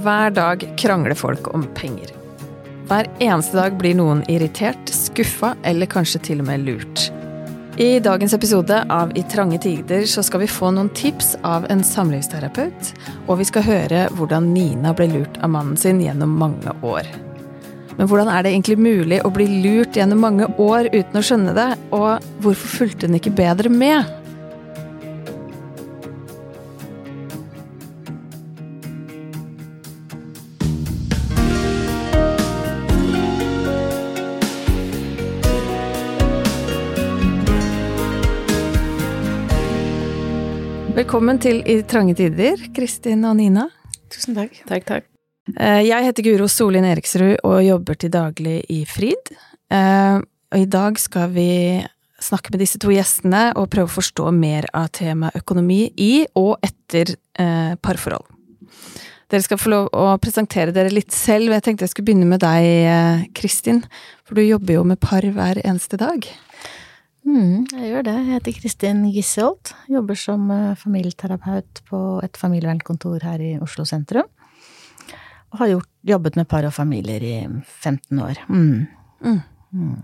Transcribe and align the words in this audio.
Hver 0.00 0.30
dag 0.32 0.62
krangler 0.80 1.14
folk 1.14 1.54
om 1.54 1.66
penger. 1.76 2.08
Hver 2.88 3.08
eneste 3.20 3.58
dag 3.58 3.74
blir 3.76 3.96
noen 3.98 4.22
irritert, 4.32 4.88
skuffa 4.88 5.50
eller 5.66 5.90
kanskje 5.90 6.22
til 6.24 6.40
og 6.40 6.46
med 6.48 6.62
lurt. 6.64 7.02
I 7.76 7.98
dagens 8.00 8.32
episode 8.32 8.78
av 8.92 9.12
I 9.18 9.24
trange 9.28 9.58
tider 9.60 10.06
så 10.08 10.24
skal 10.24 10.44
vi 10.44 10.48
få 10.48 10.70
noen 10.72 10.88
tips 10.96 11.34
av 11.44 11.66
en 11.72 11.84
samlivsterapeut, 11.84 12.92
og 13.26 13.42
vi 13.42 13.48
skal 13.50 13.66
høre 13.66 14.06
hvordan 14.16 14.48
Nina 14.54 14.94
ble 14.96 15.10
lurt 15.12 15.36
av 15.44 15.52
mannen 15.52 15.76
sin 15.80 16.00
gjennom 16.00 16.32
mange 16.38 16.72
år. 16.80 17.10
Men 17.98 18.08
hvordan 18.08 18.30
er 18.32 18.46
det 18.46 18.54
egentlig 18.54 18.78
mulig 18.80 19.20
å 19.20 19.32
bli 19.34 19.50
lurt 19.66 20.00
gjennom 20.00 20.24
mange 20.24 20.48
år 20.56 20.88
uten 20.94 21.20
å 21.20 21.24
skjønne 21.26 21.52
det, 21.58 21.68
og 21.92 22.24
hvorfor 22.40 22.78
fulgte 22.78 23.10
hun 23.10 23.20
ikke 23.20 23.36
bedre 23.36 23.68
med? 23.68 24.19
Velkommen 41.10 41.40
til 41.42 41.56
I 41.66 41.80
trange 41.90 42.12
tider, 42.14 42.60
Kristin 42.70 43.24
og 43.26 43.32
Nina. 43.34 43.64
Tusen 44.14 44.36
takk. 44.36 44.52
Takk, 44.68 44.84
takk. 44.86 45.08
Eh, 45.58 45.80
jeg 45.82 46.06
heter 46.06 46.22
Guro 46.22 46.46
Solin 46.46 46.84
Eriksrud 46.86 47.40
og 47.48 47.56
jobber 47.66 47.96
til 47.98 48.12
daglig 48.14 48.60
i 48.70 48.84
Frid. 48.86 49.32
Eh, 49.74 50.20
og 50.22 50.54
i 50.62 50.68
dag 50.70 51.00
skal 51.02 51.32
vi 51.34 51.48
snakke 52.22 52.54
med 52.54 52.62
disse 52.62 52.78
to 52.78 52.94
gjestene 52.94 53.40
og 53.58 53.66
prøve 53.72 53.90
å 53.90 53.94
forstå 53.96 54.30
mer 54.36 54.68
av 54.70 54.92
temaet 55.00 55.34
økonomi 55.42 55.80
i 55.98 56.12
og 56.38 56.62
etter 56.62 57.16
eh, 57.42 57.74
parforhold. 57.82 58.30
Dere 59.34 59.48
skal 59.48 59.58
få 59.58 59.72
lov 59.74 59.90
å 59.90 60.12
presentere 60.22 60.70
dere 60.70 60.94
litt 60.94 61.10
selv. 61.10 61.50
Jeg 61.56 61.66
tenkte 61.66 61.88
jeg 61.88 61.96
skulle 61.96 62.12
begynne 62.12 62.30
med 62.30 62.46
deg, 62.46 63.26
Kristin. 63.34 63.82
For 64.22 64.38
du 64.38 64.46
jobber 64.46 64.78
jo 64.78 64.86
med 64.86 65.02
par 65.02 65.26
hver 65.26 65.58
eneste 65.66 65.98
dag. 65.98 66.30
Mm, 67.26 67.66
jeg 67.68 67.90
gjør 67.90 68.06
det. 68.06 68.14
Jeg 68.16 68.28
heter 68.34 68.56
Kristin 68.56 69.02
Gisseholt. 69.12 69.74
Jobber 69.92 70.18
som 70.18 70.46
eh, 70.54 70.76
familieterapeut 70.78 71.82
på 71.90 72.00
et 72.24 72.38
familievernkontor 72.40 73.26
her 73.26 73.42
i 73.44 73.50
Oslo 73.62 73.84
sentrum. 73.88 74.28
Og 75.50 75.60
har 75.62 75.72
gjort, 75.74 75.90
jobbet 76.06 76.38
med 76.38 76.48
par 76.48 76.66
og 76.68 76.74
familier 76.74 77.24
i 77.26 77.36
15 77.82 78.24
år. 78.24 78.40
Mm. 78.48 78.86
Mm. 79.20 79.40
mm. 79.72 80.00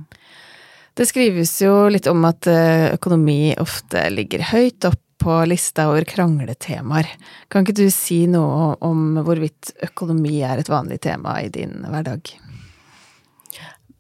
Det 0.96 1.04
skrives 1.04 1.50
jo 1.60 1.90
litt 1.92 2.06
om 2.08 2.24
at 2.24 2.48
eh, 2.48 2.92
økonomi 2.94 3.52
ofte 3.60 4.06
ligger 4.12 4.46
høyt 4.52 4.86
opp 4.88 5.02
på 5.20 5.36
lista 5.48 5.88
over 5.90 6.06
krangletemaer. 6.08 7.08
Kan 7.50 7.64
ikke 7.64 7.76
du 7.80 7.86
si 7.92 8.24
noe 8.30 8.74
om 8.84 9.18
hvorvidt 9.26 9.74
økonomi 9.88 10.38
er 10.44 10.60
et 10.60 10.70
vanlig 10.70 11.00
tema 11.04 11.38
i 11.42 11.50
din 11.52 11.82
hverdag? 11.84 12.36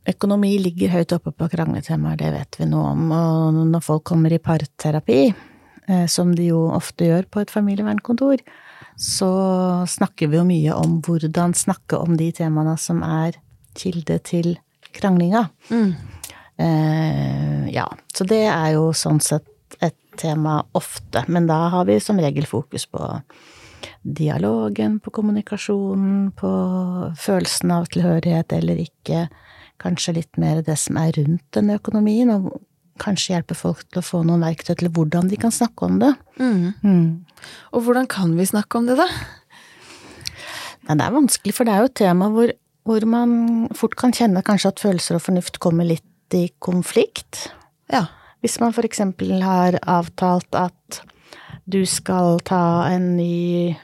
Økonomi 0.06 0.52
ligger 0.62 0.92
høyt 0.94 1.12
oppe 1.16 1.32
på 1.34 1.48
krangletemaer, 1.50 2.18
det 2.20 2.30
vet 2.34 2.58
vi 2.60 2.68
noe 2.70 2.92
om. 2.94 3.08
Og 3.10 3.60
når 3.72 3.82
folk 3.82 4.04
kommer 4.06 4.32
i 4.32 4.42
parterapi, 4.42 5.22
eh, 5.88 6.06
som 6.10 6.34
de 6.34 6.50
jo 6.52 6.68
ofte 6.70 7.08
gjør 7.08 7.26
på 7.30 7.42
et 7.42 7.50
familievernkontor, 7.50 8.44
så 8.96 9.30
snakker 9.90 10.30
vi 10.30 10.38
jo 10.38 10.46
mye 10.46 10.76
om 10.76 11.00
hvordan 11.04 11.56
snakke 11.58 11.98
om 11.98 12.14
de 12.16 12.30
temaene 12.36 12.76
som 12.80 13.02
er 13.02 13.36
kilde 13.76 14.20
til 14.24 14.54
kranglinga. 14.96 15.48
Mm. 15.68 15.90
Eh, 16.56 17.66
ja, 17.74 17.88
så 18.14 18.24
det 18.24 18.46
er 18.46 18.70
jo 18.78 18.92
sånn 18.96 19.20
sett 19.20 19.76
et 19.82 19.98
tema 20.16 20.60
ofte, 20.78 21.26
men 21.28 21.48
da 21.50 21.66
har 21.74 21.84
vi 21.90 21.98
som 22.00 22.20
regel 22.22 22.46
fokus 22.48 22.86
på 22.88 23.02
dialogen, 24.06 25.00
på 25.02 25.10
kommunikasjonen, 25.10 26.30
på 26.38 26.52
følelsen 27.20 27.74
av 27.74 27.90
tilhørighet 27.92 28.54
eller 28.56 28.80
ikke 28.86 29.26
kanskje 29.82 30.16
litt 30.18 30.40
mer 30.40 30.62
det 30.66 30.78
som 30.80 30.98
er 31.00 31.14
rundt 31.18 31.44
denne 31.56 31.78
økonomien, 31.80 32.32
og 32.32 32.60
kanskje 33.02 33.34
hjelpe 33.34 33.56
folk 33.56 33.82
til 33.90 34.00
å 34.00 34.04
få 34.04 34.22
noen 34.26 34.44
verktøy 34.44 34.74
til 34.80 34.90
hvordan 34.94 35.28
de 35.30 35.38
kan 35.40 35.52
snakke 35.52 35.88
om 35.88 35.98
det. 36.00 36.12
Mm. 36.40 36.72
Mm. 36.80 37.10
Og 37.76 37.84
hvordan 37.86 38.08
kan 38.10 38.36
vi 38.38 38.48
snakke 38.48 38.80
om 38.80 38.88
det, 38.88 38.96
da? 39.00 39.08
Nei, 40.86 40.94
det 40.94 41.02
er 41.02 41.16
vanskelig, 41.16 41.54
for 41.56 41.66
det 41.66 41.74
er 41.74 41.82
jo 41.82 41.90
et 41.90 41.98
tema 41.98 42.30
hvor, 42.32 42.52
hvor, 42.86 43.08
man 43.10 43.32
fort 43.76 43.96
kan 43.98 44.14
kjenne 44.16 44.44
kanskje 44.46 44.72
at 44.72 44.84
følelser 44.84 45.18
og 45.18 45.26
fornuft 45.26 45.60
kommer 45.62 45.88
litt 45.88 46.36
i 46.36 46.46
konflikt. 46.62 47.48
Ja. 47.92 48.06
Hvis 48.44 48.58
man 48.62 48.74
for 48.76 48.86
eksempel 48.86 49.40
har 49.42 49.78
avtalt 49.82 50.54
at 50.58 51.00
du 51.66 51.80
skal 51.88 52.38
ta 52.46 52.86
en 52.92 53.16
ny 53.16 53.74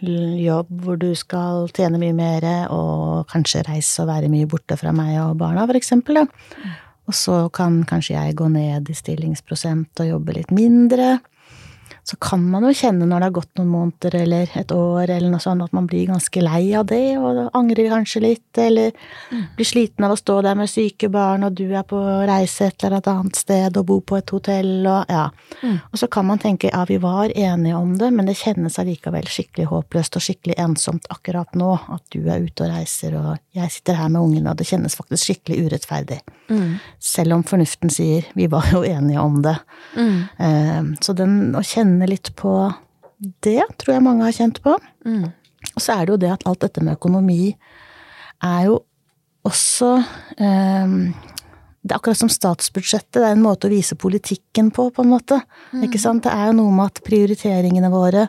jobb 0.43 0.71
hvor 0.85 1.01
du 1.01 1.11
skal 1.19 1.67
tjene 1.75 1.99
mye 2.03 2.15
mer 2.15 2.47
og 2.71 3.27
kanskje 3.33 3.65
reise 3.67 4.05
og 4.05 4.11
være 4.13 4.31
mye 4.33 4.49
borte 4.51 4.79
fra 4.79 4.95
meg 4.95 5.17
og 5.25 5.37
barna, 5.41 5.67
for 5.67 5.79
eksempel. 5.79 6.23
da. 6.23 6.73
Og 7.11 7.17
så 7.19 7.37
kan 7.55 7.83
kanskje 7.89 8.15
jeg 8.15 8.39
gå 8.39 8.47
ned 8.53 8.89
i 8.89 8.95
stillingsprosent 8.97 10.05
og 10.05 10.13
jobbe 10.15 10.37
litt 10.39 10.55
mindre 10.55 11.17
så 12.05 12.17
kan 12.17 12.43
man 12.51 12.65
jo 12.67 12.73
kjenne 12.75 13.07
når 13.07 13.21
det 13.21 13.27
har 13.29 13.35
gått 13.37 13.59
noen 13.61 13.69
måneder 13.71 14.17
eller 14.25 14.55
et 14.59 14.73
år 14.75 15.07
eller 15.07 15.31
noe 15.31 15.43
sånt, 15.43 15.63
at 15.63 15.75
man 15.77 15.87
blir 15.87 16.09
ganske 16.11 16.43
lei 16.43 16.73
av 16.75 16.89
det 16.91 17.15
og 17.15 17.45
angrer 17.55 17.93
kanskje 17.93 18.25
litt, 18.25 18.59
eller 18.59 18.91
mm. 19.31 19.45
blir 19.57 19.69
sliten 19.69 20.07
av 20.07 20.17
å 20.17 20.19
stå 20.19 20.41
der 20.43 20.59
med 20.59 20.71
syke 20.71 21.11
barn, 21.15 21.47
og 21.47 21.55
du 21.61 21.69
er 21.71 21.87
på 21.87 22.01
reise 22.27 22.73
et 22.73 22.87
eller 22.89 23.07
annet 23.13 23.39
sted 23.39 23.79
og 23.79 23.87
bor 23.87 24.03
på 24.03 24.19
et 24.19 24.35
hotell 24.35 24.73
og 24.83 25.13
ja. 25.13 25.29
Mm. 25.63 25.79
Og 25.93 26.03
så 26.03 26.09
kan 26.11 26.27
man 26.27 26.43
tenke 26.43 26.73
ja, 26.73 26.83
vi 26.89 26.99
var 27.03 27.31
enige 27.31 27.79
om 27.79 27.95
det, 28.01 28.11
men 28.11 28.27
det 28.27 28.39
kjennes 28.41 28.81
allikevel 28.83 29.31
skikkelig 29.31 29.69
håpløst 29.71 30.19
og 30.19 30.27
skikkelig 30.27 30.59
ensomt 30.65 31.07
akkurat 31.15 31.55
nå, 31.55 31.71
at 31.95 32.03
du 32.11 32.27
er 32.27 32.43
ute 32.43 32.67
og 32.67 32.75
reiser 32.75 33.15
og 33.21 33.37
jeg 33.55 33.71
sitter 33.77 34.01
her 34.01 34.11
med 34.11 34.25
ungene, 34.25 34.51
og 34.51 34.59
det 34.59 34.67
kjennes 34.67 34.97
faktisk 34.99 35.29
skikkelig 35.29 35.69
urettferdig. 35.69 36.19
Mm. 36.51 36.81
Selv 36.99 37.37
om 37.37 37.47
fornuften 37.47 37.93
sier 37.93 38.27
vi 38.35 38.49
var 38.51 38.67
jo 38.73 38.83
enige 38.85 39.21
om 39.23 39.39
det. 39.45 39.55
Mm. 39.95 40.19
Eh, 40.47 40.79
så 41.05 41.15
den 41.17 41.37
å 41.55 41.63
kjenne 41.63 41.92
kjenne 41.93 42.09
litt 42.09 42.33
på 42.37 42.73
det, 43.45 43.63
tror 43.79 43.95
jeg 43.95 44.03
mange 44.03 44.25
har 44.25 44.33
kjent 44.33 44.63
på. 44.63 44.77
Mm. 45.05 45.29
Og 45.77 45.81
så 45.81 45.95
er 45.95 46.07
det 46.07 46.13
jo 46.15 46.23
det 46.25 46.33
at 46.33 46.47
alt 46.49 46.63
dette 46.65 46.83
med 46.83 46.97
økonomi 46.97 47.53
er 48.43 48.65
jo 48.67 48.81
også 49.45 49.91
um, 50.39 51.13
Det 51.83 51.91
er 51.91 51.97
akkurat 51.99 52.19
som 52.19 52.31
statsbudsjettet, 52.31 53.19
det 53.19 53.27
er 53.27 53.35
en 53.35 53.43
måte 53.43 53.67
å 53.67 53.73
vise 53.73 53.97
politikken 53.99 54.71
på, 54.71 54.89
på 54.95 55.03
en 55.03 55.11
måte. 55.11 55.41
Mm. 55.73 55.89
Ikke 55.89 55.99
sant? 55.99 56.23
Det 56.23 56.31
er 56.31 56.51
jo 56.51 56.59
noe 56.61 56.71
med 56.71 56.93
at 56.93 57.03
prioriteringene 57.03 57.91
våre, 57.91 58.29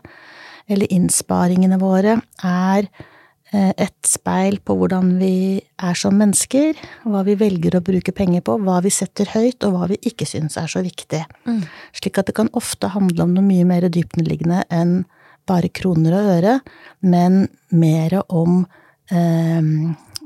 eller 0.65 0.89
innsparingene 0.89 1.77
våre, 1.77 2.17
er 2.41 2.89
Eh, 2.89 3.12
et 3.53 4.07
speil 4.07 4.57
på 4.65 4.75
hvordan 4.79 5.11
vi 5.19 5.61
er 5.61 5.97
som 5.99 6.15
mennesker, 6.17 6.77
hva 7.05 7.23
vi 7.27 7.35
velger 7.39 7.77
å 7.77 7.83
bruke 7.85 8.13
penger 8.15 8.43
på, 8.45 8.57
hva 8.65 8.79
vi 8.83 8.91
setter 8.93 9.29
høyt, 9.33 9.63
og 9.67 9.75
hva 9.75 9.89
vi 9.91 9.99
ikke 10.09 10.27
syns 10.29 10.57
er 10.57 10.71
så 10.71 10.81
viktig. 10.85 11.21
Mm. 11.45 11.61
Slik 11.95 12.17
at 12.17 12.31
det 12.31 12.37
kan 12.39 12.51
ofte 12.57 12.89
handle 12.93 13.27
om 13.27 13.35
noe 13.35 13.45
mye 13.45 13.67
mer 13.69 13.87
dypneliggende 13.93 14.63
enn 14.73 15.03
bare 15.49 15.69
kroner 15.75 16.15
og 16.17 16.31
øre, 16.37 16.57
men 17.03 17.45
mer 17.75 18.21
om 18.27 18.63
eh, 19.11 19.71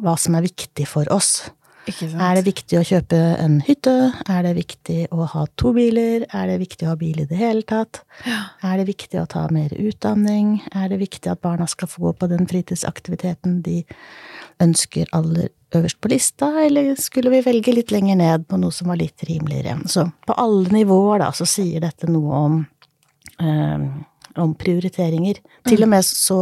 hva 0.04 0.16
som 0.20 0.38
er 0.38 0.46
viktig 0.46 0.88
for 0.90 1.10
oss. 1.14 1.50
Er 1.88 2.36
det 2.36 2.44
viktig 2.48 2.80
å 2.80 2.86
kjøpe 2.86 3.18
en 3.40 3.60
hytte? 3.64 3.94
Er 4.28 4.42
det 4.44 4.54
viktig 4.58 4.98
å 5.16 5.28
ha 5.32 5.46
to 5.60 5.72
biler? 5.76 6.26
Er 6.36 6.50
det 6.52 6.58
viktig 6.60 6.88
å 6.88 6.92
ha 6.92 6.98
bil 7.00 7.22
i 7.24 7.28
det 7.30 7.38
hele 7.40 7.64
tatt? 7.68 8.02
Ja. 8.28 8.42
Er 8.68 8.82
det 8.82 8.90
viktig 8.90 9.22
å 9.22 9.28
ta 9.30 9.46
mer 9.54 9.72
utdanning? 9.72 10.58
Er 10.76 10.90
det 10.92 11.00
viktig 11.00 11.32
at 11.32 11.44
barna 11.46 11.68
skal 11.70 11.90
få 11.92 12.10
gå 12.10 12.14
på 12.20 12.30
den 12.32 12.50
fritidsaktiviteten 12.50 13.62
de 13.64 13.82
ønsker 14.64 15.08
aller 15.16 15.50
øverst 15.76 16.00
på 16.04 16.12
lista, 16.12 16.50
eller 16.64 16.96
skulle 17.00 17.32
vi 17.34 17.42
velge 17.46 17.76
litt 17.76 17.92
lenger 17.92 18.20
ned 18.20 18.48
på 18.48 18.60
noe 18.60 18.76
som 18.76 18.92
var 18.92 19.00
litt 19.00 19.24
rimeligere? 19.28 19.80
Så 19.88 20.08
på 20.28 20.36
alle 20.40 20.72
nivåer, 20.74 21.24
da, 21.24 21.32
så 21.36 21.48
sier 21.48 21.84
dette 21.84 22.10
noe 22.12 22.44
om 22.48 22.60
øh, 23.44 23.90
om 24.44 24.56
prioriteringer. 24.58 25.40
Mm. 25.44 25.70
Til 25.70 25.86
og 25.86 25.92
med 25.94 26.08
så 26.08 26.42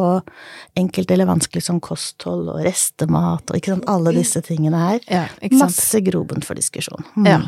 enkelt 0.77 1.11
eller 1.11 1.29
vanskelig 1.29 1.65
som 1.67 1.81
kosthold 1.83 2.49
og 2.53 2.63
restemat 2.65 3.49
og 3.49 3.59
ikke 3.59 3.75
sant, 3.75 3.89
alle 3.91 4.15
disse 4.15 4.41
tingene 4.45 4.81
her. 4.81 5.05
Ja, 5.11 5.27
Masse 5.55 6.01
grobunn 6.05 6.45
for 6.45 6.57
diskusjon. 6.57 7.05
Mm. 7.15 7.29
Ja. 7.29 7.39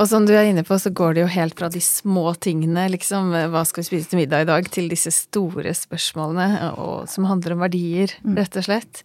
Og 0.00 0.08
som 0.08 0.24
du 0.24 0.32
er 0.32 0.46
inne 0.48 0.62
på, 0.64 0.78
så 0.80 0.88
går 0.88 1.14
det 1.14 1.20
jo 1.20 1.30
helt 1.34 1.58
fra 1.58 1.68
de 1.72 1.80
små 1.84 2.30
tingene, 2.40 2.86
liksom, 2.94 3.28
hva 3.52 3.60
skal 3.68 3.82
vi 3.82 3.88
spise 3.90 4.08
til 4.08 4.22
middag 4.22 4.46
i 4.46 4.48
dag, 4.48 4.68
til 4.72 4.88
disse 4.88 5.12
store 5.12 5.74
spørsmålene, 5.76 6.70
og, 6.80 7.10
som 7.12 7.26
handler 7.28 7.56
om 7.56 7.64
verdier, 7.66 8.14
mm. 8.24 8.38
rett 8.40 8.56
og 8.56 8.66
slett. 8.70 9.02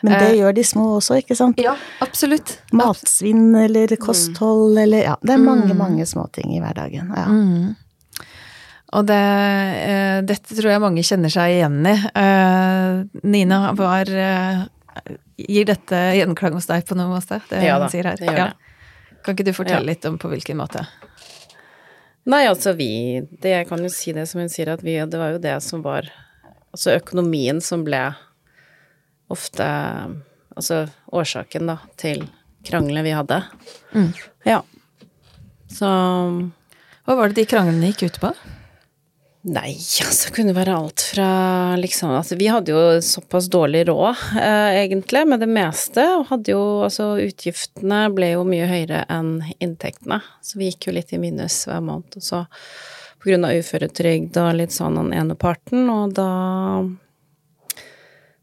Men 0.00 0.16
det 0.16 0.30
eh, 0.30 0.38
gjør 0.40 0.56
de 0.56 0.64
små 0.64 0.86
også, 0.96 1.20
ikke 1.20 1.36
sant? 1.36 1.60
Ja, 1.60 1.76
absolutt. 2.04 2.56
Matsvinn 2.72 3.52
eller 3.60 3.92
kosthold 4.00 4.80
eller 4.80 5.04
ja, 5.04 5.18
det 5.20 5.36
er 5.36 5.44
mange, 5.44 5.68
mm. 5.74 5.78
mange 5.78 6.08
småting 6.08 6.56
i 6.56 6.62
hverdagen. 6.64 7.12
Ja. 7.12 7.28
Mm. 7.28 7.74
Og 8.92 9.06
det, 9.08 9.16
uh, 9.16 10.18
dette 10.28 10.56
tror 10.58 10.72
jeg 10.74 10.82
mange 10.82 11.04
kjenner 11.06 11.32
seg 11.32 11.56
igjen 11.56 11.78
i. 11.88 11.94
Uh, 12.16 13.22
Nina, 13.24 13.60
var, 13.78 14.10
uh, 14.10 14.66
gir 15.40 15.68
dette 15.68 16.02
gjenklang 16.18 16.58
hos 16.58 16.68
deg 16.68 16.84
på 16.88 16.98
noen 16.98 17.14
måte? 17.14 17.40
Det 17.48 17.62
ja 17.64 17.78
da, 17.80 17.88
det 17.88 18.02
gjør 18.02 18.10
det. 18.20 18.34
Ja. 18.36 18.50
Kan 19.22 19.36
ikke 19.36 19.46
du 19.46 19.54
fortelle 19.56 19.86
ja. 19.86 19.92
litt 19.94 20.04
om 20.08 20.18
på 20.20 20.30
hvilken 20.32 20.58
måte? 20.60 20.84
Nei, 22.28 22.44
altså 22.46 22.74
vi 22.78 23.22
det, 23.42 23.50
Jeg 23.50 23.66
kan 23.66 23.80
jo 23.82 23.88
si 23.90 24.12
det 24.14 24.28
som 24.30 24.42
hun 24.42 24.50
sier, 24.52 24.70
at 24.70 24.82
vi 24.86 24.94
Det 25.10 25.18
var 25.18 25.32
jo 25.34 25.40
det 25.42 25.56
som 25.64 25.80
var 25.82 26.06
Altså 26.70 26.94
økonomien 26.94 27.58
som 27.64 27.82
ble 27.86 28.02
ofte 29.32 29.66
Altså 30.52 30.84
årsaken, 31.10 31.70
da, 31.70 31.78
til 31.96 32.26
kranglene 32.62 33.02
vi 33.06 33.14
hadde. 33.16 33.38
Mm. 33.96 34.10
Ja. 34.44 34.58
Så 35.72 35.88
Hva 35.88 37.16
var 37.16 37.32
det 37.32 37.40
de 37.40 37.46
kranglene 37.48 37.88
gikk 37.90 38.04
ut 38.10 38.20
på? 38.22 38.32
Nei, 39.42 39.72
altså 39.74 40.28
det 40.28 40.34
kunne 40.36 40.52
være 40.54 40.74
alt 40.78 41.02
fra 41.02 41.28
liksom 41.74 42.12
Altså 42.14 42.36
vi 42.38 42.46
hadde 42.46 42.70
jo 42.70 42.82
såpass 43.02 43.48
dårlig 43.50 43.88
råd, 43.88 44.20
eh, 44.38 44.76
egentlig, 44.84 45.24
med 45.26 45.42
det 45.42 45.48
meste. 45.50 46.04
Og 46.14 46.28
hadde 46.28 46.54
jo 46.54 46.62
altså 46.86 47.16
utgiftene 47.18 48.04
ble 48.14 48.36
jo 48.36 48.44
mye 48.46 48.68
høyere 48.70 49.02
enn 49.10 49.40
inntektene. 49.58 50.20
Så 50.46 50.60
vi 50.60 50.70
gikk 50.70 50.86
jo 50.86 50.94
litt 50.94 51.10
i 51.10 51.18
minus 51.18 51.64
hver 51.66 51.82
måned. 51.82 52.14
Og 52.20 52.22
så 52.22 52.44
på 53.22 53.30
grunn 53.30 53.46
av 53.46 53.58
uføretrygd 53.58 54.38
og 54.38 54.54
litt 54.60 54.74
sånn 54.74 54.98
den 54.98 55.12
ene 55.14 55.34
parten, 55.38 55.90
og 55.90 56.14
da 56.14 56.30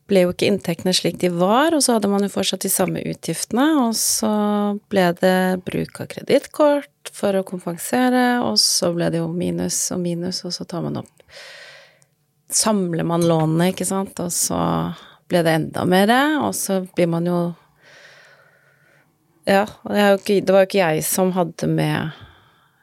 ble 0.10 0.24
jo 0.24 0.34
ikke 0.34 0.48
inntektene 0.50 0.94
slik 0.96 1.20
de 1.22 1.30
var, 1.36 1.76
og 1.76 1.84
så 1.86 1.96
hadde 1.96 2.10
man 2.12 2.24
jo 2.26 2.32
fortsatt 2.34 2.64
de 2.66 2.72
samme 2.74 3.04
utgiftene, 3.12 3.68
og 3.84 3.92
så 4.00 4.32
ble 4.92 5.10
det 5.20 5.40
bruk 5.68 6.00
av 6.02 6.10
kredittkort 6.16 6.99
for 7.16 7.36
å 7.36 7.46
kompensere, 7.48 8.40
og 8.46 8.60
så 8.62 8.92
ble 8.96 9.10
det 9.14 9.22
jo 9.22 9.30
minus 9.32 9.78
og 9.96 10.02
minus, 10.04 10.44
og 10.48 10.54
så 10.56 10.68
tar 10.70 10.86
man 10.86 11.02
opp 11.04 11.16
Samler 12.50 13.06
man 13.06 13.22
lånene, 13.30 13.68
ikke 13.70 13.86
sant, 13.86 14.18
og 14.24 14.32
så 14.34 14.58
ble 15.30 15.44
det 15.46 15.52
enda 15.54 15.84
mer, 15.86 16.10
og 16.42 16.56
så 16.58 16.80
blir 16.98 17.10
man 17.12 17.28
jo 17.30 17.38
Ja, 19.46 19.68
det, 19.86 20.50
var 20.50 20.64
jo 20.64 20.70
ikke 20.70 20.82
jeg 20.82 21.04
som 21.06 21.36
hadde 21.38 21.70
med 21.70 22.18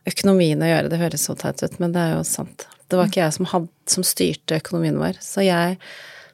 økonomien 0.06 0.62
å 0.62 0.70
gjøre, 0.70 0.90
det 0.92 1.00
høres 1.02 1.26
så 1.26 1.34
teit 1.38 1.62
ut, 1.66 1.80
men 1.82 1.94
det 1.94 2.02
er 2.02 2.14
jo 2.14 2.22
sant. 2.26 2.68
Det 2.86 2.98
var 2.98 3.10
ikke 3.10 3.24
jeg 3.24 3.34
som, 3.34 3.48
hadde, 3.50 3.70
som 3.90 4.06
styrte 4.06 4.60
økonomien 4.60 4.98
vår, 5.02 5.18
så 5.22 5.42
jeg 5.42 5.80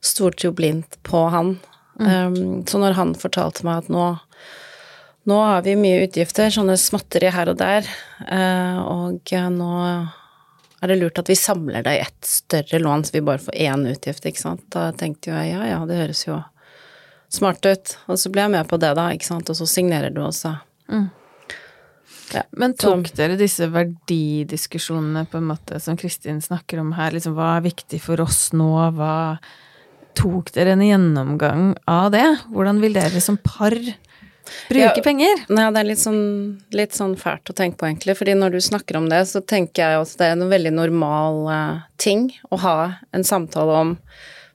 stolte 0.04 0.48
jo 0.48 0.52
blindt 0.56 0.98
på 1.08 1.24
han. 1.32 1.54
Mm. 2.00 2.08
Um, 2.12 2.66
så 2.68 2.80
når 2.80 2.96
han 2.98 3.14
fortalte 3.16 3.64
meg 3.68 3.84
at 3.84 3.92
nå, 3.92 4.06
nå 5.28 5.38
har 5.38 5.62
vi 5.62 5.76
mye 5.78 6.02
utgifter, 6.06 6.50
sånne 6.50 6.74
småtteri 6.80 7.30
her 7.32 7.52
og 7.52 7.60
der, 7.60 7.86
uh, 8.26 8.82
og 8.82 9.34
nå 9.54 9.72
er 10.82 10.90
det 10.90 10.98
lurt 10.98 11.20
at 11.22 11.30
vi 11.30 11.38
samler 11.38 11.84
det 11.86 11.94
i 11.94 12.02
ett 12.02 12.26
større 12.26 12.80
lån, 12.82 13.04
så 13.06 13.14
vi 13.14 13.22
bare 13.22 13.42
får 13.42 13.54
én 13.54 13.84
utgift, 13.86 14.26
ikke 14.26 14.42
sant. 14.42 14.64
Da 14.74 14.88
tenkte 14.98 15.30
jo 15.30 15.36
jeg 15.38 15.52
ja, 15.54 15.62
ja, 15.70 15.78
det 15.86 16.00
høres 16.00 16.24
jo 16.26 16.40
smart 17.30 17.62
ut. 17.62 17.96
Og 18.10 18.18
så 18.18 18.32
ble 18.34 18.48
jeg 18.48 18.54
med 18.56 18.66
på 18.66 18.80
det, 18.82 18.90
da, 18.98 19.06
ikke 19.14 19.28
sant, 19.30 19.52
og 19.52 19.58
så 19.58 19.68
signerer 19.70 20.10
du 20.10 20.24
også. 20.26 20.56
Mm. 20.90 21.06
Ja, 22.32 22.42
Men 22.58 22.74
tok 22.74 23.12
så, 23.12 23.16
dere 23.20 23.38
disse 23.38 23.68
verdidiskusjonene 23.70 25.26
på 25.30 25.38
en 25.38 25.50
måte 25.52 25.78
som 25.84 25.98
Kristin 26.00 26.42
snakker 26.42 26.80
om 26.82 26.94
her, 26.96 27.14
liksom 27.14 27.36
hva 27.36 27.58
er 27.58 27.68
viktig 27.68 28.00
for 28.02 28.24
oss 28.24 28.48
nå, 28.56 28.72
hva 28.98 29.14
Tok 30.12 30.50
dere 30.52 30.74
en 30.74 30.82
gjennomgang 30.84 31.70
av 31.88 32.10
det? 32.12 32.26
Hvordan 32.52 32.82
vil 32.82 32.92
dere 32.92 33.20
som 33.24 33.38
par 33.40 33.72
bruke 34.68 34.98
ja, 34.98 35.04
penger? 35.04 35.44
Nei, 35.52 35.66
det 35.74 35.82
er 35.82 35.88
litt 35.88 36.02
sånn, 36.02 36.22
litt 36.74 36.96
sånn, 36.96 37.16
fælt 37.20 37.52
å 37.52 37.56
tenke 37.56 37.80
på, 37.80 37.88
egentlig. 37.90 38.16
fordi 38.18 38.36
når 38.38 38.56
du 38.56 38.60
snakker 38.64 38.98
om 38.98 39.08
det, 39.12 39.24
så 39.30 39.42
tenker 39.44 39.84
jeg 39.84 40.02
at 40.02 40.16
det 40.18 40.28
er 40.28 40.36
en 40.36 40.50
veldig 40.52 40.74
normal 40.76 41.44
uh, 41.48 41.84
ting 42.02 42.30
å 42.50 42.60
ha 42.64 42.76
en 43.12 43.26
samtale 43.26 43.78
om 43.84 43.94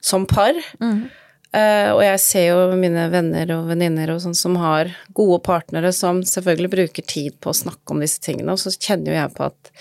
som 0.04 0.26
par. 0.28 0.56
Mm. 0.82 1.08
Uh, 1.48 1.90
og 1.94 2.02
jeg 2.04 2.20
ser 2.20 2.46
jo 2.50 2.76
mine 2.76 3.06
venner 3.08 3.48
og 3.54 3.70
venninner 3.70 4.10
og 4.12 4.20
sånn 4.20 4.36
som 4.36 4.58
har 4.60 4.90
gode 5.16 5.40
partnere 5.46 5.94
som 5.96 6.20
selvfølgelig 6.20 6.72
bruker 6.74 7.06
tid 7.08 7.38
på 7.40 7.54
å 7.54 7.56
snakke 7.56 7.94
om 7.94 8.04
disse 8.04 8.20
tingene, 8.24 8.52
og 8.52 8.60
så 8.60 8.74
kjenner 8.74 9.14
jo 9.14 9.18
jeg 9.22 9.34
på 9.38 9.48
at 9.48 9.72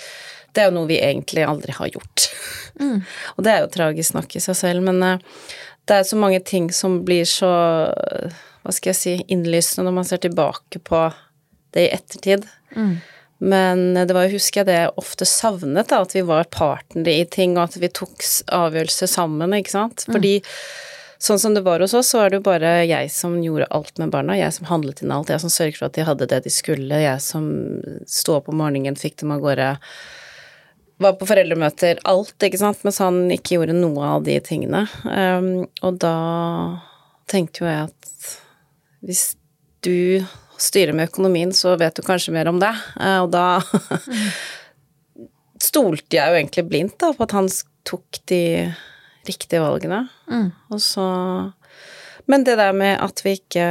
det 0.55 0.63
er 0.63 0.69
jo 0.69 0.77
noe 0.79 0.89
vi 0.89 1.01
egentlig 1.03 1.43
aldri 1.45 1.75
har 1.75 1.91
gjort. 1.91 2.29
Mm. 2.79 3.01
og 3.35 3.43
det 3.43 3.53
er 3.53 3.63
jo 3.65 3.73
tragisk 3.75 4.15
nok 4.15 4.37
i 4.39 4.43
seg 4.47 4.59
selv, 4.61 4.87
men 4.87 5.03
uh, 5.03 5.43
det 5.87 5.99
er 5.99 6.07
så 6.07 6.19
mange 6.19 6.39
ting 6.43 6.71
som 6.75 7.01
blir 7.07 7.27
så, 7.27 7.51
hva 8.67 8.75
skal 8.75 8.91
jeg 8.91 8.99
si, 8.99 9.13
innlysende 9.31 9.87
når 9.87 9.95
man 9.95 10.07
ser 10.07 10.19
tilbake 10.23 10.81
på 10.83 11.05
det 11.75 11.87
i 11.87 11.93
ettertid. 11.95 12.47
Mm. 12.75 12.97
Men 13.37 13.83
det 13.93 14.15
var 14.15 14.25
jo, 14.25 14.35
husker 14.35 14.61
jeg, 14.63 14.67
det 14.69 14.75
jeg 14.79 14.93
ofte 14.97 15.27
savnet, 15.29 15.87
da, 15.91 16.01
at 16.03 16.15
vi 16.15 16.25
var 16.25 16.49
partnere 16.53 17.13
i 17.21 17.25
ting, 17.29 17.55
og 17.55 17.67
at 17.67 17.79
vi 17.79 17.89
tok 17.93 18.25
avgjørelser 18.53 19.11
sammen, 19.11 19.53
ikke 19.55 19.75
sant. 19.75 20.03
Mm. 20.07 20.17
Fordi 20.17 20.33
sånn 21.21 21.41
som 21.41 21.55
det 21.55 21.63
var 21.65 21.81
hos 21.85 21.95
oss, 21.97 22.11
så 22.11 22.23
var 22.23 22.33
det 22.33 22.41
jo 22.41 22.47
bare 22.49 22.73
jeg 22.89 23.11
som 23.13 23.37
gjorde 23.43 23.69
alt 23.73 24.01
med 24.01 24.11
barna. 24.13 24.37
Jeg 24.37 24.57
som 24.57 24.69
handlet 24.69 25.03
inn 25.03 25.13
alt, 25.13 25.31
jeg 25.33 25.43
som 25.45 25.53
sørget 25.53 25.79
for 25.79 25.89
at 25.89 25.97
de 25.97 26.07
hadde 26.09 26.29
det 26.33 26.43
de 26.45 26.53
skulle, 26.53 27.03
jeg 27.05 27.23
som 27.23 27.49
sto 28.09 28.37
opp 28.37 28.49
om 28.51 28.59
morgenen, 28.61 28.99
fikk 28.99 29.21
dem 29.21 29.35
av 29.37 29.45
gårde 29.45 29.75
var 30.97 31.13
på 31.13 31.27
foreldremøter, 31.29 31.99
alt, 32.09 32.33
ikke 32.41 32.57
sant, 32.57 32.81
mens 32.85 32.97
han 33.03 33.27
ikke 33.33 33.59
gjorde 33.59 33.75
noe 33.77 34.15
av 34.15 34.23
de 34.25 34.37
tingene. 34.41 34.87
Um, 35.05 35.67
og 35.85 35.99
da 36.01 36.17
tenkte 37.29 37.61
jo 37.61 37.69
jeg 37.69 37.89
at 37.91 38.31
hvis 39.05 39.35
du 39.85 40.23
styrer 40.57 40.95
med 40.97 41.11
økonomien, 41.11 41.51
så 41.53 41.75
vet 41.79 41.97
du 41.97 42.05
kanskje 42.05 42.33
mer 42.33 42.49
om 42.49 42.59
det. 42.61 42.73
Uh, 42.97 43.21
og 43.25 43.31
da 43.33 43.45
stolte 45.69 46.17
jeg 46.17 46.31
jo 46.31 46.39
egentlig 46.39 46.65
blindt 46.69 46.97
da, 47.01 47.13
på 47.13 47.27
at 47.27 47.35
han 47.37 47.49
tok 47.87 48.21
de 48.29 48.41
riktige 49.27 49.61
valgene. 49.63 50.05
Mm. 50.31 50.49
Og 50.71 50.81
så 50.81 51.07
Men 52.27 52.43
det 52.43 52.57
der 52.59 52.73
med 52.75 52.97
at 52.99 53.21
vi 53.23 53.37
ikke 53.37 53.65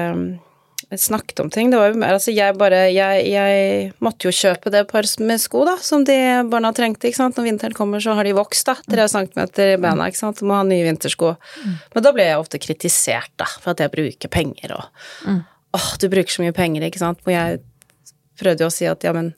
snakket 0.95 1.41
om 1.41 1.51
ting. 1.51 1.71
Det 1.71 1.79
var 1.81 1.91
jo 1.91 1.99
mer 1.99 2.15
Altså, 2.15 2.31
jeg 2.31 2.55
bare 2.59 2.87
jeg, 2.95 3.27
jeg, 3.33 3.91
måtte 4.05 4.29
jo 4.29 4.35
kjøpe 4.35 4.71
det 4.71 4.85
par 4.91 5.07
med 5.19 5.43
sko, 5.43 5.65
da, 5.67 5.77
som 5.83 6.05
de 6.07 6.17
barna 6.51 6.71
trengte, 6.77 7.09
ikke 7.09 7.19
sant. 7.19 7.39
Når 7.39 7.49
vinteren 7.49 7.77
kommer, 7.77 8.03
så 8.03 8.15
har 8.15 8.27
de 8.27 8.37
vokst, 8.37 8.69
da. 8.69 8.77
Tre 8.87 9.09
centimeter 9.11 9.75
i 9.75 9.81
bena, 9.83 10.07
ikke 10.07 10.23
sant. 10.23 10.39
Du 10.41 10.47
må 10.47 10.59
ha 10.59 10.63
nye 10.67 10.87
vintersko. 10.87 11.35
Mm. 11.65 11.77
Men 11.95 12.07
da 12.07 12.13
ble 12.15 12.29
jeg 12.29 12.43
ofte 12.43 12.63
kritisert, 12.63 13.33
da, 13.41 13.49
for 13.59 13.75
at 13.75 13.83
jeg 13.83 13.95
bruker 13.95 14.33
penger 14.33 14.79
og 14.79 14.87
mm. 15.27 15.45
Åh, 15.77 15.89
du 16.01 16.07
bruker 16.09 16.33
så 16.33 16.41
mye 16.41 16.55
penger, 16.57 16.87
ikke 16.87 17.03
sant. 17.03 17.19
Og 17.27 17.35
jeg 17.35 17.59
prøvde 18.41 18.65
jo 18.65 18.71
å 18.71 18.73
si 18.73 18.87
at 18.89 19.03
ja, 19.05 19.13
men 19.13 19.35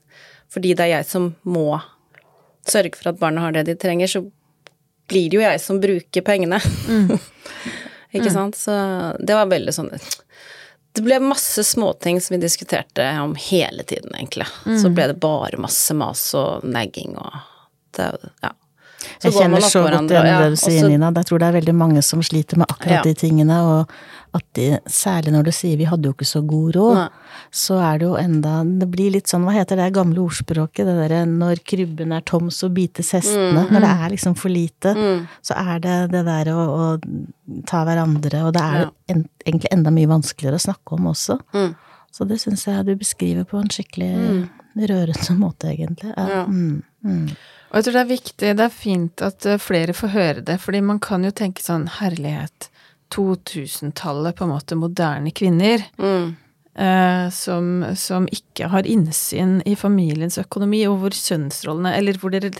fordi 0.53 0.71
det 0.77 0.85
er 0.85 0.93
jeg 0.93 1.07
som 1.09 1.33
må 1.43 1.81
sørge 2.69 2.95
for 2.95 3.11
at 3.11 3.19
barna 3.19 3.43
har 3.43 3.57
det 3.57 3.65
de 3.67 3.75
trenger, 3.79 4.07
så 4.07 4.21
blir 5.09 5.27
det 5.27 5.39
jo 5.39 5.43
jeg 5.43 5.59
som 5.59 5.81
bruker 5.81 6.23
pengene. 6.23 6.61
Mm. 6.87 7.17
ikke 8.15 8.31
sant. 8.31 8.55
Så 8.55 8.77
det 9.19 9.35
var 9.35 9.51
veldig 9.51 9.73
sånn 9.75 9.91
det 10.93 11.03
ble 11.05 11.19
masse 11.21 11.63
småting 11.63 12.21
som 12.21 12.33
vi 12.35 12.41
diskuterte 12.41 13.05
om 13.21 13.35
hele 13.35 13.83
tiden, 13.83 14.15
egentlig. 14.15 14.47
Mm. 14.65 14.79
Så 14.81 14.89
ble 14.89 15.07
det 15.11 15.19
bare 15.21 15.59
masse 15.61 15.93
mas 15.93 16.23
og 16.37 16.65
nagging 16.65 17.17
og 17.17 17.35
det, 17.97 18.09
ja. 18.41 18.53
Så 18.99 19.29
jeg 19.29 19.35
kjenner 19.37 19.63
så 19.63 19.81
godt 19.85 20.11
igjen 20.11 20.27
det 20.27 20.51
du 20.53 20.59
sier, 20.59 20.81
ja, 20.83 20.87
Nina. 20.91 21.11
Jeg 21.15 21.27
tror 21.29 21.41
det 21.41 21.47
er 21.49 21.55
veldig 21.55 21.75
mange 21.75 22.01
som 22.05 22.23
sliter 22.25 22.59
med 22.59 22.67
akkurat 22.71 22.99
ja. 22.99 23.03
de 23.07 23.13
tingene, 23.17 23.59
og 23.63 23.93
at 24.37 24.45
de, 24.57 24.67
særlig 24.91 25.33
når 25.33 25.47
du 25.47 25.51
sier 25.55 25.77
'vi 25.79 25.87
hadde 25.89 26.05
jo 26.05 26.13
ikke 26.13 26.27
så 26.27 26.41
god 26.45 26.75
råd', 26.75 26.99
Nei. 26.99 27.07
så 27.51 27.79
er 27.81 27.97
det 27.97 28.05
jo 28.05 28.15
enda 28.19 28.53
Det 28.63 28.87
blir 28.91 29.11
litt 29.15 29.31
sånn, 29.31 29.45
hva 29.47 29.55
heter 29.55 29.79
det 29.79 29.89
gamle 29.95 30.21
ordspråket, 30.21 30.85
det 30.85 30.95
derre 30.99 31.25
'når 31.25 31.63
krybben 31.65 32.13
er 32.13 32.21
tom, 32.21 32.49
så 32.49 32.69
bites 32.69 33.11
hestene'. 33.15 33.65
Mm. 33.65 33.73
Når 33.73 33.79
det 33.79 33.89
er 33.89 34.09
liksom 34.09 34.35
for 34.35 34.49
lite, 34.49 34.93
mm. 34.93 35.27
så 35.41 35.53
er 35.57 35.79
det 35.79 35.97
det 36.11 36.25
der 36.25 36.53
å, 36.53 36.59
å 36.69 37.63
ta 37.65 37.83
hverandre, 37.85 38.43
og 38.45 38.53
det 38.53 38.61
er 38.61 38.81
ja. 38.83 38.89
en, 39.07 39.25
egentlig 39.45 39.71
enda 39.71 39.89
mye 39.91 40.07
vanskeligere 40.07 40.59
å 40.59 40.67
snakke 40.67 40.99
om 40.99 41.07
også. 41.07 41.39
Mm. 41.53 41.75
Så 42.11 42.25
det 42.25 42.39
syns 42.41 42.67
jeg 42.67 42.85
du 42.85 42.95
beskriver 42.95 43.45
på 43.45 43.57
en 43.57 43.69
skikkelig 43.69 44.13
mm. 44.17 44.43
rørende 44.89 45.35
måte, 45.39 45.73
egentlig. 45.73 46.13
Ja. 46.15 46.45
Mm, 46.45 46.83
mm. 47.05 47.27
Og 47.69 47.77
jeg 47.77 47.85
tror 47.85 47.95
det 47.95 48.01
er 48.01 48.09
viktig, 48.09 48.51
det 48.57 48.65
er 48.65 48.73
fint 48.73 49.23
at 49.25 49.45
eh, 49.45 49.61
flere 49.61 49.93
får 49.93 50.13
høre 50.15 50.43
det, 50.45 50.57
fordi 50.63 50.81
man 50.85 51.01
kan 51.03 51.25
jo 51.25 51.31
tenke 51.35 51.61
sånn 51.61 51.85
herlighet, 51.99 52.69
2000-tallet, 53.13 54.37
på 54.37 54.45
en 54.45 54.51
måte 54.53 54.77
moderne 54.77 55.31
kvinner, 55.33 55.83
mm. 56.01 56.25
eh, 56.81 57.27
som, 57.33 57.69
som, 57.97 58.27
ikke 58.29 58.69
har 58.73 58.89
innsyn 58.89 59.59
i 59.69 59.75
familiens 59.77 60.37
økonomi, 60.41 60.83
og 60.89 60.99
hvor 61.03 61.17
sønnsrollene 61.17 61.95
Eller 61.97 62.19
hvor 62.21 62.33
dere 62.33 62.53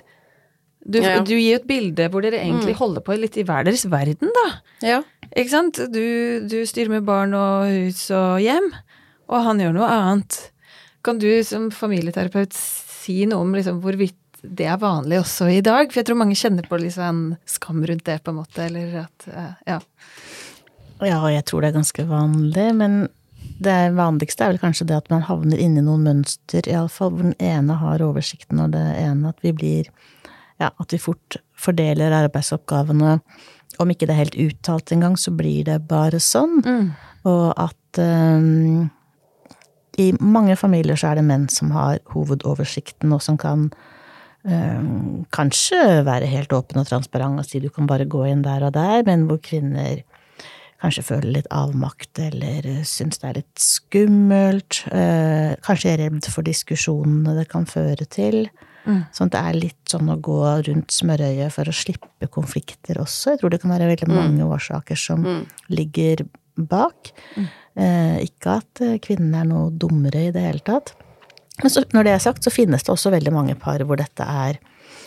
du, 0.79 0.97
ja. 1.03 1.19
du, 1.25 1.35
gir 1.35 1.59
et 1.59 1.67
bilde 1.67 2.05
hvor 2.09 2.23
dere 2.23 2.39
egentlig 2.39 2.73
mm. 2.73 2.79
holder 2.79 3.03
på 3.05 3.17
litt 3.19 3.35
i 3.37 3.43
hver 3.45 3.65
deres 3.67 3.83
verden, 3.91 4.31
da. 4.33 4.45
Ja. 4.85 5.01
Ikke 5.33 5.51
sant? 5.51 5.81
Du, 5.91 6.05
du, 6.49 6.61
styrer 6.65 6.93
med 6.93 7.05
barn 7.09 7.35
og 7.37 7.67
hus 7.69 8.05
og 8.15 8.39
hjem, 8.41 8.71
og 9.29 9.43
han 9.45 9.61
gjør 9.61 9.75
noe 9.75 9.89
annet. 9.91 10.39
Kan 11.05 11.19
du 11.21 11.29
som 11.45 11.67
familieterapeut 11.73 12.55
si 12.55 13.21
noe 13.29 13.43
om 13.43 13.53
liksom 13.57 13.83
hvorvidt 13.83 14.17
det 14.41 14.67
er 14.69 14.79
vanlig 14.81 15.19
også 15.21 15.49
i 15.51 15.61
dag? 15.65 15.89
For 15.91 16.01
jeg 16.01 16.09
tror 16.09 16.19
mange 16.21 16.37
kjenner 16.37 16.67
på 16.67 16.79
liksom 16.79 17.05
en 17.05 17.37
skam 17.49 17.81
rundt 17.85 18.05
det, 18.07 18.19
på 18.23 18.33
en 18.33 18.39
måte, 18.41 18.65
eller 18.65 19.05
at 19.05 19.29
eh, 19.31 19.53
Ja. 19.75 19.79
Ja, 20.99 21.21
jeg 21.31 21.45
tror 21.47 21.63
det 21.63 21.69
er 21.69 21.77
ganske 21.77 22.03
vanlig, 22.09 22.65
men 22.75 22.95
det 23.63 23.93
vanligste 23.95 24.43
er 24.43 24.53
vel 24.53 24.59
kanskje 24.59 24.89
det 24.89 24.97
at 24.97 25.09
man 25.11 25.23
havner 25.27 25.59
inni 25.59 25.83
noen 25.83 26.03
mønster, 26.03 26.67
iallfall, 26.67 27.13
hvor 27.13 27.29
den 27.29 27.37
ene 27.39 27.77
har 27.79 28.03
oversikten, 28.03 28.59
og 28.63 28.73
det 28.75 28.83
ene 28.99 29.31
at 29.31 29.39
vi 29.45 29.55
blir 29.55 29.91
Ja, 30.59 30.73
at 30.75 30.91
vi 30.91 30.97
fort 30.99 31.37
fordeler 31.55 32.11
arbeidsoppgavene. 32.11 33.13
Om 33.79 33.91
ikke 33.93 34.09
det 34.09 34.11
er 34.11 34.25
helt 34.25 34.35
uttalt 34.43 34.91
engang, 34.91 35.15
så 35.15 35.31
blir 35.31 35.63
det 35.69 35.77
bare 35.87 36.19
sånn. 36.19 36.57
Mm. 36.65 36.89
Og 37.31 37.53
at 37.55 37.99
um, 38.03 38.89
i 39.95 40.09
mange 40.19 40.57
familier 40.59 40.99
så 40.99 41.13
er 41.13 41.21
det 41.21 41.23
menn 41.29 41.47
som 41.47 41.71
har 41.71 42.03
hovedoversikten, 42.11 43.13
og 43.15 43.23
som 43.23 43.39
kan 43.39 43.69
kanskje 45.35 45.79
være 46.07 46.29
helt 46.31 46.53
åpen 46.55 46.79
og 46.79 46.87
transparent 46.87 47.41
og 47.41 47.45
si 47.45 47.59
du 47.59 47.67
kan 47.73 47.89
bare 47.89 48.07
gå 48.07 48.21
inn 48.29 48.45
der 48.45 48.63
og 48.69 48.71
der, 48.77 49.03
men 49.05 49.25
hvor 49.27 49.41
kvinner 49.43 49.99
kanskje 50.79 51.05
føler 51.09 51.35
litt 51.39 51.51
avmakt 51.51 52.21
eller 52.23 52.65
syns 52.87 53.19
det 53.19 53.29
er 53.29 53.37
litt 53.41 53.63
skummelt. 53.63 54.81
Eh, 54.95 55.53
kanskje 55.65 55.93
er 55.93 56.03
redd 56.05 56.29
for 56.31 56.47
diskusjonene 56.47 57.35
det 57.39 57.47
kan 57.51 57.67
føre 57.69 58.07
til. 58.07 58.45
Mm. 58.85 59.03
Sånn 59.13 59.29
at 59.29 59.35
det 59.35 59.41
er 59.41 59.59
litt 59.59 59.91
sånn 59.91 60.11
å 60.11 60.17
gå 60.23 60.39
rundt 60.69 60.95
smørøyet 60.95 61.53
for 61.53 61.69
å 61.69 61.75
slippe 61.75 62.29
konflikter 62.31 63.01
også. 63.03 63.33
Jeg 63.33 63.41
tror 63.41 63.53
det 63.53 63.61
kan 63.63 63.75
være 63.75 63.89
veldig 63.91 64.07
mm. 64.09 64.15
mange 64.15 64.39
mm. 64.39 64.53
årsaker 64.55 64.99
som 64.99 65.25
mm. 65.25 65.41
ligger 65.75 66.23
bak. 66.55 67.11
Mm. 67.35 67.49
Eh, 67.79 68.15
ikke 68.29 68.57
at 68.61 68.83
eh, 68.85 68.97
kvinnene 69.03 69.43
er 69.43 69.51
noe 69.51 69.69
dummere 69.75 70.29
i 70.29 70.33
det 70.35 70.45
hele 70.47 70.63
tatt. 70.63 70.95
Men 71.61 71.73
så, 71.73 71.83
når 71.93 72.07
det 72.07 72.15
er 72.15 72.23
sagt, 72.23 72.45
så 72.45 72.53
finnes 72.53 72.85
det 72.85 72.93
også 72.93 73.11
veldig 73.13 73.33
mange 73.35 73.55
par 73.59 73.83
hvor 73.87 73.99
dette 73.99 74.25
er 74.25 74.59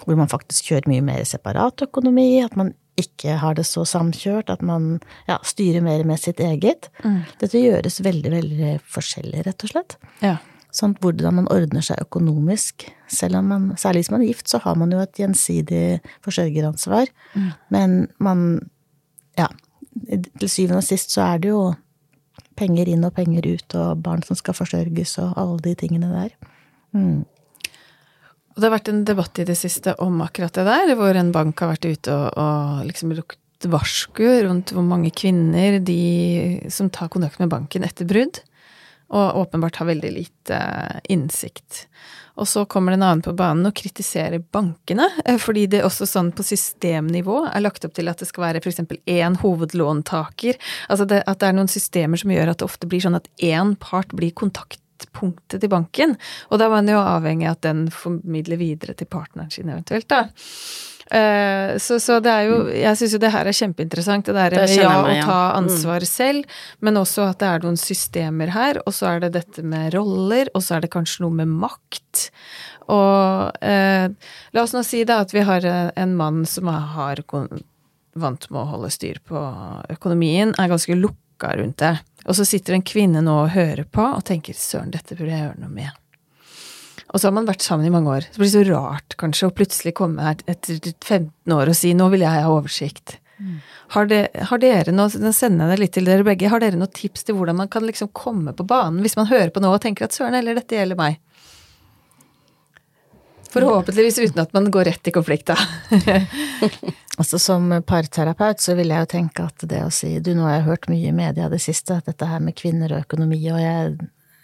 hvor 0.02 0.18
man 0.18 0.30
faktisk 0.30 0.70
kjører 0.70 0.90
mye 0.90 1.02
mer 1.04 1.26
separat 1.28 1.84
økonomi, 1.84 2.42
at 2.42 2.56
man 2.58 2.72
ikke 3.00 3.38
har 3.40 3.56
det 3.56 3.64
så 3.68 3.84
samkjørt, 3.88 4.50
at 4.52 4.62
man 4.66 4.96
ja, 5.28 5.38
styrer 5.46 5.84
mer 5.84 6.02
med 6.08 6.20
sitt 6.20 6.42
eget. 6.44 6.90
Mm. 7.04 7.20
Dette 7.40 7.60
gjøres 7.62 8.02
veldig, 8.04 8.32
veldig 8.34 8.72
forskjellig, 8.96 9.44
rett 9.46 9.64
og 9.64 9.72
slett. 9.72 9.96
Ja. 10.24 10.36
Sånn 10.72 10.94
hvordan 11.00 11.38
man 11.40 11.48
ordner 11.52 11.84
seg 11.84 12.00
økonomisk. 12.04 12.86
Selv 13.12 13.40
om 13.40 13.48
man, 13.52 13.70
særlig 13.80 14.04
hvis 14.04 14.12
man 14.12 14.24
er 14.24 14.32
gift, 14.32 14.48
så 14.48 14.60
har 14.64 14.76
man 14.80 14.92
jo 14.92 15.00
et 15.04 15.20
gjensidig 15.20 15.86
forsørgeransvar. 16.24 17.12
Mm. 17.34 17.50
Men 17.74 17.98
man 18.18 18.46
Ja. 19.38 19.48
Til 20.08 20.48
syvende 20.48 20.80
og 20.80 20.84
sist 20.84 21.12
så 21.12 21.20
er 21.20 21.38
det 21.38 21.50
jo 21.50 21.74
penger 22.58 22.90
inn 22.92 23.04
og 23.06 23.14
penger 23.16 23.46
ut, 23.48 23.76
og 23.78 24.02
barn 24.04 24.24
som 24.26 24.38
skal 24.38 24.56
forsørges, 24.56 25.18
og 25.22 25.36
alle 25.40 25.60
de 25.64 25.76
tingene 25.78 26.10
der. 26.12 26.34
Mm. 26.96 27.22
Og 28.52 28.60
det 28.60 28.68
har 28.68 28.74
vært 28.74 28.90
en 28.92 29.04
debatt 29.08 29.40
i 29.40 29.48
det 29.48 29.56
siste 29.56 29.94
om 30.04 30.20
akkurat 30.24 30.54
det 30.58 30.66
der, 30.68 30.94
hvor 30.98 31.16
en 31.16 31.32
bank 31.32 31.62
har 31.64 31.72
vært 31.72 31.88
ute 31.88 32.12
og, 32.12 32.36
og 32.36 32.82
liksom 32.88 33.14
lukket 33.16 33.68
varsku 33.72 34.26
rundt 34.44 34.74
hvor 34.74 34.84
mange 34.84 35.12
kvinner 35.14 35.78
de 35.80 36.68
som 36.72 36.90
tar 36.92 37.08
kontakt 37.12 37.40
med 37.40 37.52
banken 37.52 37.86
etter 37.86 38.08
brudd, 38.08 38.42
og 39.12 39.38
åpenbart 39.44 39.76
har 39.80 39.88
veldig 39.90 40.12
lite 40.14 40.58
innsikt. 41.12 41.86
Og 42.40 42.48
så 42.48 42.64
kommer 42.64 42.92
det 42.92 43.00
en 43.00 43.06
annen 43.06 43.24
på 43.24 43.34
banen 43.36 43.68
og 43.68 43.76
kritiserer 43.76 44.40
bankene, 44.54 45.08
eh, 45.24 45.38
fordi 45.40 45.66
det 45.74 45.82
også 45.84 46.08
sånn 46.08 46.30
på 46.32 46.44
systemnivå 46.46 47.42
er 47.50 47.64
lagt 47.64 47.84
opp 47.84 47.92
til 47.96 48.08
at 48.08 48.22
det 48.22 48.30
skal 48.30 48.46
være 48.46 48.62
f.eks. 48.62 48.80
én 49.04 49.36
hovedlåntaker. 49.42 50.60
Altså 50.88 51.08
det, 51.08 51.22
at 51.28 51.42
det 51.42 51.50
er 51.50 51.58
noen 51.58 51.72
systemer 51.72 52.20
som 52.20 52.32
gjør 52.32 52.54
at 52.54 52.62
det 52.62 52.68
ofte 52.68 52.88
blir 52.88 53.04
sånn 53.04 53.18
at 53.20 53.28
én 53.36 53.74
part 53.80 54.14
blir 54.16 54.32
kontaktpunktet 54.32 55.60
til 55.60 55.72
banken. 55.72 56.16
Og 56.48 56.62
da 56.62 56.70
var 56.70 56.80
man 56.80 56.94
jo 56.94 57.02
avhengig 57.02 57.50
av 57.50 57.58
at 57.58 57.66
den 57.68 57.84
formidler 57.92 58.60
videre 58.60 58.96
til 58.96 59.10
partneren 59.12 59.52
sin 59.52 59.68
eventuelt, 59.68 60.08
da. 60.08 60.24
Uh, 61.12 61.76
så, 61.76 61.98
så, 62.00 62.16
det 62.24 62.32
er 62.32 62.46
jo 62.48 62.58
Jeg 62.72 62.96
syns 62.96 63.12
jo 63.12 63.18
det 63.20 63.32
her 63.34 63.48
er 63.48 63.56
kjempeinteressant. 63.56 64.28
Det 64.28 64.36
der 64.36 64.56
med 64.56 64.76
ja 64.78 64.92
å 64.96 65.08
ta 65.20 65.40
mm. 65.52 65.56
ansvar 65.60 66.06
mm. 66.06 66.08
selv, 66.08 66.60
men 66.80 67.00
også 67.00 67.26
at 67.28 67.40
det 67.42 67.50
er 67.50 67.66
noen 67.66 67.80
systemer 67.80 68.54
her. 68.54 68.80
Og 68.86 68.96
så 68.96 69.10
er 69.10 69.24
det 69.26 69.34
dette 69.36 69.64
med 69.66 69.92
roller, 69.96 70.48
og 70.56 70.64
så 70.64 70.78
er 70.78 70.86
det 70.86 70.92
kanskje 70.94 71.26
noe 71.26 71.36
med 71.42 71.52
makt. 71.52 72.28
Og 72.88 73.60
uh, 73.60 74.32
la 74.56 74.64
oss 74.64 74.74
nå 74.76 74.84
si 74.86 75.04
da 75.08 75.20
at 75.26 75.34
vi 75.36 75.44
har 75.46 75.66
en 75.68 76.16
mann 76.16 76.46
som 76.48 76.70
har 76.72 77.20
vant 77.28 78.48
med 78.50 78.60
å 78.60 78.68
holde 78.74 78.92
styr 78.92 79.20
på 79.28 79.40
økonomien, 79.92 80.56
er 80.56 80.72
ganske 80.72 80.96
lukka 80.96 81.56
rundt 81.60 81.80
det. 81.84 81.96
Og 82.26 82.36
så 82.38 82.46
sitter 82.48 82.76
en 82.76 82.86
kvinne 82.86 83.22
nå 83.24 83.40
og 83.44 83.54
hører 83.56 83.84
på 83.84 84.04
og 84.04 84.24
tenker 84.28 84.56
'søren, 84.56 84.92
dette 84.94 85.16
burde 85.18 85.32
jeg 85.32 85.44
gjøre 85.44 85.60
noe 85.60 85.76
med'. 85.76 86.01
Og 87.12 87.20
så 87.20 87.28
har 87.28 87.34
man 87.36 87.48
vært 87.48 87.64
sammen 87.64 87.86
i 87.86 87.92
mange 87.92 88.08
år. 88.08 88.28
Så 88.32 88.40
blir 88.40 88.48
det 88.48 88.54
så 88.54 88.64
rart 88.72 89.16
kanskje 89.20 89.50
å 89.50 89.56
plutselig 89.56 89.92
komme 89.98 90.24
her 90.24 90.38
etter 90.48 90.78
15 90.80 91.52
år 91.52 91.68
og 91.68 91.76
si 91.76 91.92
'nå 91.92 92.08
vil 92.12 92.24
jeg 92.24 92.44
ha 92.44 92.48
oversikt'. 92.48 93.18
Mm. 93.42 93.58
Har, 93.92 94.06
de, 94.06 94.28
har, 94.48 94.58
dere 94.62 94.92
noe, 94.94 95.10
den 95.10 95.34
sender 95.34 95.66
jeg 95.66 95.72
det 95.72 95.80
litt 95.82 95.92
til 95.96 96.06
dere 96.06 96.24
begge, 96.24 96.48
har 96.48 96.62
dere 96.62 96.78
noen 96.78 96.92
tips 96.94 97.26
til 97.26 97.36
hvordan 97.36 97.58
man 97.58 97.68
kan 97.68 97.84
liksom 97.84 98.12
komme 98.14 98.54
på 98.54 98.64
banen 98.64 99.02
hvis 99.02 99.16
man 99.18 99.26
hører 99.26 99.50
på 99.50 99.60
nå 99.60 99.72
og 99.72 99.82
tenker 99.82 100.06
at 100.06 100.14
'søren, 100.14 100.36
eller 100.38 100.54
dette 100.54 100.78
gjelder 100.78 100.96
meg'? 100.96 101.18
Forhåpentligvis 103.52 104.18
uten 104.18 104.40
at 104.40 104.54
man 104.56 104.70
går 104.72 104.84
rett 104.88 105.08
i 105.08 105.12
konflikt, 105.12 105.52
da. 105.52 105.58
altså 107.20 107.38
Som 107.38 107.68
parterapeut 107.84 108.60
så 108.64 108.76
vil 108.78 108.88
jeg 108.94 109.04
jo 109.04 109.10
tenke 109.12 109.44
at 109.44 109.66
det 109.68 109.82
å 109.84 109.90
si 109.92 110.14
du, 110.24 110.32
nå 110.32 110.46
har 110.46 110.54
jeg 110.56 110.68
hørt 110.70 110.88
mye 110.88 111.10
i 111.10 111.16
media 111.16 111.50
det 111.52 111.60
siste, 111.60 111.98
at 111.98 112.08
dette 112.08 112.30
her 112.30 112.40
med 112.40 112.56
kvinner 112.56 112.94
og 112.94 113.04
økonomi, 113.04 113.42
og 113.52 113.60
jeg 113.60 113.92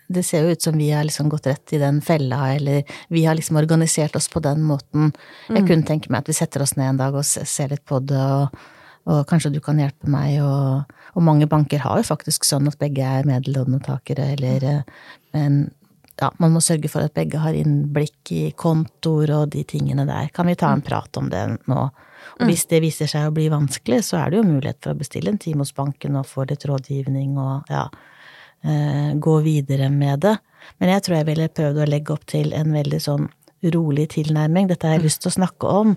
det 0.08 0.22
ser 0.24 0.44
jo 0.44 0.56
ut 0.56 0.62
som 0.62 0.76
vi 0.78 0.88
har 0.90 1.04
liksom 1.04 1.28
gått 1.28 1.46
rett 1.46 1.72
i 1.76 1.78
den 1.78 2.00
fella, 2.00 2.54
eller 2.54 2.84
vi 3.12 3.24
har 3.24 3.36
liksom 3.36 3.56
organisert 3.60 4.16
oss 4.16 4.28
på 4.32 4.40
den 4.40 4.62
måten. 4.64 5.12
Jeg 5.48 5.62
mm. 5.62 5.68
kunne 5.68 5.88
tenke 5.88 6.12
meg 6.12 6.24
at 6.24 6.32
vi 6.32 6.36
setter 6.38 6.64
oss 6.64 6.76
ned 6.78 6.94
en 6.94 7.00
dag 7.02 7.16
og 7.18 7.26
ser 7.28 7.74
litt 7.74 7.84
på 7.88 8.00
det, 8.00 8.16
og, 8.16 8.56
og 9.08 9.20
kanskje 9.28 9.52
du 9.52 9.60
kan 9.64 9.80
hjelpe 9.80 10.08
meg, 10.10 10.38
og, 10.40 10.96
og, 11.12 11.22
mange 11.28 11.48
banker 11.50 11.84
har 11.84 12.00
jo 12.00 12.08
faktisk 12.08 12.48
sånn 12.48 12.70
at 12.72 12.80
begge 12.80 13.04
er 13.04 13.28
medlåntakere, 13.28 14.32
eller 14.38 14.68
men, 15.36 15.62
ja, 16.18 16.32
man 16.40 16.56
må 16.56 16.64
sørge 16.64 16.88
for 16.90 17.04
at 17.04 17.16
begge 17.16 17.44
har 17.44 17.56
innblikk 17.56 18.32
i 18.32 18.42
kontoer 18.56 19.36
og 19.42 19.52
de 19.52 19.68
tingene 19.68 20.08
der. 20.08 20.32
Kan 20.34 20.48
vi 20.48 20.56
ta 20.58 20.72
en 20.72 20.80
mm. 20.80 20.88
prat 20.88 21.20
om 21.20 21.28
det 21.32 21.44
nå? 21.68 21.88
Og 22.38 22.46
hvis 22.48 22.64
mm. 22.64 22.70
det 22.72 22.80
viser 22.82 23.10
seg 23.10 23.28
å 23.28 23.34
bli 23.34 23.50
vanskelig, 23.52 24.00
så 24.08 24.22
er 24.22 24.32
det 24.32 24.40
jo 24.40 24.48
mulighet 24.48 24.80
for 24.82 24.94
å 24.94 24.98
bestille 24.98 25.30
en 25.32 25.40
time 25.42 25.64
hos 25.64 25.76
banken 25.76 26.16
og 26.16 26.26
få 26.26 26.48
litt 26.48 26.64
rådgivning 26.68 27.36
og 27.38 27.68
ja, 27.70 27.84
eh, 27.86 28.14
gå 28.62 29.34
videre 29.44 29.86
med 29.92 30.24
det. 30.24 30.34
Men 30.82 30.90
jeg 30.90 31.04
tror 31.04 31.16
jeg 31.16 31.28
ville 31.28 31.48
prøvd 31.54 31.78
å 31.82 31.86
legge 31.88 32.12
opp 32.14 32.24
til 32.28 32.50
en 32.56 32.74
veldig 32.74 32.98
sånn 33.00 33.28
rolig 33.74 34.08
tilnærming. 34.14 34.68
Dette 34.70 34.88
har 34.88 34.96
jeg 34.98 35.04
mm. 35.04 35.06
lyst 35.06 35.22
til 35.22 35.30
å 35.30 35.36
snakke 35.38 35.70
om. 35.82 35.94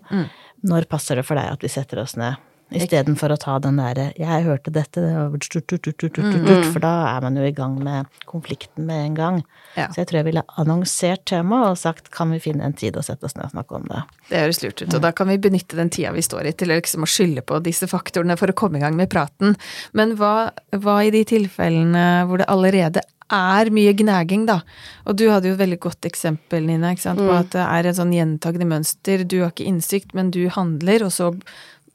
Når 0.70 0.88
passer 0.92 1.18
det 1.18 1.26
for 1.28 1.40
deg 1.40 1.58
at 1.58 1.66
vi 1.66 1.72
setter 1.74 2.04
oss 2.04 2.16
ned? 2.20 2.38
Istedenfor 2.72 3.34
å 3.34 3.40
ta 3.40 3.58
den 3.60 3.80
derre 3.82 4.14
'jeg 4.16 4.46
hørte 4.46 4.72
dette', 4.72 5.02
mm. 5.02 6.72
for 6.72 6.80
da 6.80 7.18
er 7.18 7.22
man 7.22 7.36
jo 7.36 7.44
i 7.44 7.52
gang 7.52 7.78
med 7.84 8.08
konflikten 8.26 8.86
med 8.86 9.06
en 9.06 9.16
gang. 9.16 9.44
Ja. 9.76 9.88
Så 9.88 10.02
jeg 10.02 10.08
tror 10.08 10.20
jeg 10.22 10.26
ville 10.30 10.44
annonsert 10.58 11.26
temaet 11.26 11.72
og 11.72 11.78
sagt 11.78 12.12
'kan 12.12 12.32
vi 12.32 12.40
finne 12.40 12.64
en 12.64 12.74
tid 12.74 12.96
å 12.96 13.04
sette 13.04 13.26
oss 13.26 13.36
ned 13.36 13.46
og 13.46 13.52
snakke 13.52 13.76
om 13.76 13.84
det'? 13.84 14.04
Det 14.30 14.40
høres 14.40 14.64
lurt 14.64 14.82
ut, 14.82 14.94
og 14.94 15.02
da 15.02 15.12
kan 15.12 15.28
vi 15.28 15.38
benytte 15.38 15.76
den 15.76 15.90
tida 15.90 16.12
vi 16.12 16.22
står 16.22 16.48
i 16.48 16.52
til 16.54 16.70
liksom 16.70 17.04
å 17.04 17.12
skylde 17.12 17.42
på 17.42 17.62
disse 17.62 17.88
faktorene 17.88 18.38
for 18.38 18.48
å 18.48 18.56
komme 18.56 18.78
i 18.78 18.82
gang 18.82 18.96
med 18.96 19.10
praten. 19.10 19.58
Men 19.94 20.16
hva, 20.16 20.52
hva 20.72 21.04
i 21.04 21.12
de 21.12 21.24
tilfellene 21.26 22.26
hvor 22.28 22.38
det 22.38 22.48
allerede 22.48 23.02
er 23.32 23.72
mye 23.74 23.94
gnaging, 23.96 24.46
da. 24.50 24.60
Og 25.08 25.18
du 25.20 25.30
hadde 25.32 25.50
jo 25.50 25.56
et 25.56 25.64
veldig 25.64 25.80
godt 25.80 26.08
eksempel, 26.10 26.66
Nina, 26.68 26.92
ikke 26.92 27.08
sant, 27.08 27.22
på 27.22 27.30
mm. 27.30 27.38
at 27.40 27.52
det 27.56 27.66
er 27.66 27.90
et 27.90 28.00
sånn 28.00 28.16
gjentagende 28.16 28.68
mønster. 28.68 29.24
Du 29.24 29.42
har 29.42 29.54
ikke 29.54 29.70
innsikt, 29.72 30.16
men 30.18 30.34
du 30.36 30.44
handler, 30.52 31.08
og 31.08 31.14
så 31.16 31.32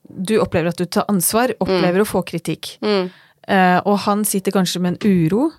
du 0.08 0.36
opplever 0.40 0.72
at 0.72 0.80
du 0.80 0.86
tar 0.86 1.06
ansvar, 1.10 1.54
opplever 1.60 2.00
mm. 2.00 2.04
å 2.04 2.08
få 2.08 2.22
kritikk. 2.26 2.76
Mm. 2.84 3.08
Uh, 3.46 3.78
og 3.86 4.00
han 4.06 4.24
sitter 4.26 4.54
kanskje 4.54 4.82
med 4.82 4.96
en 4.96 5.06
uro 5.06 5.50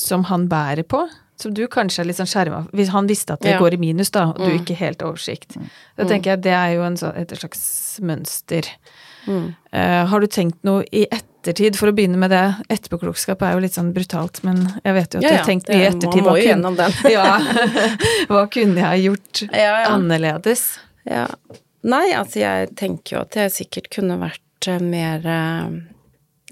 som 0.00 0.24
han 0.30 0.46
bærer 0.48 0.86
på, 0.88 1.04
som 1.42 1.52
du 1.56 1.64
kanskje 1.70 2.04
er 2.04 2.06
litt 2.08 2.18
sånn 2.20 2.28
skjerma 2.30 2.60
Hvis 2.76 2.92
han 2.94 3.08
visste 3.10 3.34
at 3.34 3.42
det 3.42 3.56
ja. 3.56 3.60
går 3.60 3.74
i 3.76 3.80
minus, 3.82 4.12
da, 4.14 4.28
og 4.30 4.38
du 4.40 4.48
mm. 4.48 4.58
ikke 4.60 4.76
helt 4.78 5.02
oversikt. 5.04 5.56
Mm. 5.58 5.70
Da 5.98 6.06
tenker 6.08 6.34
jeg 6.34 6.44
det 6.46 6.54
er 6.56 6.76
jo 6.76 6.86
så, 7.00 7.10
et 7.18 7.34
slags 7.40 7.64
mønster. 8.04 8.68
Uh, 9.26 10.02
har 10.10 10.22
du 10.22 10.28
tenkt 10.30 10.62
noe 10.66 10.86
i 10.90 11.04
ettertid, 11.06 11.76
for 11.78 11.90
å 11.90 11.96
begynne 11.96 12.20
med 12.20 12.32
det? 12.32 12.44
Etterpåklokskap 12.72 13.42
er 13.46 13.56
jo 13.56 13.64
litt 13.64 13.76
sånn 13.76 13.92
brutalt, 13.94 14.42
men 14.46 14.62
jeg 14.82 14.96
vet 14.98 15.16
jo 15.16 15.22
at 15.22 15.26
ja, 15.26 15.34
du 15.34 15.40
har 15.40 15.50
tenkt 15.50 15.70
mye 15.70 15.82
i 15.82 15.88
ettertid. 15.90 16.22
Man 16.22 16.30
må 16.30 16.38
jo 16.38 16.46
gjennom 16.46 16.78
den. 16.78 16.96
ja, 17.16 17.28
hva 18.30 18.46
kunne 18.52 18.80
jeg 18.80 18.88
ha 18.88 18.96
gjort 19.02 19.44
annerledes? 19.92 20.66
Ja. 21.08 21.26
Nei, 21.82 22.12
altså 22.14 22.42
jeg 22.42 22.72
tenker 22.78 23.16
jo 23.16 23.22
at 23.24 23.36
jeg 23.38 23.54
sikkert 23.54 23.90
kunne 23.96 24.20
vært 24.20 24.68
eh, 24.70 24.82
mer 24.82 25.26
eh, 25.26 25.80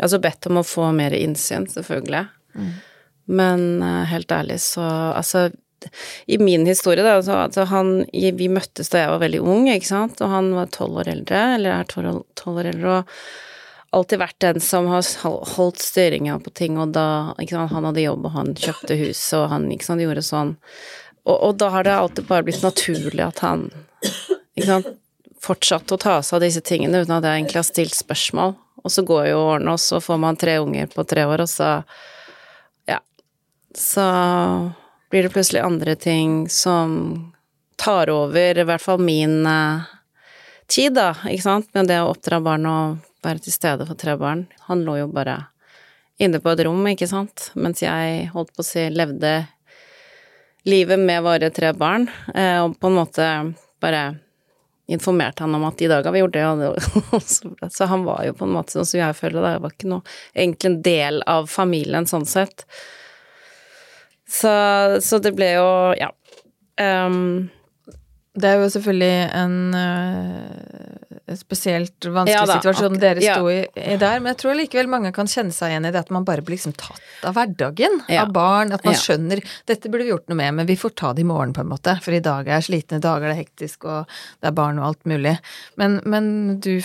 Altså 0.00 0.16
bedt 0.22 0.46
om 0.48 0.56
å 0.56 0.64
få 0.64 0.86
mer 0.96 1.12
innsyn, 1.12 1.66
selvfølgelig. 1.68 2.22
Mm. 2.56 2.70
Men 3.30 3.82
uh, 3.82 4.04
helt 4.08 4.32
ærlig, 4.32 4.60
så 4.64 4.82
Altså, 5.12 5.50
i 6.26 6.38
min 6.40 6.64
historie, 6.66 7.04
da, 7.04 7.18
så 7.22 7.42
altså 7.44 7.66
han 7.70 8.06
Vi 8.12 8.48
møttes 8.52 8.88
da 8.92 9.04
jeg 9.04 9.12
var 9.12 9.22
veldig 9.22 9.42
ung, 9.44 9.68
ikke 9.68 9.90
sant, 9.90 10.22
og 10.24 10.32
han 10.32 10.50
var 10.56 10.72
tolv 10.74 11.02
år 11.02 11.12
eldre, 11.12 11.42
eller 11.58 11.76
er 11.76 11.90
tolv 11.90 12.56
år 12.56 12.70
eldre, 12.72 12.96
og 13.00 14.00
alltid 14.00 14.22
vært 14.22 14.38
den 14.44 14.60
som 14.62 14.88
har 14.90 15.04
holdt 15.56 15.82
styringa 15.82 16.38
på 16.44 16.52
ting, 16.54 16.78
og 16.78 16.94
da 16.94 17.34
ikke 17.42 17.56
sant, 17.56 17.74
Han 17.74 17.88
hadde 17.90 18.06
jobb, 18.06 18.26
og 18.28 18.34
han 18.38 18.54
kjøpte 18.54 18.98
hus, 19.00 19.22
og 19.38 19.48
han 19.52 19.68
ikke 19.74 19.88
sant, 19.88 20.04
gjorde 20.04 20.26
sånn. 20.26 20.56
Og, 21.26 21.36
og 21.36 21.56
da 21.60 21.70
har 21.74 21.86
det 21.86 21.96
alltid 21.96 22.28
bare 22.28 22.46
blitt 22.46 22.64
naturlig 22.64 23.24
at 23.26 23.42
han 23.44 23.68
ikke 24.56 24.68
sant, 24.68 24.92
fortsatt 25.40 25.92
å 25.92 25.98
ta 26.00 26.18
seg 26.22 26.38
av 26.38 26.44
disse 26.44 26.62
tingene 26.64 27.02
uten 27.02 27.16
at 27.16 27.26
jeg 27.26 27.40
egentlig 27.40 27.60
har 27.60 27.68
stilt 27.68 27.96
spørsmål. 27.96 28.54
Og 28.80 28.92
så 28.92 29.04
går 29.04 29.30
jo 29.30 29.42
årene, 29.42 29.74
og 29.74 29.80
så 29.80 30.00
får 30.00 30.20
man 30.20 30.38
tre 30.40 30.56
unger 30.60 30.88
på 30.92 31.04
tre 31.08 31.26
år, 31.28 31.44
og 31.44 31.48
så 31.48 31.82
Ja. 32.88 33.00
Så 33.74 34.04
blir 35.10 35.22
det 35.22 35.32
plutselig 35.32 35.60
andre 35.60 35.96
ting 35.96 36.48
som 36.48 37.32
tar 37.76 38.10
over 38.10 38.58
i 38.58 38.64
hvert 38.64 38.82
fall 38.82 38.98
min 38.98 39.46
eh, 39.46 39.80
tid, 40.66 40.94
da, 40.94 41.14
ikke 41.26 41.42
sant, 41.42 41.70
med 41.74 41.88
det 41.90 42.00
å 42.00 42.10
oppdra 42.12 42.40
barn 42.40 42.66
og 42.66 42.98
være 43.24 43.44
til 43.44 43.52
stede 43.52 43.86
for 43.88 43.98
tre 43.98 44.16
barn. 44.16 44.46
Han 44.68 44.84
lå 44.84 45.00
jo 45.00 45.08
bare 45.12 45.38
inne 46.20 46.40
på 46.40 46.52
et 46.52 46.64
rom, 46.66 46.84
ikke 46.86 47.08
sant, 47.08 47.50
mens 47.54 47.82
jeg 47.82 48.28
holdt 48.34 48.52
på 48.54 48.64
å 48.64 48.68
si 48.68 48.86
levde 48.92 49.46
livet 50.68 51.00
med 51.00 51.24
våre 51.24 51.48
tre 51.50 51.72
barn, 51.72 52.08
eh, 52.34 52.60
og 52.60 52.76
på 52.80 52.90
en 52.90 52.98
måte 53.00 53.28
bare 53.80 54.04
informert 54.90 55.38
han 55.42 55.54
om 55.54 55.66
at 55.68 55.82
i 55.82 55.88
dag 55.90 56.06
har 56.06 56.14
vi 56.14 56.22
gjort 56.22 56.34
det 56.34 56.46
og 56.46 56.62
det. 56.62 57.70
så 57.76 57.88
han 57.90 58.04
var 58.06 58.24
jo 58.26 58.36
på 58.36 58.48
en 58.48 58.56
måte 58.56 58.76
sånn 58.76 58.88
som 58.88 59.00
jeg 59.02 59.18
føler 59.18 59.46
det, 59.46 59.54
var 59.62 59.74
ikke 59.74 59.92
noe 59.92 60.16
egentlig 60.34 60.70
en 60.70 60.80
del 60.86 61.22
av 61.30 61.50
familien 61.50 62.08
sånn 62.10 62.26
sett. 62.28 62.66
Så, 64.30 64.52
så 65.02 65.18
det 65.22 65.34
ble 65.38 65.54
jo, 65.56 65.70
ja. 65.98 66.12
Um, 66.80 67.50
det 68.38 68.52
er 68.52 68.60
jo 68.60 68.70
selvfølgelig 68.72 69.16
en 69.36 69.56
uh, 69.74 71.09
spesielt 71.38 72.04
vanskelig 72.04 72.34
ja, 72.34 72.46
da, 72.48 72.56
situasjon 72.58 72.98
dere 73.00 73.22
sto 73.22 73.50
i, 73.52 73.60
i, 73.74 73.96
der, 74.00 74.18
men 74.18 74.32
jeg 74.32 74.40
tror 74.42 74.56
likevel 74.58 74.90
mange 74.90 75.12
kan 75.14 75.30
kjenne 75.30 75.54
seg 75.54 75.74
igjen 75.74 75.86
i 75.86 75.92
det 75.94 76.02
at 76.02 76.10
man 76.14 76.26
bare 76.26 76.42
blir 76.42 76.56
liksom 76.56 76.74
tatt 76.78 77.26
av 77.26 77.36
hverdagen, 77.36 78.00
ja. 78.08 78.24
av 78.24 78.32
barn. 78.34 78.74
At 78.74 78.84
man 78.86 78.96
ja. 78.96 79.02
skjønner 79.02 79.42
dette 79.68 79.92
burde 79.92 80.06
vi 80.06 80.12
gjort 80.14 80.28
noe 80.30 80.40
med, 80.40 80.56
men 80.58 80.68
vi 80.70 80.78
får 80.80 80.94
ta 80.98 81.12
det 81.14 81.24
i 81.24 81.28
morgen, 81.28 81.54
på 81.56 81.64
en 81.64 81.70
måte. 81.70 81.96
For 82.04 82.16
i 82.16 82.22
dag 82.24 82.48
er 82.48 82.64
slitne 82.64 83.00
dager, 83.02 83.28
det 83.28 83.36
er 83.36 83.42
hektisk, 83.44 83.86
og 83.86 84.10
det 84.40 84.50
er 84.50 84.56
barn 84.56 84.80
og 84.80 84.90
alt 84.90 85.10
mulig. 85.10 85.36
Men, 85.80 86.00
men 86.08 86.32
du 86.64 86.80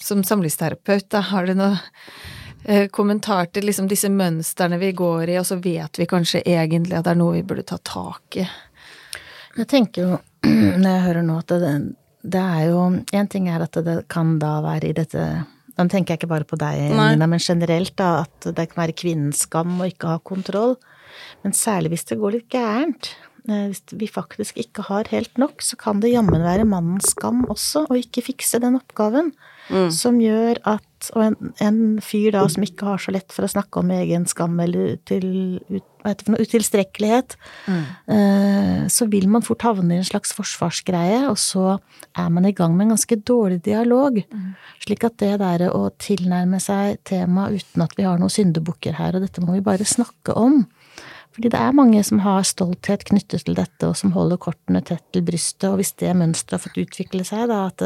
som 0.00 0.24
samlivsterapeut, 0.24 1.10
da, 1.12 1.24
har 1.32 1.46
du 1.46 1.54
noe 1.58 1.76
uh, 1.76 2.86
kommentar 2.94 3.50
til 3.52 3.68
liksom 3.68 3.90
disse 3.90 4.10
mønstrene 4.12 4.80
vi 4.80 4.94
går 4.96 5.34
i, 5.34 5.38
og 5.40 5.46
så 5.48 5.60
vet 5.60 6.00
vi 6.00 6.08
kanskje 6.10 6.44
egentlig 6.46 6.96
at 6.98 7.06
det 7.08 7.14
er 7.14 7.20
noe 7.20 7.36
vi 7.38 7.46
burde 7.46 7.66
ta 7.68 7.80
tak 7.84 8.40
i? 8.40 8.48
Jeg 9.58 9.68
tenker 9.70 10.06
jo 10.06 10.18
når 10.80 10.88
jeg 10.88 11.06
hører 11.08 11.26
nå 11.26 11.40
at 11.42 11.52
det, 11.60 11.74
det 12.22 12.40
er 12.40 12.68
jo 12.68 12.80
En 13.16 13.30
ting 13.32 13.48
er 13.48 13.64
at 13.64 13.78
det 13.84 13.96
kan 14.12 14.38
da 14.42 14.58
være 14.64 14.90
i 14.90 14.96
dette 14.96 15.24
Nå 15.78 15.86
tenker 15.88 16.12
jeg 16.12 16.20
ikke 16.20 16.34
bare 16.34 16.44
på 16.44 16.58
deg, 16.60 16.90
Nina, 16.92 17.24
men 17.30 17.40
generelt, 17.40 17.94
da, 17.96 18.26
at 18.26 18.50
det 18.52 18.66
kan 18.68 18.82
være 18.82 18.96
kvinnens 19.00 19.46
skam 19.46 19.78
å 19.80 19.86
ikke 19.88 20.10
ha 20.10 20.18
kontroll. 20.20 20.74
Men 21.40 21.54
særlig 21.56 21.94
hvis 21.94 22.04
det 22.10 22.18
går 22.20 22.34
litt 22.34 22.50
gærent. 22.52 23.08
Eh, 23.48 23.70
hvis 23.70 23.80
vi 23.96 24.08
faktisk 24.10 24.58
ikke 24.60 24.84
har 24.90 25.08
helt 25.14 25.40
nok, 25.40 25.62
så 25.64 25.78
kan 25.80 26.02
det 26.02 26.12
jammen 26.12 26.42
være 26.44 26.66
mannens 26.68 27.14
skam 27.14 27.46
også 27.48 27.86
å 27.88 27.96
ikke 27.96 28.26
fikse 28.28 28.60
den 28.60 28.76
oppgaven. 28.76 29.32
Mm. 29.70 29.88
Som 29.94 30.20
gjør 30.20 30.60
at 30.68 30.86
Og 31.16 31.22
en, 31.24 31.52
en, 31.64 31.76
fyr 32.04 32.34
da 32.34 32.42
som 32.52 32.60
ikke 32.66 32.84
har 32.84 33.00
så 33.00 33.14
lett 33.14 33.32
for 33.32 33.46
å 33.46 33.48
snakke 33.48 33.80
om 33.80 33.88
egen 33.94 34.26
skam 34.28 34.58
eller 34.60 34.98
til, 35.08 35.62
ut, 35.72 35.86
hva 36.00 36.12
heter 36.12 36.22
det 36.22 36.26
for 36.26 36.34
noe, 36.34 36.46
utilstrekkelighet, 36.48 37.36
mm. 37.68 37.84
eh, 38.14 38.82
så 38.92 39.06
vil 39.12 39.28
man 39.32 39.44
fort 39.44 39.64
havne 39.66 39.96
i 39.96 40.00
en 40.00 40.08
slags 40.08 40.32
forsvarsgreie, 40.36 41.22
og 41.28 41.36
så 41.40 41.76
er 42.16 42.32
man 42.32 42.48
i 42.48 42.54
gang 42.56 42.74
med 42.76 42.88
en 42.88 42.96
ganske 42.96 43.20
dårlig 43.28 43.60
dialog. 43.66 44.22
Mm. 44.32 44.50
Slik 44.86 45.06
at 45.06 45.18
det 45.22 45.36
der 45.42 45.68
å 45.68 45.86
tilnærme 46.00 46.60
seg 46.62 47.02
temaet 47.08 47.60
uten 47.60 47.84
at 47.84 47.96
vi 47.98 48.08
har 48.08 48.20
noen 48.20 48.32
syndebukker 48.32 48.96
her, 49.00 49.16
og 49.16 49.26
dette 49.26 49.44
må 49.44 49.58
vi 49.58 49.64
bare 49.66 49.88
snakke 49.88 50.36
om, 50.38 50.62
fordi 51.30 51.52
det 51.52 51.60
er 51.62 51.76
mange 51.76 52.00
som 52.02 52.24
har 52.24 52.42
stolthet 52.48 53.04
knyttet 53.06 53.44
til 53.46 53.54
dette, 53.54 53.86
og 53.86 53.94
som 53.96 54.16
holder 54.16 54.40
kortene 54.40 54.82
tett 54.82 55.04
til 55.14 55.22
brystet, 55.24 55.68
og 55.68 55.78
hvis 55.78 55.94
det 56.00 56.16
mønsteret 56.18 56.56
har 56.56 56.64
fått 56.64 56.80
utvikle 56.82 57.22
seg, 57.28 57.46
da 57.52 57.62
at 57.68 57.84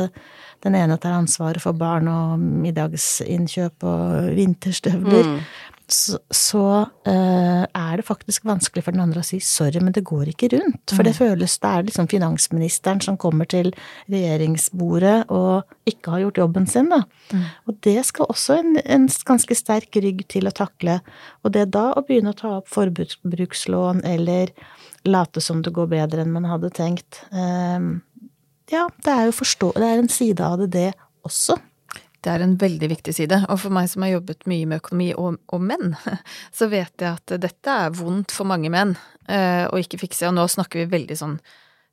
den 0.64 0.78
ene 0.78 0.96
tar 0.96 1.18
ansvaret 1.18 1.60
for 1.60 1.76
barn 1.76 2.08
og 2.08 2.40
middagsinnkjøp 2.40 3.84
og 3.90 4.34
vinterstøvler, 4.38 5.34
mm 5.34 5.72
så, 5.88 6.18
så 6.32 6.62
uh, 7.06 7.64
er 7.64 7.96
det 7.98 8.06
faktisk 8.06 8.46
vanskelig 8.48 8.86
for 8.86 8.96
den 8.96 9.02
andre 9.04 9.20
å 9.20 9.26
si 9.26 9.36
'sorry, 9.40 9.82
men 9.84 9.92
det 9.92 10.06
går 10.08 10.30
ikke 10.32 10.48
rundt'. 10.54 10.94
For 10.94 11.04
det 11.04 11.12
mm. 11.12 11.18
føles 11.18 11.58
Det 11.60 11.70
er 11.70 11.84
liksom 11.84 12.08
finansministeren 12.08 13.02
som 13.04 13.18
kommer 13.20 13.44
til 13.44 13.68
regjeringsbordet 14.08 15.28
og 15.28 15.64
ikke 15.84 16.14
har 16.14 16.24
gjort 16.24 16.40
jobben 16.40 16.66
sin, 16.66 16.88
da. 16.88 17.02
Mm. 17.32 17.44
Og 17.68 17.76
det 17.84 17.98
skal 18.08 18.30
også 18.32 18.58
en, 18.62 18.78
en, 18.84 19.08
ganske 19.24 19.54
sterk 19.54 19.96
rygg 20.00 20.24
til 20.28 20.48
å 20.48 20.54
takle. 20.56 21.00
Og 21.44 21.52
det 21.52 21.68
da 21.76 21.90
å 21.92 22.04
begynne 22.06 22.32
å 22.32 22.38
ta 22.38 22.56
opp 22.62 22.72
forbrukslån 22.72 24.04
eller 24.08 24.52
late 25.04 25.40
som 25.44 25.60
det 25.60 25.74
går 25.76 25.92
bedre 25.92 26.24
enn 26.24 26.32
man 26.32 26.48
hadde 26.48 26.72
tenkt 26.72 27.20
uh, 27.32 28.00
Ja, 28.72 28.88
det 29.04 29.12
er 29.12 29.28
jo 29.28 29.36
forstå... 29.36 29.74
Det 29.76 29.84
er 29.84 30.00
en 30.00 30.08
side 30.08 30.40
av 30.40 30.58
det, 30.64 30.72
det 30.72 30.90
også. 31.28 31.60
Det 32.24 32.32
er 32.32 32.44
en 32.44 32.54
veldig 32.60 32.88
viktig 32.94 33.14
side, 33.16 33.42
og 33.52 33.58
for 33.60 33.74
meg 33.74 33.90
som 33.92 34.04
har 34.06 34.14
jobbet 34.14 34.46
mye 34.50 34.68
med 34.70 34.80
økonomi 34.80 35.10
og, 35.20 35.36
og 35.52 35.66
menn, 35.72 35.92
så 36.58 36.70
vet 36.72 37.04
jeg 37.04 37.10
at 37.10 37.36
dette 37.42 37.76
er 37.84 37.92
vondt 37.98 38.32
for 38.32 38.48
mange 38.48 38.72
menn 38.72 38.96
eh, 39.28 39.66
å 39.68 39.80
ikke 39.80 40.00
fikse, 40.06 40.30
og 40.30 40.36
nå 40.38 40.46
snakker 40.50 40.82
vi 40.82 40.92
veldig 40.96 41.20
sånn 41.20 41.38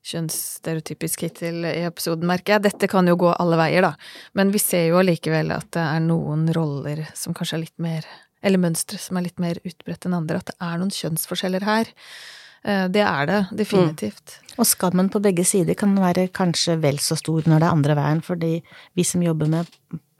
kjønnsstereotypisk 0.02 1.28
hittil 1.28 1.62
i 1.68 1.84
episoden, 1.86 2.26
merker 2.26 2.56
jeg. 2.56 2.64
Dette 2.64 2.88
kan 2.90 3.06
jo 3.06 3.14
gå 3.20 3.30
alle 3.36 3.58
veier, 3.60 3.84
da, 3.86 3.92
men 4.38 4.50
vi 4.54 4.58
ser 4.62 4.88
jo 4.88 4.98
allikevel 4.98 5.52
at 5.54 5.68
det 5.76 5.84
er 5.84 6.02
noen 6.02 6.48
roller 6.56 7.04
som 7.14 7.36
kanskje 7.36 7.60
er 7.60 7.66
litt 7.68 7.82
mer 7.82 8.08
eller 8.42 8.58
mønstre 8.58 8.98
som 8.98 9.18
er 9.18 9.28
litt 9.28 9.38
mer 9.38 9.60
utbredt 9.62 10.08
enn 10.08 10.16
andre, 10.18 10.40
at 10.40 10.50
det 10.50 10.56
er 10.58 10.80
noen 10.80 10.90
kjønnsforskjeller 10.90 11.62
her. 11.62 11.90
Eh, 12.62 12.86
det 12.90 13.02
er 13.06 13.28
det, 13.30 13.40
definitivt. 13.58 14.38
Mm. 14.38 14.54
Og 14.58 14.68
skammen 14.68 15.10
på 15.12 15.22
begge 15.22 15.44
sider 15.46 15.78
kan 15.78 15.94
være 15.98 16.28
kanskje 16.34 16.76
vel 16.82 16.98
så 17.02 17.16
stor 17.18 17.46
når 17.46 17.62
det 17.62 17.68
er 17.68 17.76
andre 17.76 17.98
veien, 17.98 18.22
fordi 18.26 18.56
vi 18.98 19.06
som 19.06 19.22
jobber 19.24 19.50
med 19.50 19.70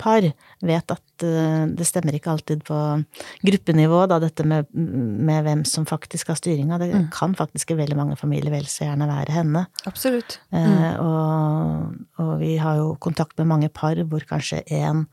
par, 0.03 0.27
vet 0.62 0.95
at 0.95 1.25
uh, 1.25 1.65
det 1.71 1.87
stemmer 1.88 2.17
ikke 2.17 2.33
alltid 2.35 2.65
på 2.67 2.79
gruppenivå, 3.47 4.03
da, 4.11 4.19
dette 4.23 4.47
med, 4.49 4.69
med 4.75 5.47
hvem 5.47 5.65
som 5.69 5.87
faktisk 5.88 6.33
har 6.33 6.41
styringa. 6.41 6.81
Det 6.83 6.91
mm. 6.93 7.07
kan 7.15 7.37
faktisk 7.38 7.73
i 7.73 7.79
veldig 7.79 7.99
mange 7.99 8.19
familier 8.21 8.53
vel 8.55 8.67
så 8.71 8.88
gjerne 8.88 9.09
være 9.11 9.37
henne. 9.37 9.65
Absolutt. 9.88 10.38
Mm. 10.55 10.61
Eh, 10.67 11.01
og, 11.01 11.97
og, 12.23 12.33
vi 12.43 12.57
har 12.61 12.81
jo 12.81 12.93
kontakt 13.03 13.38
med 13.41 13.51
mange 13.53 13.71
par 13.73 13.99
hvor 14.11 14.25
kanskje 14.29 14.62
én 14.73 15.07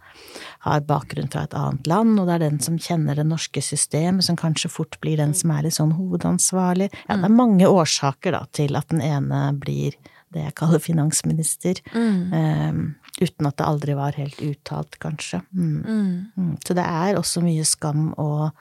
har 0.65 0.86
bakgrunn 0.88 1.30
fra 1.32 1.45
et 1.45 1.58
annet 1.58 1.89
land, 1.89 2.17
og 2.19 2.28
det 2.28 2.38
er 2.38 2.45
den 2.47 2.62
som 2.63 2.80
kjenner 2.82 3.19
det 3.19 3.28
norske 3.30 3.63
systemet, 3.63 4.25
som 4.25 4.39
kanskje 4.39 4.71
fort 4.73 4.99
blir 5.04 5.19
den 5.21 5.36
som 5.38 5.54
er 5.56 5.67
litt 5.67 5.78
sånn 5.78 5.95
hovedansvarlig. 5.97 6.89
Ja, 7.06 7.15
det 7.15 7.23
er 7.23 7.36
mm. 7.36 7.41
mange 7.41 7.69
årsaker 7.69 8.36
da 8.36 8.45
til 8.56 8.80
at 8.80 8.89
den 8.93 9.04
ene 9.06 9.49
blir 9.60 9.97
det 10.34 10.43
jeg 10.43 10.56
kaller 10.60 10.82
finansminister. 10.84 11.80
Mm. 11.93 12.34
Um, 12.34 12.82
uten 13.21 13.49
at 13.49 13.58
det 13.60 13.67
aldri 13.67 13.95
var 13.97 14.17
helt 14.19 14.39
uttalt, 14.43 14.99
kanskje. 15.01 15.41
Mm. 15.51 15.82
mm. 15.86 16.13
Mm. 16.38 16.53
Så 16.65 16.75
det 16.77 16.86
er 16.86 17.19
også 17.19 17.43
mye 17.43 17.65
skam 17.67 18.13
og 18.17 18.51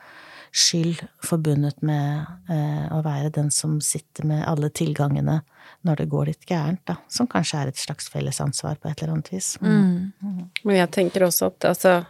skyld 0.55 1.03
forbundet 1.25 1.83
med 1.85 2.25
eh, 2.51 2.87
å 2.95 3.03
være 3.05 3.33
den 3.37 3.51
som 3.55 3.79
sitter 3.85 4.27
med 4.29 4.45
alle 4.49 4.71
tilgangene 4.73 5.43
når 5.87 6.01
det 6.01 6.09
går 6.11 6.31
litt 6.31 6.47
gærent, 6.49 6.81
da. 6.89 6.97
Som 7.13 7.29
kanskje 7.31 7.61
er 7.61 7.71
et 7.71 7.81
slags 7.81 8.09
felles 8.11 8.41
ansvar 8.43 8.79
på 8.81 8.91
et 8.91 9.03
eller 9.03 9.19
annet 9.19 9.33
vis. 9.33 9.55
Mm. 9.61 10.13
Mm. 10.23 10.39
Men 10.65 10.81
jeg 10.81 10.93
tenker 10.97 11.27
også 11.29 11.53
at 11.53 11.73
altså 11.75 12.01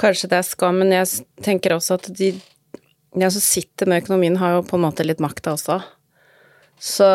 Kanskje 0.00 0.30
det 0.32 0.36
er 0.38 0.44
skam, 0.46 0.78
men 0.80 0.94
jeg 0.94 1.26
tenker 1.44 1.74
også 1.74 1.98
at 1.98 2.06
de, 2.16 2.30
de 2.32 3.26
som 3.34 3.42
sitter 3.44 3.90
med 3.90 4.00
økonomien, 4.00 4.38
har 4.40 4.54
jo 4.54 4.62
på 4.64 4.78
en 4.78 4.86
måte 4.86 5.04
litt 5.04 5.20
makta 5.20 5.52
også. 5.52 5.76
Så 6.80 7.08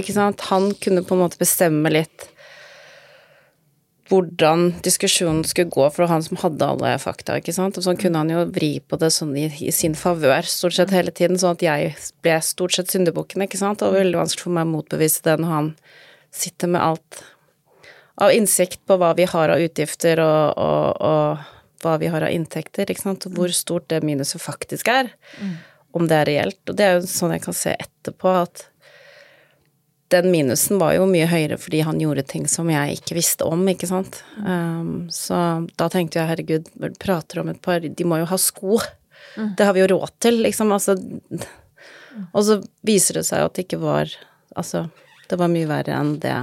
ikke 0.00 0.14
sant, 0.16 0.40
han 0.48 0.70
kunne 0.80 1.02
på 1.04 1.12
en 1.12 1.20
måte 1.20 1.36
bestemme 1.42 1.92
litt 1.92 2.24
hvordan 4.10 4.72
diskusjonen 4.84 5.44
skulle 5.46 5.70
gå 5.70 5.86
for 5.94 6.10
han 6.10 6.22
som 6.24 6.38
hadde 6.42 6.66
alle 6.66 6.92
fakta, 6.98 7.38
ikke 7.38 7.54
sant. 7.54 7.78
Og 7.78 7.86
sånn 7.86 7.98
kunne 8.00 8.22
han 8.22 8.32
jo 8.32 8.42
vri 8.50 8.72
på 8.82 8.98
det 8.98 9.12
sånn 9.14 9.36
i, 9.38 9.46
i 9.62 9.70
sin 9.74 9.94
favør 9.98 10.46
stort 10.50 10.74
sett 10.76 10.94
hele 10.94 11.14
tiden, 11.14 11.38
sånn 11.38 11.54
at 11.54 11.64
jeg 11.64 11.92
ble 12.24 12.38
stort 12.44 12.74
sett 12.74 12.90
syndebukken, 12.90 13.46
ikke 13.46 13.60
sant. 13.60 13.84
Og 13.86 13.94
veldig 13.94 14.18
vanskelig 14.18 14.48
for 14.48 14.56
meg 14.56 14.66
å 14.66 14.72
motbevise 14.72 15.22
det 15.28 15.36
når 15.40 15.54
han 15.54 15.70
sitter 16.34 16.72
med 16.74 16.82
alt 16.82 17.22
av 18.20 18.34
innsikt 18.34 18.82
på 18.86 18.98
hva 19.00 19.14
vi 19.16 19.26
har 19.30 19.54
av 19.54 19.62
utgifter 19.62 20.20
og, 20.22 20.58
og, 20.60 21.06
og 21.06 21.84
hva 21.84 21.96
vi 22.02 22.10
har 22.12 22.26
av 22.26 22.34
inntekter, 22.34 22.90
ikke 22.90 23.06
sant, 23.06 23.26
og 23.26 23.38
hvor 23.38 23.54
stort 23.56 23.88
det 23.92 24.02
minuset 24.04 24.42
faktisk 24.42 24.90
er. 24.92 25.14
Mm. 25.40 25.54
Om 25.96 26.10
det 26.10 26.18
er 26.18 26.28
reelt. 26.28 26.60
Og 26.68 26.76
det 26.78 26.86
er 26.86 26.98
jo 26.98 27.08
sånn 27.10 27.32
jeg 27.34 27.46
kan 27.46 27.56
se 27.56 27.72
etterpå 27.78 28.34
at 28.42 28.66
den 30.10 30.30
minusen 30.32 30.80
var 30.80 30.94
jo 30.96 31.06
mye 31.10 31.28
høyere 31.30 31.58
fordi 31.60 31.82
han 31.86 32.00
gjorde 32.02 32.26
ting 32.28 32.46
som 32.50 32.70
jeg 32.72 32.98
ikke 32.98 33.16
visste 33.18 33.46
om, 33.46 33.62
ikke 33.70 33.88
sant. 33.90 34.22
Um, 34.42 35.08
så 35.14 35.38
da 35.78 35.90
tenkte 35.92 36.20
jeg 36.20 36.30
herregud, 36.30 36.70
prater 37.02 37.42
om 37.42 37.52
et 37.52 37.60
par, 37.62 37.84
de 37.84 38.06
må 38.08 38.20
jo 38.20 38.28
ha 38.30 38.38
sko. 38.40 38.80
Mm. 39.36 39.52
Det 39.58 39.68
har 39.68 39.76
vi 39.76 39.84
jo 39.84 39.90
råd 39.94 40.14
til, 40.22 40.40
liksom. 40.42 40.72
Altså 40.74 40.96
Og 42.34 42.42
så 42.42 42.56
viser 42.86 43.20
det 43.20 43.26
seg 43.28 43.44
at 43.44 43.54
det 43.54 43.68
ikke 43.68 43.78
var 43.82 44.10
Altså, 44.58 44.88
det 45.30 45.36
var 45.38 45.52
mye 45.52 45.68
verre 45.70 45.94
enn 45.94 46.16
det 46.18 46.34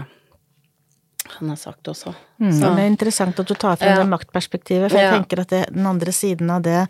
han 1.28 1.50
har 1.52 1.58
sagt 1.60 1.90
også. 1.92 2.14
Mm, 2.40 2.54
det 2.56 2.68
er 2.70 2.86
interessant 2.88 3.40
at 3.42 3.50
du 3.50 3.56
tar 3.60 3.76
frem 3.76 3.92
ja. 3.92 3.98
det 4.00 4.08
maktperspektivet, 4.08 4.88
for 4.88 4.96
jeg 5.02 5.12
tenker 5.12 5.42
at 5.44 5.52
det, 5.52 5.60
den 5.76 5.90
andre 5.90 6.14
siden 6.16 6.54
av 6.54 6.64
det 6.64 6.86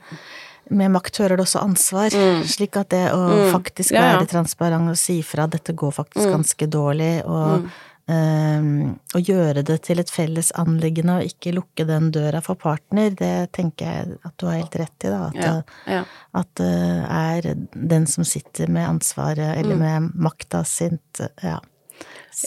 med 0.70 0.92
makt 0.92 1.22
hører 1.22 1.38
det 1.38 1.46
også 1.48 1.64
ansvar. 1.64 2.14
Mm. 2.14 2.46
Slik 2.48 2.78
at 2.80 2.90
det 2.94 3.04
å 3.14 3.20
mm. 3.28 3.52
faktisk 3.56 3.96
ja, 3.96 4.02
ja. 4.02 4.16
være 4.18 4.32
transparent 4.32 4.94
og 4.94 4.98
si 5.00 5.20
fra 5.26 5.48
at 5.48 5.56
dette 5.58 5.76
går 5.78 5.94
faktisk 5.96 6.26
mm. 6.26 6.34
ganske 6.34 6.70
dårlig, 6.74 7.12
og, 7.26 7.70
um, 8.12 8.72
å 9.16 9.22
gjøre 9.22 9.64
det 9.68 9.80
til 9.88 10.02
et 10.04 10.12
felles 10.14 10.52
anliggende 10.60 11.20
og 11.20 11.32
ikke 11.32 11.56
lukke 11.56 11.88
den 11.90 12.12
døra 12.16 12.42
for 12.46 12.60
partner, 12.60 13.14
det 13.18 13.52
tenker 13.58 13.90
jeg 13.90 14.20
at 14.28 14.36
du 14.36 14.48
har 14.50 14.60
helt 14.60 14.78
rett 14.84 15.08
i, 15.08 15.14
da. 15.14 15.24
At, 15.30 15.74
ja, 15.88 16.04
at 16.42 16.52
det 16.60 16.74
er 17.22 17.54
den 17.74 18.10
som 18.10 18.28
sitter 18.28 18.72
med 18.72 18.90
ansvaret, 18.98 19.56
eller 19.56 19.80
mm. 19.80 19.88
med 19.88 20.22
makta 20.28 20.64
sint, 20.68 21.26
ja. 21.44 21.60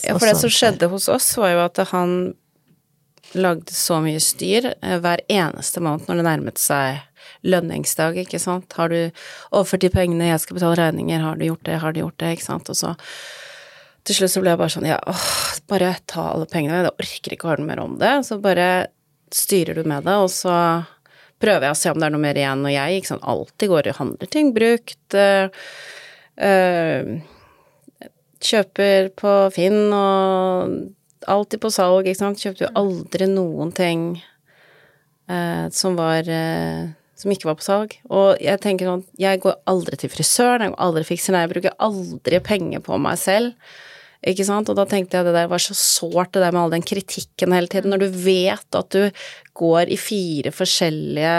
Ja, 0.05 0.15
for 0.15 0.29
det 0.29 0.37
som 0.39 0.53
skjedde 0.55 0.87
hos 0.93 1.09
oss, 1.11 1.33
var 1.41 1.51
jo 1.51 1.65
at 1.65 1.81
han 1.91 2.13
lagde 3.33 3.73
så 3.75 4.01
mye 4.03 4.21
styr 4.23 4.73
eh, 4.73 4.99
hver 5.03 5.23
eneste 5.31 5.83
måned 5.83 6.09
når 6.09 6.21
det 6.21 6.27
nærmet 6.27 6.61
seg 6.61 7.01
lønningsdag, 7.47 8.19
ikke 8.25 8.41
sant. 8.43 8.73
Har 8.79 8.93
du 8.93 8.99
overført 9.51 9.85
de 9.85 9.93
pengene, 9.93 10.31
jeg 10.33 10.43
skal 10.45 10.59
betale 10.59 10.81
regninger, 10.81 11.23
har 11.25 11.39
du 11.41 11.47
gjort 11.49 11.65
det, 11.69 11.79
har 11.83 11.95
du 11.95 12.03
gjort 12.03 12.19
det, 12.23 12.35
ikke 12.37 12.49
sant. 12.49 12.73
Og 12.73 12.79
så 12.79 12.95
til 14.09 14.17
slutt 14.17 14.33
så 14.33 14.41
ble 14.43 14.55
jeg 14.55 14.61
bare 14.61 14.73
sånn 14.73 14.89
Ja, 14.89 15.01
åh, 15.11 15.27
bare 15.71 15.93
ta 16.09 16.31
alle 16.33 16.49
pengene. 16.51 16.81
Jeg 16.81 16.95
orker 16.95 17.35
ikke 17.35 17.47
å 17.47 17.53
høre 17.53 17.65
noe 17.65 17.71
mer 17.73 17.83
om 17.83 17.99
det. 18.01 18.15
Så 18.27 18.41
bare 18.43 18.69
styrer 19.35 19.77
du 19.77 19.85
med 19.87 20.07
det, 20.09 20.17
og 20.19 20.31
så 20.33 20.55
prøver 21.41 21.69
jeg 21.69 21.77
å 21.77 21.81
se 21.81 21.93
om 21.93 22.01
det 22.01 22.09
er 22.09 22.15
noe 22.15 22.25
mer 22.25 22.39
igjen. 22.41 22.65
Og 22.65 22.75
jeg 22.75 23.01
ikke 23.01 23.13
sant, 23.13 23.27
alltid 23.35 23.73
går 23.73 23.91
og 23.93 24.01
handler 24.01 24.33
ting 24.33 24.55
brukt. 24.57 25.19
Øh, 26.41 27.13
kjøper 28.51 29.13
på 29.21 29.35
Finn 29.55 29.93
og 29.93 31.29
alltid 31.31 31.63
på 31.63 31.73
salg, 31.75 32.09
ikke 32.09 32.23
sant. 32.23 32.41
Kjøpte 32.41 32.67
jo 32.67 32.75
aldri 32.81 33.29
noen 33.31 33.73
ting 33.77 34.01
øh, 35.29 35.67
som 35.77 35.99
var 36.01 36.25
som 37.21 37.33
ikke 37.35 37.51
var 37.51 37.59
på 37.61 37.67
salg. 37.67 37.95
Og 38.09 38.41
jeg 38.43 38.63
tenker 38.65 38.89
sånn, 38.89 39.05
jeg 39.21 39.43
går 39.45 39.61
aldri 39.71 40.01
til 40.01 40.13
frisøren, 40.13 40.67
jeg 40.67 40.75
går 40.75 40.85
aldri 40.89 41.07
fikser 41.13 41.37
nei, 41.37 41.45
jeg 41.45 41.53
bruker 41.55 41.79
aldri 41.89 42.43
penger 42.45 42.85
på 42.87 42.99
meg 43.03 43.21
selv. 43.21 43.77
Ikke 44.31 44.45
sant? 44.45 44.69
Og 44.69 44.77
da 44.77 44.85
tenkte 44.89 45.17
jeg 45.17 45.29
det 45.29 45.37
der 45.37 45.49
var 45.49 45.63
så 45.65 45.77
sårt, 45.77 46.35
det 46.35 46.43
der 46.45 46.53
med 46.53 46.65
all 46.65 46.75
den 46.75 46.85
kritikken 46.85 47.55
hele 47.57 47.71
tiden. 47.73 47.93
Når 47.95 48.05
du 48.05 48.19
vet 48.25 48.81
at 48.81 48.91
du 48.93 49.23
går 49.57 49.93
i 49.93 50.01
fire 50.01 50.53
forskjellige 50.53 51.39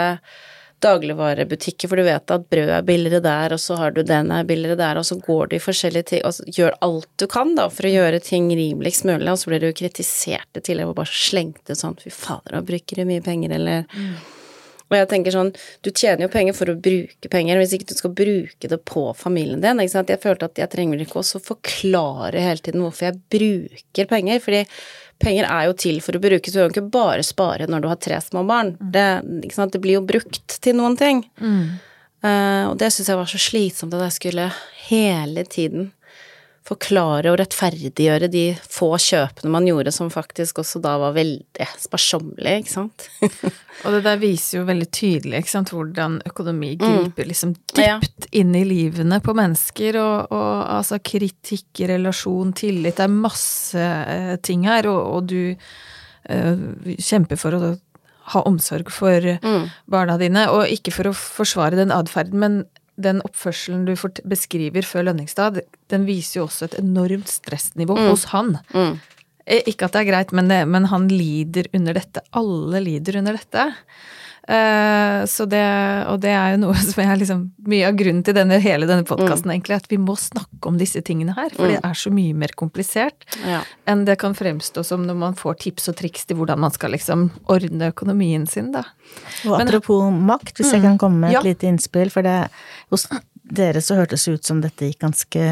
dagligvarebutikker, 0.82 1.86
for 1.86 2.00
du 2.00 2.06
vet 2.06 2.32
at 2.34 2.48
brød 2.50 2.72
er 2.74 2.86
billigere 2.86 3.22
der, 3.22 3.54
og 3.54 3.60
så 3.62 3.76
har 3.78 3.94
du 3.94 4.02
den 4.06 4.32
er 4.34 4.46
billigere 4.48 4.78
der, 4.80 4.98
og 4.98 5.06
så 5.06 5.14
går 5.22 5.52
du 5.52 5.56
i 5.56 5.62
forskjellige 5.62 6.08
ting 6.10 6.24
og 6.26 6.56
gjør 6.58 6.74
alt 6.82 7.08
du 7.22 7.28
kan 7.30 7.54
da 7.58 7.68
for 7.70 7.86
å 7.86 7.92
gjøre 7.92 8.18
ting 8.24 8.50
rimeligst 8.50 9.06
mulig, 9.06 9.30
og 9.30 9.38
så 9.38 9.52
blir 9.52 9.62
du 9.62 9.70
kritisert 9.78 10.48
til 10.50 10.66
tillegg 10.66 10.90
og 10.90 10.98
bare 10.98 11.14
slengt 11.14 11.62
ut 11.70 11.78
sånn 11.78 11.98
fy 12.02 12.10
fader, 12.10 12.56
nå 12.56 12.64
bruker 12.66 12.98
du 12.98 13.06
mye 13.08 13.22
penger, 13.24 13.54
eller 13.60 13.86
mm. 13.94 14.16
Og 14.92 14.98
jeg 15.00 15.08
tenker 15.08 15.34
sånn, 15.34 15.52
du 15.82 15.90
tjener 15.90 16.26
jo 16.26 16.32
penger 16.32 16.56
for 16.56 16.68
å 16.68 16.76
bruke 16.76 17.30
penger, 17.32 17.60
hvis 17.60 17.76
ikke 17.78 17.88
du 17.90 17.94
skal 17.96 18.12
bruke 18.16 18.68
det 18.68 18.80
på 18.88 19.04
familien 19.18 19.62
din. 19.62 19.80
ikke 19.80 19.94
sant? 19.94 20.12
Jeg 20.12 20.22
følte 20.22 20.50
at 20.50 20.60
jeg 20.60 20.72
trenger 20.74 21.00
ikke 21.00 21.22
også 21.22 21.40
forklare 21.42 22.44
hele 22.44 22.60
tiden 22.60 22.84
hvorfor 22.84 23.08
jeg 23.08 23.22
bruker 23.32 24.10
penger, 24.10 24.42
fordi 24.44 24.66
penger 25.22 25.48
er 25.48 25.68
jo 25.68 25.78
til 25.78 26.02
for 26.04 26.18
å 26.18 26.22
brukes, 26.22 26.52
du 26.52 26.60
kan 26.60 26.74
ikke 26.74 26.92
bare 26.92 27.24
spare 27.24 27.68
når 27.70 27.82
du 27.82 27.88
har 27.88 28.02
tre 28.02 28.18
små 28.20 28.44
barn. 28.48 28.74
Mm. 28.76 28.92
Det, 28.94 29.06
ikke 29.48 29.58
sant? 29.58 29.72
det 29.72 29.82
blir 29.84 30.00
jo 30.00 30.04
brukt 30.12 30.58
til 30.60 30.78
noen 30.78 30.98
ting. 31.00 31.24
Mm. 31.40 31.80
Uh, 32.22 32.70
og 32.70 32.76
det 32.78 32.92
syns 32.94 33.08
jeg 33.10 33.18
var 33.18 33.30
så 33.30 33.40
slitsomt 33.42 33.96
at 33.98 34.04
jeg 34.06 34.18
skulle 34.18 34.50
hele 34.86 35.42
tiden 35.48 35.90
forklare 36.66 37.32
og 37.32 37.38
rettferdiggjøre 37.40 38.28
de 38.30 38.44
få 38.60 38.92
kjøpene 39.02 39.50
man 39.50 39.66
gjorde 39.66 39.92
som 39.94 40.12
faktisk 40.14 40.60
også 40.62 40.78
da 40.82 40.94
var 41.02 41.14
veldig 41.16 41.66
sparsommelige, 41.82 42.62
ikke 42.62 42.72
sant. 42.72 43.06
og 43.84 43.96
det 43.96 44.02
der 44.06 44.20
viser 44.22 44.60
jo 44.60 44.66
veldig 44.68 44.88
tydelig 44.94 45.42
ikke 45.42 45.54
sant, 45.56 45.72
hvordan 45.74 46.20
økonomi 46.28 46.74
mm. 46.76 46.82
griper 46.84 47.26
mm. 47.26 47.30
liksom 47.32 47.54
dypt 47.74 47.82
ja. 47.82 47.98
inn 48.42 48.54
i 48.58 48.64
livene 48.68 49.18
på 49.24 49.34
mennesker, 49.38 49.98
og, 50.02 50.34
og 50.34 50.58
altså 50.78 51.00
kritikk, 51.02 51.82
relasjon, 51.90 52.54
tillit, 52.58 52.98
det 53.00 53.08
er 53.08 53.16
masse 53.16 53.88
uh, 53.88 54.36
ting 54.46 54.68
her, 54.70 54.86
og, 54.92 55.16
og 55.16 55.32
du 55.32 55.40
uh, 55.52 56.68
kjemper 56.94 57.40
for 57.42 57.58
å 57.58 57.72
ha 58.32 58.42
omsorg 58.46 58.90
for 58.94 59.24
mm. 59.42 59.64
barna 59.90 60.14
dine, 60.20 60.46
og 60.54 60.70
ikke 60.70 60.94
for 60.94 61.10
å 61.10 61.16
forsvare 61.16 61.78
den 61.78 61.90
atferden, 61.94 62.38
men 62.38 62.62
den 63.00 63.22
oppførselen 63.24 63.86
du 63.88 63.94
beskriver 64.28 64.84
før 64.84 65.08
lønningsdag, 65.08 65.62
den 65.92 66.04
viser 66.08 66.40
jo 66.40 66.46
også 66.46 66.68
et 66.68 66.78
enormt 66.82 67.30
stressnivå 67.30 67.96
mm. 67.96 68.08
hos 68.10 68.26
han. 68.34 68.56
Mm. 68.74 68.98
Eh, 69.46 69.62
ikke 69.70 69.88
at 69.88 69.96
det 69.96 70.02
er 70.02 70.10
greit, 70.10 70.34
men, 70.36 70.50
det, 70.52 70.62
men, 70.70 70.88
han 70.92 71.08
lider 71.10 71.70
under 71.74 71.96
dette. 71.98 72.22
Alle 72.38 72.82
lider 72.84 73.18
under 73.22 73.38
dette. 73.38 73.68
Uh, 74.42 75.22
så 75.30 75.44
det, 75.46 75.62
og 76.10 76.16
det 76.24 76.32
er 76.34 76.54
jo 76.54 76.62
noe 76.64 76.78
som 76.88 77.02
er 77.04 77.20
liksom 77.20 77.44
mye 77.70 77.86
av 77.88 77.98
grunnen 77.98 78.24
til 78.26 78.36
denne, 78.36 78.58
hele 78.62 78.88
denne 78.90 79.06
podkasten, 79.06 79.50
mm. 79.50 79.54
egentlig, 79.54 79.78
at 79.78 79.90
vi 79.92 80.00
må 80.02 80.16
snakke 80.18 80.70
om 80.70 80.80
disse 80.80 81.02
tingene 81.06 81.36
her. 81.36 81.52
For 81.54 81.68
mm. 81.68 81.74
det 81.76 81.80
er 81.90 82.00
så 82.02 82.12
mye 82.14 82.36
mer 82.38 82.54
komplisert 82.58 83.26
ja. 83.46 83.62
enn 83.90 84.06
det 84.08 84.18
kan 84.22 84.34
fremstå 84.38 84.84
som 84.86 85.06
når 85.06 85.20
man 85.20 85.38
får 85.38 85.60
tips 85.66 85.92
og 85.92 85.98
triks 86.00 86.26
til 86.26 86.40
hvordan 86.40 86.62
man 86.64 86.74
skal 86.74 86.94
liksom 86.96 87.28
ordne 87.52 87.92
økonomien 87.94 88.48
sin, 88.50 88.72
da. 88.74 88.86
Og 89.46 89.58
Men, 89.58 89.68
apropos 89.68 90.10
makt, 90.10 90.56
hvis 90.58 90.72
mm, 90.72 90.74
jeg 90.76 90.86
kan 90.88 90.98
komme 91.00 91.22
med 91.22 91.36
et 91.36 91.38
ja. 91.38 91.44
lite 91.46 91.70
innspill, 91.70 92.10
for 92.12 92.26
det 92.26 92.38
hos 92.92 93.06
dere 93.52 93.82
så 93.84 93.98
hørtes 93.98 94.24
det 94.26 94.38
ut 94.38 94.48
som 94.48 94.62
dette 94.64 94.88
gikk 94.88 95.02
ganske 95.04 95.46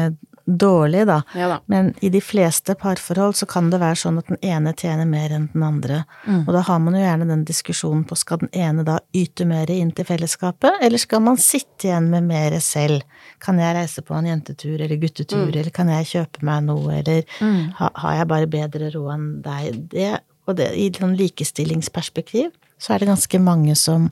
dårlig, 0.45 1.05
da. 1.07 1.21
Ja, 1.35 1.47
da. 1.47 1.57
Men 1.71 1.93
i 2.01 2.09
de 2.09 2.21
fleste 2.21 2.75
parforhold 2.75 3.35
så 3.39 3.47
kan 3.49 3.69
det 3.71 3.81
være 3.81 3.99
sånn 4.01 4.19
at 4.21 4.29
den 4.31 4.39
ene 4.45 4.73
tjener 4.77 5.07
mer 5.09 5.33
enn 5.35 5.47
den 5.53 5.65
andre. 5.65 6.01
Mm. 6.25 6.43
Og 6.45 6.53
da 6.55 6.63
har 6.67 6.81
man 6.83 6.97
jo 6.97 7.03
gjerne 7.03 7.29
den 7.29 7.43
diskusjonen 7.47 8.03
på 8.07 8.17
skal 8.19 8.41
den 8.43 8.53
ene 8.57 8.85
da 8.87 8.99
yte 9.17 9.47
mer 9.49 9.71
inn 9.73 9.93
til 9.95 10.07
fellesskapet, 10.07 10.81
eller 10.81 11.01
skal 11.01 11.23
man 11.25 11.39
sitte 11.41 11.89
igjen 11.89 12.09
med 12.13 12.27
mer 12.29 12.57
selv? 12.63 13.05
Kan 13.41 13.61
jeg 13.61 13.77
reise 13.77 14.03
på 14.05 14.17
en 14.17 14.29
jentetur 14.29 14.75
eller 14.79 14.97
guttetur, 15.01 15.47
mm. 15.47 15.53
eller 15.53 15.71
kan 15.75 15.93
jeg 15.93 16.09
kjøpe 16.15 16.45
meg 16.47 16.65
noe, 16.67 16.97
eller 17.01 17.23
mm. 17.39 17.61
ha, 17.79 17.93
har 18.03 18.19
jeg 18.21 18.31
bare 18.33 18.51
bedre 18.57 18.91
råd 18.95 19.13
enn 19.15 19.29
deg? 19.45 19.79
Det, 19.93 20.11
og 20.49 20.57
det, 20.59 20.73
i 20.75 20.89
sånn 20.95 21.15
likestillingsperspektiv 21.19 22.51
så 22.81 22.95
er 22.95 23.03
det 23.03 23.11
ganske 23.11 23.39
mange 23.41 23.75
som, 23.77 24.07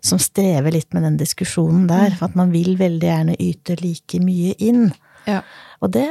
som 0.00 0.20
strever 0.22 0.72
litt 0.72 0.94
med 0.96 1.04
den 1.04 1.18
diskusjonen 1.20 1.84
der, 1.90 2.14
mm. 2.14 2.16
for 2.16 2.30
at 2.30 2.38
man 2.38 2.52
vil 2.54 2.78
veldig 2.80 3.10
gjerne 3.10 3.36
yte 3.42 3.76
like 3.82 4.20
mye 4.24 4.54
inn. 4.56 4.88
Ja. 5.26 5.42
Og 5.84 5.92
det 5.92 6.06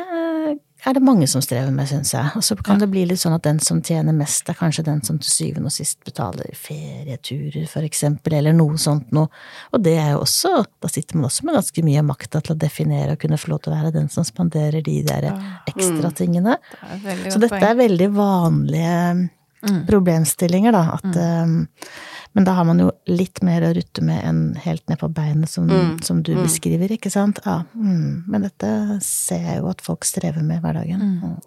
er 0.86 0.94
det 0.94 1.02
mange 1.02 1.26
som 1.28 1.42
strever 1.42 1.72
med, 1.74 1.88
syns 1.90 2.12
jeg. 2.14 2.30
Og 2.38 2.44
så 2.46 2.56
kan 2.60 2.78
ja. 2.78 2.84
det 2.84 2.92
bli 2.94 3.06
litt 3.10 3.22
sånn 3.22 3.34
at 3.34 3.46
den 3.48 3.60
som 3.64 3.82
tjener 3.86 4.14
mest, 4.14 4.46
er 4.50 4.58
kanskje 4.60 4.86
den 4.86 5.02
som 5.06 5.18
til 5.22 5.32
syvende 5.32 5.72
og 5.72 5.74
sist 5.74 5.98
betaler 6.06 6.52
ferieturer, 6.60 7.66
for 7.72 7.88
eksempel, 7.88 8.38
eller 8.38 8.54
noe 8.54 8.78
sånt 8.82 9.10
noe. 9.16 9.32
Og 9.74 9.82
det 9.86 9.96
er 10.02 10.14
jo 10.14 10.24
også 10.26 10.52
Da 10.82 10.92
sitter 10.92 11.18
man 11.18 11.30
også 11.30 11.48
med 11.48 11.58
ganske 11.58 11.84
mye 11.86 12.04
makta 12.06 12.42
til 12.46 12.54
å 12.54 12.60
definere 12.62 13.16
og 13.16 13.22
kunne 13.24 13.40
få 13.42 13.52
lov 13.54 13.64
til 13.66 13.74
å 13.74 13.80
være 13.80 13.94
den 13.96 14.12
som 14.14 14.28
spanderer 14.28 14.86
de 14.86 15.00
der 15.08 15.32
ekstratingene. 15.72 16.60
Mm. 16.60 17.08
Det 17.08 17.34
så 17.34 17.42
dette 17.42 17.62
er 17.66 17.80
veldig 17.80 18.10
vanlige 18.14 19.00
mm. 19.16 19.82
problemstillinger, 19.90 20.76
da. 20.76 21.00
At 21.00 21.10
mm. 21.18 21.58
Men 22.36 22.44
da 22.44 22.52
har 22.52 22.66
man 22.68 22.82
jo 22.84 22.90
litt 23.08 23.40
mer 23.48 23.64
å 23.64 23.70
rutte 23.78 24.02
med 24.04 24.20
enn 24.28 24.40
helt 24.60 24.84
ned 24.92 25.00
på 25.00 25.08
beinet, 25.16 25.48
som, 25.48 25.70
mm. 25.72 26.02
som 26.04 26.20
du 26.20 26.34
mm. 26.36 26.42
beskriver, 26.44 26.92
ikke 26.92 27.12
sant. 27.14 27.40
Ja, 27.46 27.62
mm. 27.72 28.26
Men 28.28 28.44
dette 28.44 28.72
ser 29.06 29.46
jeg 29.46 29.62
jo 29.62 29.70
at 29.72 29.84
folk 29.86 30.04
strever 30.04 30.44
med 30.44 30.60
i 30.60 30.66
hverdagen. 30.66 31.06
Mm. 31.22 31.38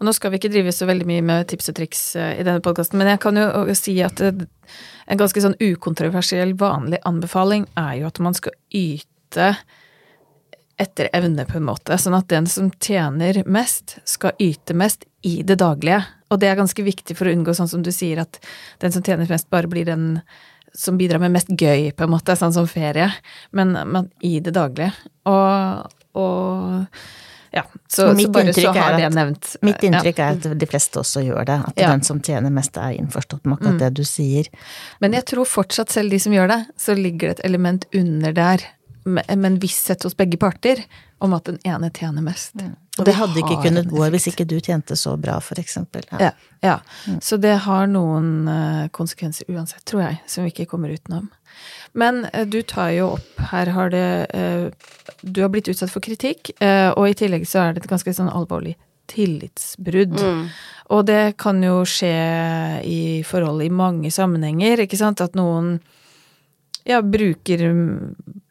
Og 0.00 0.08
nå 0.08 0.14
skal 0.16 0.34
vi 0.34 0.40
ikke 0.42 0.50
drive 0.50 0.74
så 0.74 0.88
veldig 0.90 1.06
mye 1.06 1.22
med 1.22 1.46
tips 1.52 1.70
og 1.70 1.78
triks 1.78 2.02
eh, 2.18 2.32
i 2.40 2.42
denne 2.42 2.64
podkasten, 2.66 2.98
men 2.98 3.12
jeg 3.12 3.22
kan 3.22 3.38
jo 3.38 3.78
si 3.78 3.94
at 4.02 4.24
en 4.26 5.22
ganske 5.22 5.44
sånn 5.46 5.54
ukontroversiell 5.62 6.56
vanlig 6.58 6.98
anbefaling 7.06 7.68
er 7.78 8.00
jo 8.00 8.10
at 8.10 8.18
man 8.26 8.34
skal 8.34 8.58
yte 8.74 9.52
etter 10.82 11.08
evne, 11.14 11.46
på 11.46 11.60
en 11.60 11.68
måte. 11.68 11.94
Sånn 12.02 12.18
at 12.18 12.26
den 12.32 12.50
som 12.50 12.72
tjener 12.82 13.44
mest, 13.46 14.00
skal 14.02 14.34
yte 14.42 14.74
mest 14.74 15.06
i 15.22 15.44
det 15.46 15.60
daglige. 15.62 16.02
Og 16.34 16.40
det 16.42 16.50
er 16.50 16.58
ganske 16.58 16.86
viktig 16.86 17.16
for 17.18 17.30
å 17.30 17.34
unngå 17.34 17.54
sånn 17.54 17.70
som 17.70 17.84
du 17.86 17.92
sier, 17.94 18.24
at 18.24 18.40
den 18.82 18.94
som 18.94 19.04
tjener 19.06 19.30
mest, 19.30 19.46
bare 19.54 19.70
blir 19.70 19.86
den 19.86 20.18
som 20.74 20.98
bidrar 20.98 21.22
med 21.22 21.36
mest 21.36 21.52
gøy, 21.54 21.92
på 21.94 22.06
en 22.06 22.10
måte, 22.10 22.34
sånn 22.36 22.54
som 22.56 22.66
ferie. 22.66 23.12
Men, 23.54 23.76
men 23.86 24.10
i 24.26 24.40
det 24.42 24.56
daglige. 24.56 24.90
Og, 25.30 25.94
og 26.18 26.90
ja, 27.54 27.62
så, 27.86 28.18
så, 28.18 28.30
bare 28.34 28.54
så 28.56 28.72
har 28.74 28.96
det 28.98 29.10
nevnt. 29.14 29.52
Mitt 29.62 29.82
inntrykk 29.86 30.18
ja. 30.18 30.32
er 30.32 30.40
at 30.40 30.58
de 30.58 30.66
fleste 30.66 30.98
også 30.98 31.22
gjør 31.22 31.46
det. 31.46 31.58
At 31.70 31.78
ja. 31.78 31.92
den 31.94 32.02
som 32.06 32.18
tjener 32.18 32.50
mest, 32.50 32.74
er 32.74 32.96
innforstått 32.98 33.46
med 33.46 33.60
akkurat 33.60 33.76
mm. 33.76 33.82
det 33.84 33.90
du 33.94 34.02
sier. 34.08 34.50
Men 35.04 35.14
jeg 35.14 35.28
tror 35.30 35.46
fortsatt, 35.46 35.94
selv 35.94 36.10
de 36.10 36.18
som 36.24 36.34
gjør 36.34 36.50
det, 36.50 36.60
så 36.74 36.98
ligger 36.98 37.30
det 37.30 37.38
et 37.38 37.44
element 37.52 37.86
under 37.94 38.34
der 38.34 38.66
med 39.04 39.28
en 39.30 39.60
visshet 39.62 40.02
hos 40.02 40.16
begge 40.18 40.40
parter 40.40 40.82
om 41.22 41.36
at 41.36 41.46
den 41.46 41.60
ene 41.68 41.92
tjener 41.94 42.24
mest. 42.24 42.56
Mm. 42.58 42.74
Og 42.98 43.06
det 43.08 43.16
hadde 43.18 43.40
ikke 43.40 43.58
kunnet 43.64 43.88
gå 43.90 44.06
hvis 44.14 44.28
ikke 44.30 44.46
du 44.46 44.60
tjente 44.62 44.94
så 44.98 45.16
bra, 45.18 45.40
for 45.42 45.58
eksempel. 45.58 46.04
Ja, 46.12 46.28
ja. 46.28 46.32
ja. 46.62 46.74
Mm. 47.10 47.18
Så 47.26 47.38
det 47.42 47.56
har 47.64 47.88
noen 47.90 48.28
uh, 48.46 48.84
konsekvenser 48.94 49.50
uansett, 49.50 49.82
tror 49.88 50.04
jeg, 50.04 50.20
som 50.30 50.46
vi 50.46 50.52
ikke 50.52 50.68
kommer 50.70 50.94
utenom. 50.94 51.26
Men 51.98 52.24
uh, 52.30 52.44
du 52.46 52.60
tar 52.62 52.92
jo 52.94 53.12
opp 53.16 53.42
Her 53.50 53.70
har 53.70 53.90
det 53.94 54.08
uh, 54.34 54.70
Du 55.22 55.42
har 55.42 55.50
blitt 55.50 55.70
utsatt 55.70 55.92
for 55.92 56.02
kritikk, 56.04 56.52
og 56.60 57.04
i 57.08 57.16
tillegg 57.18 57.46
så 57.48 57.64
er 57.64 57.74
det 57.74 57.84
et 57.84 57.90
ganske 57.90 58.14
sånn 58.14 58.30
alvorlig 58.30 58.76
tillitsbrudd. 59.10 60.14
Mm. 60.20 60.46
Og 60.94 61.02
det 61.08 61.36
kan 61.40 61.58
jo 61.64 61.82
skje 61.88 62.14
i 62.84 63.22
forhold 63.26 63.64
i 63.64 63.72
mange 63.72 64.12
sammenhenger, 64.14 64.84
ikke 64.84 65.00
sant, 65.00 65.22
at 65.24 65.36
noen 65.36 65.78
ja, 66.88 67.00
bruker 67.00 67.64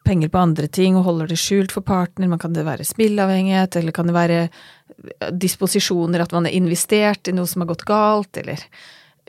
penger 0.04 0.30
på 0.32 0.40
andre 0.40 0.68
ting 0.68 0.98
og 0.98 1.06
holder 1.08 1.30
det 1.32 1.38
skjult 1.40 1.72
for 1.74 1.84
partner. 1.86 2.30
Man 2.30 2.42
kan 2.42 2.54
det 2.56 2.66
være 2.66 2.86
spillavhengighet, 2.86 3.78
eller 3.80 3.94
kan 3.96 4.10
det 4.10 4.16
være 4.16 4.42
disposisjoner, 5.32 6.22
at 6.22 6.34
man 6.36 6.46
er 6.48 6.56
investert 6.56 7.28
i 7.28 7.34
noe 7.34 7.48
som 7.50 7.64
har 7.64 7.72
gått 7.72 7.86
galt, 7.88 8.36
eller 8.40 8.60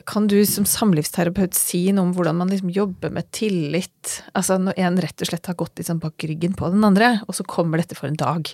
kan 0.06 0.26
du 0.28 0.38
som 0.46 0.66
samlivsterapeut 0.68 1.56
si 1.56 1.86
noe 1.94 2.06
om 2.06 2.12
hvordan 2.14 2.36
man 2.38 2.50
liksom 2.52 2.70
jobber 2.74 3.10
med 3.14 3.30
tillit? 3.34 4.20
Altså 4.36 4.58
når 4.60 4.76
en 4.78 5.00
rett 5.02 5.24
og 5.24 5.30
slett 5.30 5.48
har 5.48 5.56
gått 5.58 5.80
liksom 5.80 6.02
bak 6.02 6.26
ryggen 6.28 6.54
på 6.58 6.68
den 6.72 6.84
andre, 6.86 7.16
og 7.26 7.38
så 7.38 7.46
kommer 7.48 7.80
dette 7.80 7.96
for 7.98 8.10
en 8.10 8.20
dag. 8.20 8.52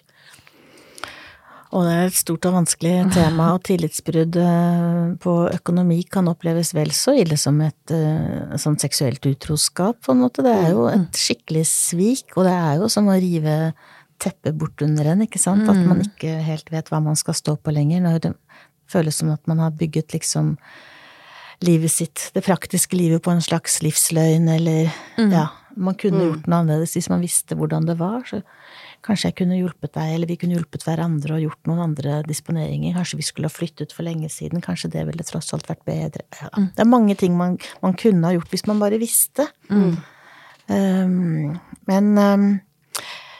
Og 1.72 1.86
det 1.86 1.92
er 1.96 2.10
et 2.10 2.16
stort 2.16 2.44
og 2.48 2.56
vanskelig 2.58 2.92
tema, 3.14 3.46
og 3.54 3.62
tillitsbrudd 3.64 4.36
eh, 4.42 5.14
på 5.22 5.36
økonomi 5.54 6.02
kan 6.04 6.28
oppleves 6.28 6.74
vel 6.76 6.92
så 6.92 7.14
ille 7.16 7.38
som 7.40 7.62
et 7.64 7.94
uh, 7.96 8.52
sånn 8.60 8.76
seksuelt 8.80 9.24
utroskap, 9.30 10.02
på 10.04 10.12
en 10.12 10.20
måte. 10.20 10.44
Det 10.44 10.52
er 10.52 10.74
jo 10.74 10.84
et 10.90 11.16
skikkelig 11.16 11.64
svik, 11.70 12.36
og 12.36 12.44
det 12.44 12.52
er 12.58 12.82
jo 12.82 12.90
som 12.92 13.08
å 13.08 13.16
rive 13.16 13.56
teppe 14.22 14.52
bort 14.52 14.84
under 14.84 15.14
en, 15.14 15.24
ikke 15.24 15.40
sant. 15.40 15.64
At 15.64 15.80
man 15.80 16.04
ikke 16.04 16.36
helt 16.44 16.68
vet 16.74 16.92
hva 16.92 17.00
man 17.04 17.16
skal 17.18 17.38
stå 17.40 17.56
på 17.56 17.74
lenger, 17.74 18.04
når 18.04 18.20
det 18.20 18.34
føles 18.92 19.16
som 19.22 19.32
at 19.32 19.40
man 19.48 19.64
har 19.64 19.72
bygget 19.72 20.12
liksom 20.12 20.58
livet 21.64 21.94
sitt, 21.94 22.28
det 22.34 22.44
praktiske 22.44 22.98
livet, 22.98 23.22
på 23.24 23.32
en 23.32 23.42
slags 23.42 23.80
livsløgn, 23.80 24.48
eller 24.58 24.92
mm. 25.16 25.32
ja, 25.32 25.48
man 25.76 25.96
kunne 25.98 26.20
mm. 26.20 26.26
gjort 26.28 26.48
noe 26.50 26.62
annerledes 26.62 26.96
hvis 26.96 27.10
man 27.12 27.22
visste 27.24 27.56
hvordan 27.58 27.86
det 27.88 27.96
var, 28.00 28.22
så 28.28 28.42
kanskje 29.02 29.30
jeg 29.30 29.36
kunne 29.40 29.58
hjulpet 29.58 29.94
deg, 29.96 30.14
eller 30.14 30.30
vi 30.30 30.36
kunne 30.38 30.56
hjulpet 30.56 30.84
hverandre 30.86 31.36
og 31.36 31.44
gjort 31.46 31.70
noen 31.70 31.82
andre 31.88 32.20
disponeringer, 32.26 32.94
kanskje 32.96 33.18
vi 33.18 33.26
skulle 33.26 33.50
ha 33.50 33.54
flyttet 33.54 33.94
for 33.94 34.06
lenge 34.06 34.30
siden, 34.30 34.62
kanskje 34.62 34.92
det 34.94 35.06
ville 35.08 35.26
tross 35.26 35.50
alt 35.56 35.68
vært 35.70 35.84
bedre, 35.88 36.26
ja. 36.38 36.50
Mm. 36.54 36.68
Det 36.76 36.84
er 36.84 36.90
mange 36.90 37.16
ting 37.18 37.36
man, 37.38 37.58
man, 37.82 37.96
kunne 37.98 38.28
ha 38.28 38.36
gjort 38.36 38.54
hvis 38.54 38.66
man 38.70 38.82
bare 38.82 39.00
visste. 39.02 39.48
Mm. 39.72 39.96
Um, 40.72 41.56
men 41.90 42.12
um, 42.18 42.46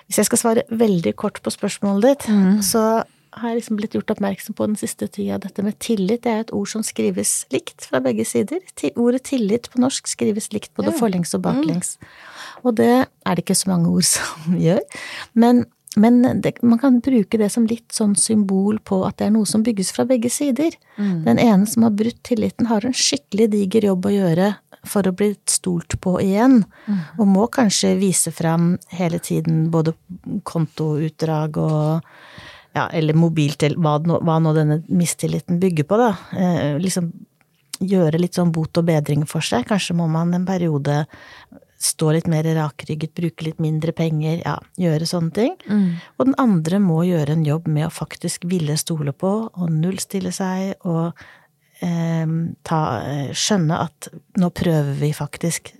hvis 0.08 0.18
jeg 0.20 0.28
skal 0.28 0.40
svare 0.40 0.66
veldig 0.68 1.14
kort 1.16 1.38
på 1.44 1.52
spørsmålet 1.54 2.08
ditt, 2.08 2.28
mm. 2.28 2.62
så 2.66 3.04
har 3.32 3.54
liksom 3.56 3.78
blitt 3.78 3.94
gjort 3.96 4.10
oppmerksom 4.12 4.56
på 4.56 4.66
den 4.68 4.76
siste 4.76 5.08
tida. 5.08 5.38
Dette 5.40 5.64
med 5.64 5.78
tillit 5.80 6.24
det 6.26 6.32
er 6.32 6.42
et 6.44 6.54
ord 6.54 6.68
som 6.68 6.84
skrives 6.84 7.46
likt 7.54 7.86
fra 7.88 8.02
begge 8.04 8.26
sider. 8.28 8.60
Ordet 8.92 9.24
tillit 9.30 9.70
på 9.72 9.80
norsk 9.80 10.10
skrives 10.10 10.50
likt 10.52 10.74
både 10.76 10.92
ja. 10.92 10.98
forlengs 10.98 11.32
og 11.38 11.44
baklengs. 11.46 11.96
Mm. 12.00 12.10
Og 12.62 12.74
det 12.80 12.90
er 12.92 13.38
det 13.38 13.44
ikke 13.44 13.58
så 13.58 13.72
mange 13.72 13.92
ord 13.92 14.08
som 14.14 14.58
gjør. 14.60 14.82
Men, 15.32 15.64
men 15.96 16.20
det, 16.44 16.58
man 16.60 16.80
kan 16.82 17.00
bruke 17.04 17.40
det 17.40 17.48
som 17.54 17.68
litt 17.68 17.88
sånn 17.96 18.14
symbol 18.20 18.82
på 18.84 19.00
at 19.08 19.18
det 19.20 19.30
er 19.30 19.34
noe 19.38 19.48
som 19.48 19.64
bygges 19.64 19.94
fra 19.96 20.06
begge 20.08 20.32
sider. 20.32 20.76
Mm. 20.98 21.24
Den 21.30 21.40
ene 21.40 21.70
som 21.70 21.88
har 21.88 21.96
brutt 21.96 22.20
tilliten, 22.28 22.68
har 22.68 22.84
en 22.84 22.96
skikkelig 22.96 23.48
diger 23.56 23.92
jobb 23.92 24.10
å 24.10 24.16
gjøre 24.18 24.52
for 24.88 25.06
å 25.06 25.14
bli 25.14 25.30
stolt 25.46 25.94
på 26.02 26.16
igjen, 26.18 26.64
mm. 26.88 27.02
og 27.22 27.28
må 27.30 27.46
kanskje 27.54 27.94
vise 28.00 28.32
fram 28.34 28.74
hele 28.90 29.20
tiden 29.22 29.68
både 29.70 29.94
kontoutdrag 30.48 31.60
og 31.62 32.02
ja, 32.72 32.86
eller 32.88 33.16
mobiltel, 33.18 33.76
hva, 33.80 33.98
hva, 34.00 34.38
nå 34.40 34.54
denne 34.56 34.80
mistilliten 34.88 35.60
bygger 35.60 35.88
på, 35.88 35.98
da. 36.00 36.14
Eh, 36.32 36.78
liksom 36.80 37.10
gjøre 37.82 38.20
litt 38.20 38.38
sånn 38.38 38.52
bot 38.54 38.78
og 38.78 38.86
bedring 38.88 39.26
for 39.28 39.44
seg. 39.44 39.66
Kanskje 39.68 39.96
må 39.98 40.06
man 40.10 40.32
en 40.36 40.46
periode 40.48 41.02
stå 41.82 42.12
litt 42.14 42.28
mer 42.30 42.46
rakrygget, 42.54 43.14
bruke 43.18 43.48
litt 43.48 43.58
mindre 43.62 43.94
penger, 43.96 44.38
ja, 44.44 44.54
gjøre 44.78 45.08
sånne 45.08 45.34
ting. 45.34 45.56
Mm. 45.66 45.88
Og 46.16 46.28
den 46.28 46.36
andre 46.38 46.78
må 46.82 47.00
gjøre 47.08 47.34
en 47.34 47.46
jobb 47.46 47.66
med 47.66 47.88
å 47.88 47.94
faktisk 47.94 48.46
ville 48.50 48.76
stole 48.78 49.14
på 49.16 49.32
og 49.50 49.72
nullstille 49.72 50.30
seg 50.34 50.86
og 50.86 51.10
eh, 51.82 52.36
ta, 52.68 52.80
eh, 53.02 53.34
skjønne 53.34 53.82
at 53.88 54.12
nå 54.38 54.52
prøver 54.54 54.94
vi 55.02 55.10
faktisk. 55.16 55.74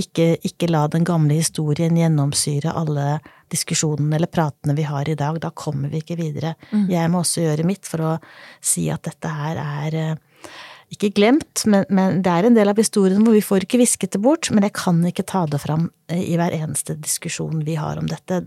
Ikke, 0.00 0.32
ikke 0.46 0.70
la 0.70 0.86
den 0.88 1.04
gamle 1.04 1.40
historien 1.40 1.98
gjennomsyre 1.98 2.72
alle 2.78 3.18
diskusjonene 3.50 4.16
eller 4.18 4.30
pratene 4.30 4.76
vi 4.78 4.86
har 4.88 5.08
i 5.08 5.16
dag. 5.18 5.38
Da 5.42 5.52
kommer 5.54 5.90
vi 5.92 6.02
ikke 6.02 6.18
videre. 6.20 6.54
Mm. 6.70 6.88
Jeg 6.92 7.12
må 7.12 7.22
også 7.22 7.44
gjøre 7.44 7.66
mitt 7.68 7.88
for 7.88 8.06
å 8.06 8.16
si 8.62 8.88
at 8.92 9.04
dette 9.08 9.32
her 9.34 9.60
er 9.62 9.98
eh, 9.98 10.50
ikke 10.90 11.12
glemt, 11.14 11.64
men, 11.70 11.84
men, 11.88 12.18
det 12.24 12.32
er 12.32 12.48
en 12.48 12.56
del 12.56 12.72
av 12.72 12.78
historien 12.80 13.22
hvor 13.22 13.36
vi 13.36 13.44
får 13.44 13.66
ikke 13.66 13.78
visket 13.82 14.16
det 14.16 14.22
bort, 14.24 14.50
men 14.50 14.66
jeg 14.66 14.74
kan 14.78 14.98
ikke 15.06 15.26
ta 15.28 15.44
det 15.50 15.62
fram 15.62 15.86
eh, 16.10 16.24
i 16.32 16.38
hver 16.40 16.54
eneste 16.56 16.98
diskusjon 16.98 17.62
vi 17.66 17.78
har 17.78 18.00
om 18.00 18.10
dette. 18.10 18.42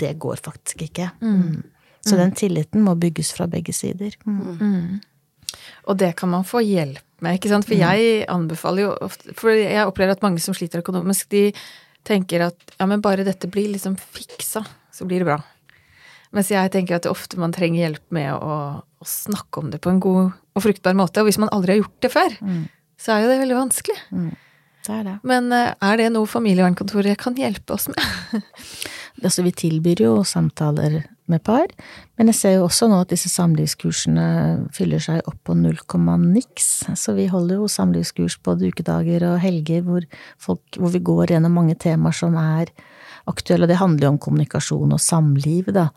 Det 0.00 0.14
går 0.20 0.40
faktisk 0.44 0.88
ikke. 0.88 1.12
Mm. 1.20 1.38
mm. 1.38 1.62
Så 2.02 2.16
den 2.18 2.32
tilliten 2.34 2.82
må 2.82 2.96
bygges 2.98 3.28
fra 3.36 3.46
begge 3.46 3.74
sider. 3.76 4.16
Mm. 4.26 4.58
mm. 4.58 5.00
Og 5.90 5.98
det 6.00 6.14
kan 6.18 6.30
man 6.32 6.46
få 6.48 6.62
hjelp 6.64 7.02
med, 7.22 7.36
ikke 7.36 7.50
sant. 7.52 7.66
For 7.68 7.76
mm. 7.76 7.82
jeg 7.82 8.24
anbefaler 8.32 8.86
jo 8.86 8.92
ofte 9.04 9.34
For 9.38 9.54
jeg 9.54 9.86
opplever 9.86 10.16
at 10.16 10.24
mange 10.24 10.42
som 10.42 10.56
sliter 10.56 10.82
økonomisk, 10.82 11.28
de 11.30 11.52
tenker 12.06 12.48
at 12.48 12.76
ja, 12.78 12.86
men 12.88 13.02
bare 13.04 13.26
dette 13.26 13.50
blir 13.50 13.70
liksom 13.72 13.96
fiksa, 13.96 14.64
så 14.92 15.08
blir 15.08 15.22
det 15.22 15.30
bra. 15.30 15.40
Mens 16.32 16.48
jeg 16.48 16.72
tenker 16.72 16.96
at 16.96 17.04
det 17.04 17.12
ofte 17.12 17.40
man 17.40 17.52
trenger 17.52 17.84
hjelp 17.84 18.04
med 18.14 18.30
å, 18.32 18.54
å, 18.80 19.06
snakke 19.06 19.60
om 19.60 19.72
det 19.72 19.82
på 19.84 19.92
en 19.92 20.00
god 20.00 20.30
og 20.32 20.64
fruktbar 20.64 20.96
måte. 20.96 21.20
Og 21.20 21.28
hvis 21.28 21.40
man 21.42 21.52
aldri 21.52 21.74
har 21.74 21.82
gjort 21.82 21.98
det 22.04 22.10
før, 22.12 22.38
mm. 22.40 22.62
så 23.00 23.14
er 23.14 23.24
jo 23.24 23.32
det 23.32 23.42
veldig 23.42 23.58
vanskelig. 23.58 23.98
Mm. 24.16 24.30
Det 24.82 24.94
er 24.96 25.04
det. 25.06 25.16
Men 25.28 25.52
eh, 25.54 25.74
er 25.84 26.00
det 26.00 26.08
noe 26.14 26.30
familievernkontoret 26.30 27.20
kan 27.20 27.36
hjelpe 27.38 27.76
oss 27.76 27.86
med? 27.92 28.00
altså, 29.20 29.44
vi 29.44 29.52
tilbyr 29.52 30.04
jo 30.06 30.12
samtaler 30.24 31.02
med 31.30 31.42
par, 31.46 31.70
men 32.18 32.30
jeg 32.30 32.38
ser 32.38 32.54
jo 32.56 32.66
også 32.66 32.88
nå 32.90 32.98
at 33.04 33.12
disse 33.12 33.30
samlivskursene 33.32 34.24
fyller 34.74 35.02
seg 35.02 35.22
opp 35.28 35.38
på 35.46 35.56
null 35.56 35.78
komma 35.90 36.16
niks. 36.20 36.84
Så 36.98 37.14
vi 37.16 37.28
holder 37.30 37.60
jo 37.60 37.70
samlivskurs 37.70 38.38
både 38.44 38.72
ukedager 38.72 39.24
og 39.30 39.40
helger 39.42 39.84
hvor, 39.86 40.06
folk, 40.42 40.64
hvor 40.78 40.92
vi 40.94 41.02
går 41.04 41.34
gjennom 41.34 41.54
mange 41.60 41.78
temaer 41.78 42.16
som 42.16 42.36
er 42.40 42.72
aktuelle, 43.30 43.68
og 43.68 43.70
det 43.70 43.78
handler 43.80 44.08
jo 44.08 44.14
om 44.16 44.22
kommunikasjon 44.22 44.96
og 44.96 45.02
samliv, 45.02 45.70
da. 45.74 45.90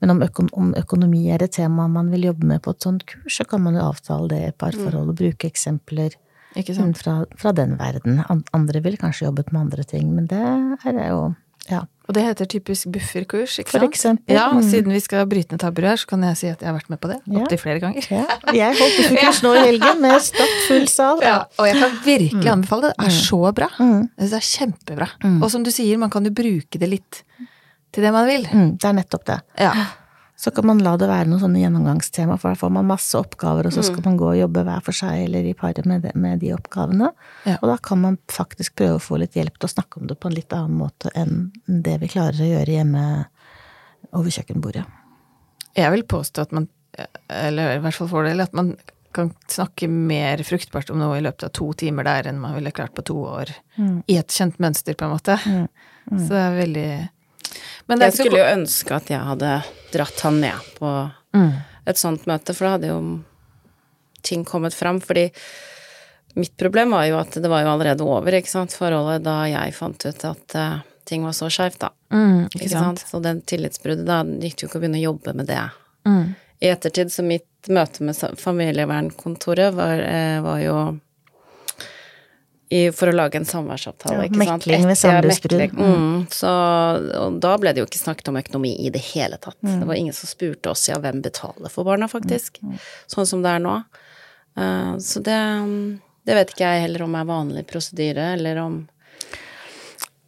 Men 0.00 0.14
om, 0.14 0.22
øko 0.24 0.46
om, 0.56 0.72
økonomi 0.80 1.26
er 1.28 1.42
et 1.44 1.52
tema 1.52 1.84
man 1.92 2.08
vil 2.12 2.30
jobbe 2.30 2.46
med 2.48 2.62
på 2.64 2.72
et 2.72 2.86
sånt 2.86 3.04
kurs, 3.08 3.36
så 3.36 3.44
kan 3.44 3.60
man 3.66 3.76
jo 3.76 3.84
avtale 3.84 4.30
det 4.32 4.40
i 4.46 4.56
parforhold 4.56 5.12
og 5.12 5.18
bruke 5.18 5.50
eksempler 5.50 6.16
fra, 6.96 7.14
fra, 7.38 7.52
den 7.52 7.76
verden. 7.78 8.22
Andre 8.56 8.80
vil 8.82 8.96
kanskje 8.98 9.28
jobbet 9.28 9.52
med 9.52 9.66
andre 9.66 9.84
ting, 9.84 10.08
men 10.16 10.26
det 10.30 10.40
her 10.40 10.96
er 10.96 11.12
jo 11.12 11.22
ja. 11.68 11.84
Og 12.10 12.14
det 12.16 12.24
heter 12.26 12.48
typisk 12.50 12.88
bufferkurs, 12.90 13.60
ikke 13.62 13.70
sant? 13.70 13.76
For 13.76 13.86
eksempel. 13.86 14.34
Ja, 14.34 14.48
og 14.50 14.64
mm. 14.64 14.66
siden 14.66 14.94
vi 14.96 14.98
skal 15.04 15.28
bryte 15.30 15.54
ned 15.54 15.62
tabuer 15.62 15.92
her, 15.92 16.00
så 16.00 16.08
kan 16.10 16.24
jeg 16.26 16.38
si 16.40 16.48
at 16.50 16.64
jeg 16.64 16.66
har 16.66 16.74
vært 16.74 16.90
med 16.90 16.98
på 16.98 17.12
det. 17.12 17.20
Ja. 17.30 17.44
Opptil 17.44 17.60
flere 17.62 17.82
ganger. 17.84 18.08
Ja. 18.10 18.24
Jeg 18.56 18.80
holdt 18.80 18.98
bufferkurs 18.98 19.40
nå 19.46 19.54
i 19.54 19.62
helgen 19.68 20.02
med 20.02 20.16
stappfull 20.26 20.90
sal. 20.90 21.22
Ja, 21.22 21.36
og 21.54 21.70
jeg 21.70 21.78
kan 21.78 21.96
virkelig 22.02 22.42
mm. 22.42 22.52
anbefale 22.56 22.90
det. 22.90 22.92
Det 22.98 23.06
er 23.06 23.14
mm. 23.14 23.22
så 23.30 23.40
bra. 23.60 23.70
Det 24.18 24.28
er 24.40 24.48
kjempebra. 24.50 25.10
Og 25.36 25.48
som 25.54 25.62
du 25.62 25.70
sier, 25.70 26.02
man 26.02 26.10
kan 26.10 26.26
jo 26.26 26.34
bruke 26.34 26.82
det 26.82 26.90
litt 26.90 27.22
til 27.94 28.06
det 28.06 28.14
man 28.18 28.26
vil. 28.26 28.50
Det 28.50 28.90
er 28.90 28.98
nettopp 28.98 29.30
det. 29.30 29.40
Ja 29.62 29.72
så 30.40 30.50
kan 30.50 30.64
man 30.66 30.78
la 30.80 30.94
det 30.96 31.04
være 31.04 31.28
noen 31.28 31.42
sånne 31.42 31.60
gjennomgangstema, 31.60 32.38
for 32.40 32.54
da 32.54 32.56
får 32.56 32.70
man 32.72 32.86
masse 32.88 33.18
oppgaver, 33.18 33.66
og 33.68 33.74
så 33.74 33.82
skal 33.84 34.00
mm. 34.00 34.06
man 34.08 34.14
gå 34.22 34.28
og 34.30 34.38
jobbe 34.38 34.62
hver 34.64 34.84
for 34.86 34.96
seg 34.96 35.26
eller 35.26 35.44
i 35.44 35.52
paret 35.52 35.84
med, 35.84 36.06
med, 36.16 36.40
de 36.40 36.54
oppgavene. 36.56 37.10
Ja. 37.44 37.58
Og 37.58 37.66
da 37.68 37.74
kan 37.84 38.00
man 38.00 38.16
faktisk 38.32 38.78
prøve 38.80 38.96
å 38.96 39.02
få 39.04 39.18
litt 39.20 39.36
hjelp 39.36 39.58
til 39.58 39.68
å 39.68 39.72
snakke 39.74 40.00
om 40.00 40.08
det 40.08 40.16
på 40.16 40.30
en 40.30 40.36
litt 40.38 40.56
annen 40.56 40.78
måte 40.80 41.12
enn 41.12 41.50
det 41.68 41.98
vi 42.00 42.08
klarer 42.14 42.40
å 42.40 42.48
gjøre 42.54 42.78
hjemme 42.78 43.02
over 44.16 44.32
kjøkkenbordet. 44.38 44.86
Jeg 45.76 45.92
vil 45.92 46.06
påstå 46.08 46.46
at 46.48 46.56
man, 46.56 46.70
eller 47.28 47.74
i 47.74 47.84
hvert 47.84 48.00
fall 48.00 48.10
fordel, 48.14 48.40
at 48.40 48.56
man 48.56 48.72
kan 49.12 49.34
snakke 49.50 49.90
mer 49.92 50.40
fruktbart 50.46 50.88
om 50.94 51.02
noe 51.02 51.18
i 51.18 51.26
løpet 51.26 51.50
av 51.50 51.52
to 51.60 51.68
timer 51.76 52.08
der 52.08 52.30
enn 52.30 52.40
man 52.40 52.56
ville 52.56 52.72
klart 52.72 52.96
på 52.96 53.04
to 53.12 53.18
år. 53.28 53.52
Mm. 53.76 54.00
I 54.08 54.16
et 54.22 54.32
kjent 54.32 54.56
mønster, 54.62 54.96
på 54.96 55.04
en 55.04 55.12
måte. 55.18 55.36
Mm. 55.44 55.68
Mm. 56.08 56.16
Så 56.16 56.32
det 56.32 56.42
er 56.46 56.60
veldig 56.62 56.90
jeg 57.90 58.14
skulle 58.14 58.38
jo 58.38 58.48
ønske 58.54 58.94
at 58.94 59.08
jeg 59.10 59.20
hadde 59.26 59.54
dratt 59.92 60.20
han 60.26 60.40
med 60.40 60.70
på 60.78 60.90
mm. 61.36 61.50
et 61.90 62.00
sånt 62.00 62.26
møte, 62.30 62.54
for 62.56 62.66
da 62.66 62.76
hadde 62.76 62.92
jo 62.92 63.00
ting 64.26 64.44
kommet 64.44 64.74
fram. 64.74 65.00
Fordi 65.00 65.28
mitt 66.34 66.56
problem 66.56 66.94
var 66.96 67.06
jo 67.08 67.18
at 67.20 67.38
det 67.42 67.50
var 67.50 67.64
jo 67.64 67.72
allerede 67.74 68.06
over, 68.06 68.36
ikke 68.38 68.52
sant, 68.52 68.76
forholdet 68.76 69.24
da 69.26 69.42
jeg 69.50 69.76
fant 69.76 70.06
ut 70.06 70.24
at 70.28 70.56
uh, 70.58 70.78
ting 71.08 71.26
var 71.26 71.34
så 71.36 71.50
skeivt, 71.50 71.80
da. 71.82 71.90
Mm, 72.14 72.46
ikke, 72.46 72.64
ikke 72.64 72.72
sant? 72.74 73.02
sant? 73.02 73.12
Så 73.12 73.22
den 73.24 73.42
tillitsbruddet, 73.42 74.06
da 74.06 74.22
gikk 74.24 74.56
det 74.56 74.64
jo 74.64 74.70
ikke 74.70 74.80
å 74.80 74.84
begynne 74.84 75.02
å 75.02 75.08
jobbe 75.08 75.36
med 75.40 75.50
det. 75.50 75.62
Mm. 76.08 76.24
I 76.60 76.72
ettertid, 76.74 77.12
så 77.12 77.24
mitt 77.26 77.70
møte 77.72 78.04
med 78.06 78.40
familievernkontoret 78.40 79.74
var, 79.76 80.04
uh, 80.04 80.40
var 80.46 80.64
jo 80.64 80.76
i, 82.70 82.84
for 82.94 83.10
å 83.10 83.14
lage 83.14 83.40
en 83.40 83.46
samværsavtale, 83.46 84.28
ja. 84.28 84.38
Mekling 84.38 84.84
ved 84.86 84.98
samlivsbrudd. 84.98 85.72
Mm, 85.74 86.20
så, 86.30 86.50
og 87.18 87.40
da 87.42 87.56
ble 87.58 87.72
det 87.74 87.82
jo 87.82 87.88
ikke 87.88 87.98
snakket 87.98 88.30
om 88.30 88.38
økonomi 88.38 88.76
i 88.86 88.92
det 88.94 89.02
hele 89.10 89.40
tatt. 89.42 89.58
Mm. 89.66 89.80
Det 89.80 89.88
var 89.88 89.98
ingen 89.98 90.14
som 90.14 90.30
spurte 90.30 90.70
oss 90.70 90.84
ja, 90.86 91.00
hvem 91.02 91.18
betaler 91.24 91.72
for 91.72 91.88
barna, 91.88 92.06
faktisk. 92.10 92.62
Mm. 92.62 92.78
Sånn 93.10 93.26
som 93.26 93.42
det 93.42 93.56
er 93.56 93.64
nå. 93.64 93.74
Uh, 94.54 94.94
så 95.02 95.22
det, 95.26 95.40
det 96.30 96.38
vet 96.38 96.54
ikke 96.54 96.70
jeg 96.70 96.86
heller 96.86 97.08
om 97.08 97.18
er 97.18 97.28
vanlig 97.32 97.66
prosedyre, 97.70 98.32
eller 98.38 98.62
om 98.62 98.80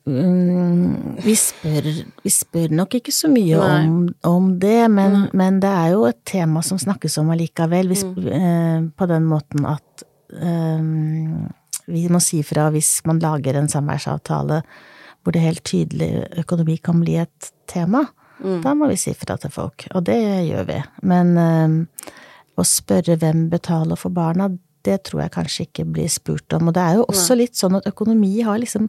Mm, 0.03 1.15
vi, 1.23 1.37
spør, 1.39 1.85
vi, 2.25 2.31
spør, 2.35 2.73
nok 2.75 2.97
ikke 2.99 3.13
så 3.15 3.29
mye 3.31 3.61
om, 3.63 4.09
om, 4.27 4.49
det, 4.59 4.89
men, 4.91 5.29
men, 5.31 5.61
det 5.63 5.71
er 5.71 5.93
jo 5.93 6.09
et 6.09 6.19
tema 6.27 6.59
som 6.67 6.81
snakkes 6.83 7.21
om 7.23 7.31
allikevel, 7.31 7.87
hvis, 7.93 8.03
mm. 8.11 8.27
eh, 8.35 8.81
på 8.99 9.07
den 9.07 9.29
måten 9.31 9.69
at 9.71 10.03
eh, 10.35 10.83
vi 11.91 12.07
må 12.13 12.21
si 12.23 12.43
fra 12.47 12.69
hvis 12.75 13.01
man 13.09 13.21
lager 13.23 13.59
en 13.59 13.71
samværsavtale 13.71 14.63
hvor 15.23 15.35
det 15.35 15.45
helt 15.45 15.63
tydelig 15.67 16.27
økonomi 16.43 16.77
kan 16.83 16.99
bli 17.03 17.17
et 17.23 17.53
tema. 17.71 18.05
Mm. 18.43 18.59
Da 18.65 18.75
må 18.75 18.89
vi 18.91 18.99
si 18.99 19.15
fra 19.15 19.37
til 19.39 19.53
folk, 19.55 19.87
og 19.95 20.03
det 20.09 20.19
gjør 20.49 20.67
vi. 20.67 20.79
Men 21.07 21.33
øh, 21.39 21.77
å 22.59 22.67
spørre 22.67 23.17
hvem 23.21 23.47
betaler 23.53 23.99
for 23.99 24.15
barna, 24.15 24.51
det 24.83 24.99
tror 25.07 25.23
jeg 25.23 25.35
kanskje 25.37 25.67
ikke 25.69 25.87
blir 25.95 26.11
spurt 26.11 26.55
om. 26.57 26.69
Og 26.69 26.75
det 26.75 26.83
er 26.83 26.99
jo 26.99 27.07
også 27.07 27.37
litt 27.39 27.59
sånn 27.59 27.79
at 27.79 27.87
økonomi 27.87 28.33
har 28.43 28.59
liksom 28.59 28.89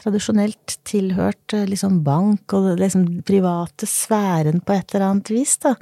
tradisjonelt 0.00 0.78
tilhørt 0.88 1.56
eh, 1.56 1.66
liksom 1.68 2.00
bank 2.06 2.54
og 2.56 2.70
liksom 2.80 3.06
private 3.28 3.88
sfæren 3.88 4.62
på 4.64 4.76
et 4.76 4.94
eller 4.94 5.10
annet 5.10 5.34
vis, 5.34 5.58
da. 5.60 5.74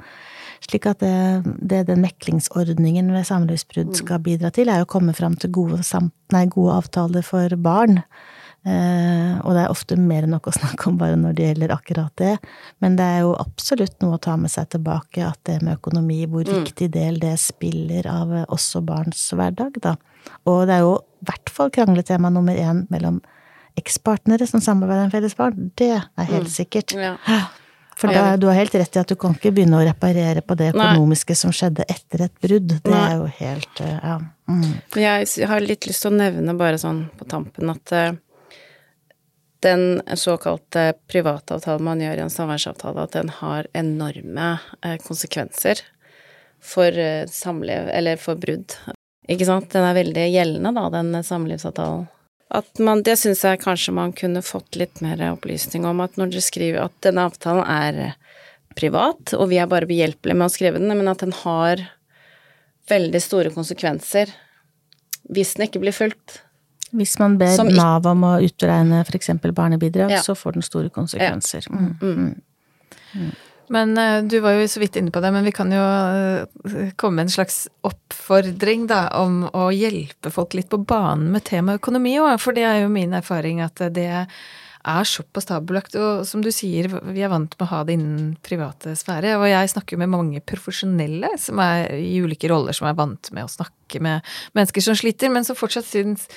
Slik 0.63 0.87
at 0.87 1.01
det, 1.03 1.43
det 1.59 1.83
den 1.89 2.03
meklingsordningen 2.05 3.11
ved 3.13 3.27
samlivsbrudd 3.27 3.91
mm. 3.91 3.97
skal 3.99 4.21
bidra 4.23 4.51
til, 4.55 4.71
er 4.71 4.83
å 4.83 4.89
komme 4.89 5.15
fram 5.17 5.35
til 5.39 5.51
gode, 5.55 5.81
nei, 6.33 6.45
gode 6.51 6.77
avtaler 6.79 7.25
for 7.25 7.57
barn. 7.59 7.99
Eh, 8.63 9.33
og 9.43 9.57
det 9.57 9.65
er 9.65 9.71
ofte 9.73 9.97
mer 9.99 10.23
enn 10.23 10.31
nok 10.31 10.47
å 10.47 10.55
snakke 10.55 10.87
om 10.87 10.95
bare 11.01 11.17
når 11.19 11.35
det 11.35 11.47
gjelder 11.49 11.73
akkurat 11.75 12.13
det. 12.21 12.37
Men 12.83 12.95
det 12.99 13.07
er 13.15 13.25
jo 13.25 13.33
absolutt 13.35 13.97
noe 14.03 14.15
å 14.15 14.23
ta 14.23 14.37
med 14.39 14.53
seg 14.53 14.69
tilbake, 14.71 15.25
at 15.27 15.39
det 15.49 15.59
med 15.65 15.81
økonomi, 15.81 16.21
hvor 16.31 16.47
mm. 16.47 16.61
viktig 16.61 16.87
del 16.93 17.19
det 17.19 17.35
spiller 17.43 18.07
av 18.11 18.31
eh, 18.31 18.47
også 18.47 18.83
barns 18.87 19.25
hverdag, 19.35 19.81
da. 19.83 19.97
Og 20.47 20.63
det 20.69 20.77
er 20.77 20.85
jo 20.85 20.95
i 20.95 21.27
hvert 21.27 21.51
fall 21.51 21.71
krangletema 21.75 22.31
nummer 22.31 22.55
én 22.55 22.85
mellom 22.93 23.19
ekspartnere 23.79 24.47
som 24.47 24.63
samarbeider 24.63 25.09
om 25.09 25.11
felles 25.11 25.35
barn. 25.35 25.71
Det 25.75 25.91
er 25.97 26.29
helt 26.29 26.47
mm. 26.47 26.55
sikkert. 26.55 26.95
Ja. 26.95 27.17
For 27.97 28.13
da, 28.13 28.35
du 28.37 28.47
har 28.49 28.57
helt 28.57 28.75
rett 28.75 28.95
i 28.95 29.01
at 29.01 29.11
du 29.11 29.15
kan 29.19 29.35
ikke 29.35 29.53
begynne 29.55 29.79
å 29.79 29.85
reparere 29.85 30.41
på 30.45 30.57
det 30.59 30.71
økonomiske 30.73 31.35
Nei. 31.35 31.39
som 31.39 31.53
skjedde 31.55 31.85
etter 31.89 32.25
et 32.27 32.35
brudd. 32.43 32.75
Det 32.75 32.91
Nei. 32.93 33.01
er 33.09 33.17
jo 33.19 33.27
helt 33.39 33.81
eh, 33.83 33.97
Ja. 33.97 34.19
Mm. 34.49 34.63
Jeg 34.99 35.47
har 35.47 35.63
litt 35.63 35.87
lyst 35.87 36.03
til 36.03 36.11
å 36.11 36.17
nevne 36.17 36.55
bare 36.59 36.79
sånn 36.81 37.05
på 37.15 37.23
tampen 37.31 37.71
at 37.71 37.93
uh, 37.95 38.09
den 39.63 40.01
såkalte 40.19 40.89
privatavtalen 41.07 41.85
man 41.87 42.01
gjør 42.03 42.19
i 42.19 42.25
en 42.25 42.33
samværsavtale, 42.33 43.05
at 43.05 43.15
den 43.15 43.31
har 43.37 43.69
enorme 43.71 44.49
uh, 44.59 44.97
konsekvenser 45.05 45.79
for 46.63 46.95
samliv, 47.27 47.89
eller 47.91 48.19
for 48.19 48.39
brudd. 48.39 48.71
Ikke 49.31 49.47
sant? 49.47 49.67
Den 49.71 49.83
er 49.83 49.97
veldig 49.97 50.27
gjeldende, 50.31 50.71
da, 50.75 50.85
den 50.95 51.23
samlivsavtalen. 51.27 52.05
At 52.53 52.79
man, 52.83 53.01
det 53.05 53.15
syns 53.21 53.43
jeg 53.45 53.61
kanskje 53.63 53.95
man 53.95 54.13
kunne 54.13 54.43
fått 54.45 54.77
litt 54.77 55.01
mer 55.01 55.21
opplysning 55.31 55.87
om, 55.89 56.01
at 56.03 56.17
når 56.19 56.33
dere 56.33 56.45
skriver 56.45 56.83
at 56.83 56.95
denne 57.05 57.25
avtalen 57.29 57.65
er 57.65 58.17
privat, 58.77 59.33
og 59.37 59.47
vi 59.51 59.59
er 59.61 59.69
bare 59.69 59.89
behjelpelige 59.89 60.37
med 60.37 60.49
å 60.49 60.53
skrive 60.53 60.81
den, 60.81 60.93
men 60.93 61.09
at 61.09 61.23
den 61.23 61.33
har 61.43 61.81
veldig 62.91 63.21
store 63.23 63.53
konsekvenser 63.53 64.33
hvis 65.31 65.53
den 65.55 65.67
ikke 65.67 65.81
blir 65.83 65.95
fulgt. 65.95 66.41
Hvis 66.93 67.15
man 67.17 67.39
ber 67.39 67.55
Som 67.55 67.71
Nav 67.73 68.05
om 68.05 68.25
å 68.27 68.33
utregne 68.43 68.99
f.eks. 69.01 69.31
barnebidrag, 69.55 70.11
ja. 70.13 70.21
så 70.21 70.35
får 70.37 70.59
den 70.59 70.65
store 70.65 70.91
konsekvenser. 70.93 71.65
Ja. 71.69 71.79
Mm. 71.79 71.95
Mm. 72.01 72.33
Mm. 73.13 73.31
Men 73.71 73.93
uh, 73.97 74.19
du 74.27 74.39
var 74.43 74.57
jo 74.57 74.65
så 74.67 74.81
vidt 74.81 74.97
inne 74.99 75.13
på 75.13 75.21
det, 75.23 75.31
men 75.35 75.45
vi 75.47 75.53
kan 75.55 75.71
jo 75.71 75.83
uh, 75.83 76.89
komme 76.99 77.21
med 77.21 77.27
en 77.27 77.35
slags 77.37 77.63
oppfordring, 77.87 78.87
da, 78.91 79.05
om 79.21 79.45
å 79.53 79.69
hjelpe 79.75 80.33
folk 80.33 80.57
litt 80.57 80.71
på 80.73 80.81
banen 80.83 81.31
med 81.33 81.45
temaet 81.47 81.81
økonomi 81.81 82.17
òg, 82.19 82.35
for 82.43 82.55
det 82.57 82.67
er 82.67 82.83
jo 82.83 82.91
min 82.93 83.15
erfaring 83.15 83.63
at 83.63 83.85
det 83.95 84.09
er 84.11 85.07
såpass 85.07 85.47
tabulagt. 85.47 85.95
Og 85.95 86.25
som 86.27 86.43
du 86.43 86.51
sier, 86.51 86.89
vi 86.91 87.23
er 87.23 87.31
vant 87.31 87.55
med 87.55 87.65
å 87.65 87.71
ha 87.71 87.83
det 87.87 87.95
innen 87.95 88.33
private 88.43 88.97
sfære. 88.99 89.37
Og 89.39 89.47
jeg 89.47 89.71
snakker 89.71 90.01
med 90.01 90.11
mange 90.11 90.43
profesjonelle 90.43 91.31
som 91.39 91.61
er 91.63 91.93
i 91.95 92.17
ulike 92.19 92.51
roller, 92.51 92.75
som 92.75 92.89
er 92.89 92.99
vant 92.99 93.31
med 93.31 93.47
å 93.47 93.53
snakke 93.53 94.03
med 94.03 94.35
mennesker 94.57 94.83
som 94.83 94.97
sliter, 94.99 95.31
men 95.31 95.47
som 95.47 95.57
fortsatt 95.59 95.87
syns 95.87 96.27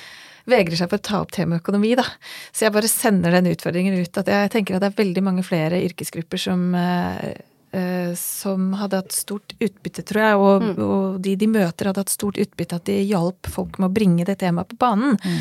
vegrer 0.50 0.78
seg 0.78 0.90
for 0.90 1.00
å 1.00 1.06
ta 1.08 1.20
opp 1.24 1.34
temaet 1.34 1.64
økonomi, 1.64 1.92
da. 1.98 2.06
Så 2.54 2.66
jeg 2.66 2.74
bare 2.76 2.90
sender 2.90 3.34
den 3.34 3.50
utfordringen 3.50 3.98
ut. 3.98 4.22
At 4.22 4.30
jeg 4.30 4.54
tenker 4.54 4.76
at 4.76 4.84
det 4.84 4.92
er 4.92 5.02
veldig 5.02 5.26
mange 5.26 5.44
flere 5.46 5.82
yrkesgrupper 5.88 6.40
som 6.40 6.68
eh, 6.78 7.30
eh, 7.76 8.12
som 8.18 8.72
hadde 8.80 9.02
hatt 9.02 9.16
stort 9.16 9.56
utbytte, 9.58 10.04
tror 10.06 10.22
jeg, 10.22 10.42
og, 10.42 10.66
mm. 10.66 10.82
og 10.86 11.20
de 11.24 11.36
de 11.38 11.50
møter, 11.50 11.90
hadde 11.90 12.04
hatt 12.04 12.14
stort 12.14 12.40
utbytte. 12.42 12.80
At 12.80 12.90
de 12.90 13.00
hjalp 13.04 13.50
folk 13.52 13.80
med 13.80 13.90
å 13.90 13.96
bringe 13.96 14.28
det 14.28 14.38
temaet 14.42 14.70
på 14.72 14.78
banen. 14.80 15.18
Mm. 15.22 15.40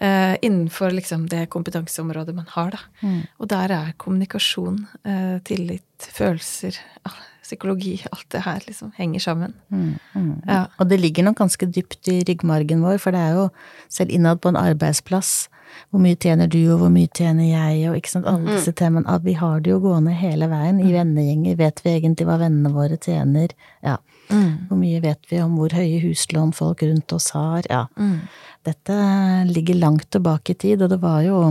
Uh, 0.00 0.34
innenfor 0.42 0.94
liksom 0.94 1.26
det 1.28 1.46
kompetanseområdet 1.52 2.34
man 2.34 2.48
har, 2.54 2.72
da. 2.74 2.80
Mm. 3.02 3.20
Og 3.38 3.50
der 3.52 3.74
er 3.76 3.92
kommunikasjon, 4.00 4.86
eh, 5.04 5.36
tillit, 5.44 6.08
følelser, 6.16 6.78
psykologi, 7.42 7.98
alt 8.10 8.28
det 8.32 8.44
her 8.46 8.60
liksom 8.66 8.92
henger 8.96 9.20
sammen. 9.20 9.54
Mm, 9.68 9.98
mm. 10.14 10.42
Ja. 10.46 10.66
Og 10.78 10.88
det 10.88 11.00
ligger 11.00 11.26
nok 11.26 11.36
ganske 11.42 11.66
dypt 11.66 12.08
i 12.08 12.22
ryggmargen 12.24 12.82
vår, 12.82 12.98
for 13.02 13.12
det 13.14 13.20
er 13.20 13.36
jo 13.36 13.48
selv 13.92 14.14
innad 14.14 14.40
på 14.40 14.52
en 14.52 14.60
arbeidsplass 14.60 15.48
hvor 15.90 16.02
mye 16.02 16.16
tjener 16.20 16.48
du, 16.52 16.60
og 16.72 16.82
hvor 16.82 16.92
mye 16.92 17.10
tjener 17.16 17.48
jeg, 17.48 17.82
og 17.90 17.98
ikke 17.98 18.12
sant, 18.14 18.28
alle 18.28 18.44
mm. 18.44 18.54
disse 18.56 18.74
temaene. 18.76 19.18
Vi 19.24 19.34
har 19.38 19.62
det 19.64 19.72
jo 19.72 19.80
gående 19.82 20.14
hele 20.16 20.48
veien. 20.52 20.80
I 20.80 20.88
mm. 20.90 20.96
vennegjenger 20.98 21.60
vet 21.60 21.84
vi 21.84 21.94
egentlig 21.96 22.28
hva 22.28 22.38
vennene 22.42 22.72
våre 22.74 22.98
tjener. 23.00 23.54
Ja. 23.84 23.98
Mm. 24.30 24.52
Hvor 24.68 24.78
mye 24.80 25.02
vet 25.04 25.28
vi 25.30 25.42
om 25.42 25.58
hvor 25.58 25.74
høye 25.76 26.00
huslån 26.04 26.54
folk 26.56 26.84
rundt 26.86 27.12
oss 27.16 27.30
har? 27.36 27.66
Ja. 27.68 27.84
Mm. 27.98 28.22
Dette 28.64 28.96
ligger 29.50 29.80
langt 29.80 30.10
tilbake 30.14 30.54
i 30.54 30.60
tid, 30.66 30.82
og 30.84 30.92
det 30.92 31.00
var 31.02 31.22
jo 31.26 31.44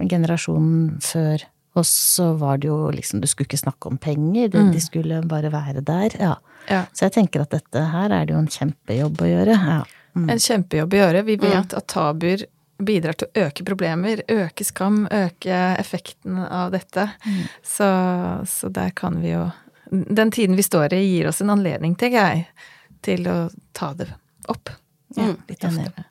generasjonen 0.00 1.00
før 1.04 1.44
og 1.78 1.86
så 1.86 2.32
var 2.38 2.58
det 2.58 2.68
jo 2.68 2.90
liksom 2.94 3.20
Du 3.22 3.28
skulle 3.30 3.48
ikke 3.48 3.60
snakke 3.60 3.90
om 3.90 3.98
penger, 3.98 4.48
de, 4.48 4.58
mm. 4.66 4.72
de 4.74 4.80
skulle 4.82 5.22
bare 5.30 5.52
være 5.52 5.84
der. 5.86 6.16
Ja. 6.18 6.34
ja. 6.68 6.84
Så 6.92 7.06
jeg 7.06 7.18
tenker 7.18 7.44
at 7.44 7.54
dette 7.54 7.84
her 7.92 8.10
er 8.10 8.26
det 8.26 8.34
jo 8.34 8.40
en 8.42 8.50
kjempejobb 8.50 9.22
å 9.22 9.28
gjøre. 9.30 9.58
Ja. 9.74 9.82
Mm. 10.18 10.24
En 10.34 10.42
kjempejobb 10.42 10.96
å 10.96 11.04
gjøre. 11.04 11.22
Vi 11.28 11.36
vet 11.38 11.54
mm. 11.70 11.76
at 11.78 11.86
tabuer 11.92 12.42
bidrar 12.80 13.14
til 13.20 13.28
å 13.28 13.44
øke 13.46 13.64
problemer, 13.68 14.22
øke 14.32 14.64
skam, 14.66 15.04
øke 15.12 15.58
effekten 15.78 16.40
av 16.42 16.72
dette. 16.74 17.06
Mm. 17.22 17.40
Så, 17.62 17.90
så, 18.50 18.70
der 18.72 18.90
kan 18.96 19.20
vi 19.22 19.34
jo 19.34 19.44
Den 19.90 20.30
tiden 20.30 20.56
vi 20.56 20.62
står 20.62 20.94
i, 20.94 21.02
gir 21.02 21.28
oss 21.30 21.40
en 21.42 21.50
anledning, 21.50 21.96
tenker 21.98 22.20
jeg, 22.20 22.46
til 23.02 23.26
å 23.30 23.36
ta 23.76 23.92
det 23.98 24.06
opp. 24.50 24.70
Ja, 25.16 25.30
mm. 25.30 25.36
litt 25.48 25.64
oftere. 25.66 26.06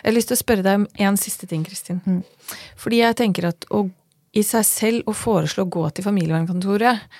Jeg 0.00 0.08
har 0.08 0.16
lyst 0.16 0.30
til 0.30 0.38
å 0.38 0.40
spørre 0.40 0.64
deg 0.64 0.78
om 0.80 0.86
en 1.06 1.18
siste 1.20 1.46
ting, 1.46 1.64
Kristin. 1.66 2.00
Mm. 2.06 2.22
Fordi 2.80 3.02
jeg 3.02 3.18
tenker 3.20 3.50
at 3.50 3.66
å 3.68 3.84
i 4.32 4.42
seg 4.46 4.64
selv 4.66 5.10
å 5.10 5.14
foreslå 5.16 5.66
å 5.66 5.72
gå 5.74 5.82
til 5.90 6.06
familievernkontoret 6.06 7.10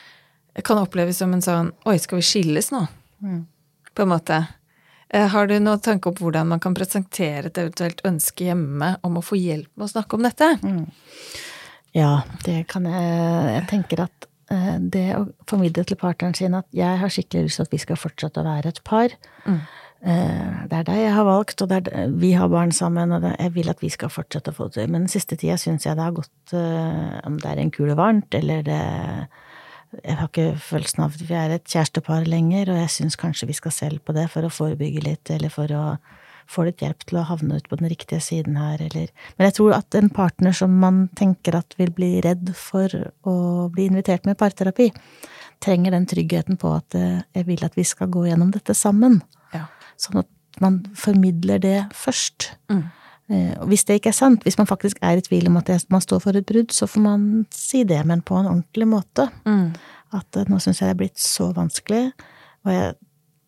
kan 0.65 0.79
oppleves 0.79 1.19
som 1.19 1.33
en 1.35 1.43
sånn 1.43 1.73
Oi, 1.89 1.97
skal 2.03 2.21
vi 2.21 2.27
skilles 2.27 2.71
nå? 2.75 2.85
Mm. 3.23 3.45
På 3.95 4.05
en 4.05 4.13
måte. 4.13 4.39
Eh, 5.09 5.27
har 5.33 5.49
du 5.51 5.57
noen 5.59 5.83
tanke 5.83 6.11
om 6.11 6.19
hvordan 6.19 6.51
man 6.53 6.63
kan 6.63 6.75
presentere 6.77 7.51
et 7.51 7.59
eventuelt 7.59 8.03
ønske 8.07 8.47
hjemme 8.47 8.95
om 9.07 9.19
å 9.19 9.25
få 9.25 9.39
hjelp 9.41 9.71
med 9.75 9.89
å 9.89 9.93
snakke 9.93 10.19
om 10.19 10.27
dette? 10.27 10.53
Mm. 10.63 10.85
Ja, 11.97 12.13
det 12.47 12.69
kan 12.71 12.87
jeg 12.87 13.07
Jeg 13.57 13.67
tenker 13.73 14.05
at 14.07 14.30
det 14.51 15.05
å 15.15 15.27
formidle 15.47 15.85
til 15.87 15.99
partneren 16.01 16.35
sin 16.35 16.57
at 16.59 16.67
jeg 16.75 16.99
har 16.99 17.13
skikkelig 17.13 17.47
lyst 17.47 17.61
til 17.61 17.69
at 17.69 17.75
vi 17.75 17.79
skal 17.79 17.99
fortsette 18.01 18.43
å 18.43 18.49
være 18.49 18.73
et 18.73 18.81
par. 18.83 19.15
Mm. 19.45 19.61
Eh, 20.01 20.61
det 20.71 20.79
er 20.79 20.85
deg 20.89 20.99
jeg 21.03 21.13
har 21.13 21.27
valgt, 21.29 21.61
og 21.61 21.69
det 21.69 21.81
er, 21.93 22.13
vi 22.23 22.31
har 22.33 22.49
barn 22.49 22.71
sammen, 22.73 23.13
og 23.13 23.21
det, 23.21 23.35
jeg 23.37 23.53
vil 23.59 23.69
at 23.69 23.83
vi 23.85 23.91
skal 23.93 24.13
fortsette 24.13 24.53
å 24.53 24.57
få 24.57 24.71
det 24.71 24.79
til. 24.79 24.89
Men 24.89 25.05
den 25.05 25.13
siste 25.13 25.37
tida 25.37 25.59
syns 25.61 25.85
jeg 25.85 25.99
det 25.99 26.07
har 26.07 26.17
gått 26.17 26.55
eh, 26.57 27.19
Om 27.29 27.37
det 27.43 27.51
er 27.51 27.61
en 27.61 27.73
kule 27.75 27.97
varmt, 27.99 28.33
eller 28.35 28.65
det 28.65 28.81
Jeg 29.91 30.17
har 30.17 30.29
ikke 30.31 30.55
følelsen 30.63 31.03
av 31.05 31.17
at 31.19 31.25
vi 31.27 31.35
er 31.35 31.51
et 31.51 31.69
kjærestepar 31.69 32.25
lenger, 32.31 32.71
og 32.71 32.79
jeg 32.79 32.95
syns 32.95 33.19
kanskje 33.21 33.51
vi 33.51 33.59
skal 33.59 33.75
selv 33.75 34.05
på 34.07 34.15
det 34.17 34.29
for 34.31 34.47
å 34.47 34.53
forebygge 34.55 35.03
litt, 35.05 35.33
eller 35.35 35.53
for 35.53 35.73
å 35.75 35.85
få 36.51 36.67
litt 36.67 36.83
hjelp 36.83 37.05
til 37.07 37.21
å 37.21 37.27
havne 37.29 37.61
ut 37.61 37.69
på 37.71 37.79
den 37.79 37.91
riktige 37.93 38.21
siden 38.25 38.57
her, 38.59 38.81
eller 38.83 39.11
Men 39.37 39.49
jeg 39.49 39.57
tror 39.59 39.77
at 39.77 39.95
en 39.95 40.11
partner 40.11 40.57
som 40.57 40.75
man 40.83 41.05
tenker 41.19 41.57
at 41.57 41.77
vil 41.79 41.93
bli 41.95 42.21
redd 42.25 42.51
for 42.59 42.91
å 43.23 43.37
bli 43.71 43.87
invitert 43.91 44.27
med 44.27 44.39
parterapi, 44.41 44.91
trenger 45.63 45.95
den 45.95 46.09
tryggheten 46.11 46.59
på 46.61 46.73
at 46.75 46.97
eh, 46.99 47.21
jeg 47.37 47.47
vil 47.47 47.65
at 47.65 47.77
vi 47.77 47.85
skal 47.85 48.11
gå 48.11 48.27
gjennom 48.27 48.51
dette 48.55 48.75
sammen. 48.75 49.21
Sånn 50.01 50.23
at 50.23 50.61
man 50.65 50.81
formidler 50.97 51.61
det 51.63 51.79
først. 51.97 52.51
Mm. 52.73 52.85
Eh, 53.31 53.53
og 53.61 53.69
hvis 53.71 53.85
det 53.87 54.01
ikke 54.01 54.11
er 54.11 54.17
sant, 54.17 54.45
hvis 54.47 54.59
man 54.59 54.69
faktisk 54.69 54.99
er 55.07 55.21
i 55.21 55.25
tvil 55.25 55.51
om 55.51 55.61
at 55.61 55.71
man 55.93 56.03
står 56.03 56.23
for 56.25 56.39
et 56.39 56.47
brudd, 56.47 56.73
så 56.75 56.89
får 56.91 57.05
man 57.05 57.29
si 57.55 57.85
det, 57.85 58.01
men 58.07 58.25
på 58.27 58.39
en 58.39 58.49
ordentlig 58.51 58.89
måte. 58.91 59.29
Mm. 59.47 59.71
At 60.17 60.41
eh, 60.41 60.49
nå 60.51 60.59
syns 60.59 60.81
jeg 60.81 60.91
det 60.91 60.97
er 60.97 61.03
blitt 61.05 61.23
så 61.23 61.51
vanskelig, 61.57 62.11
og 62.65 62.75
jeg 62.75 62.97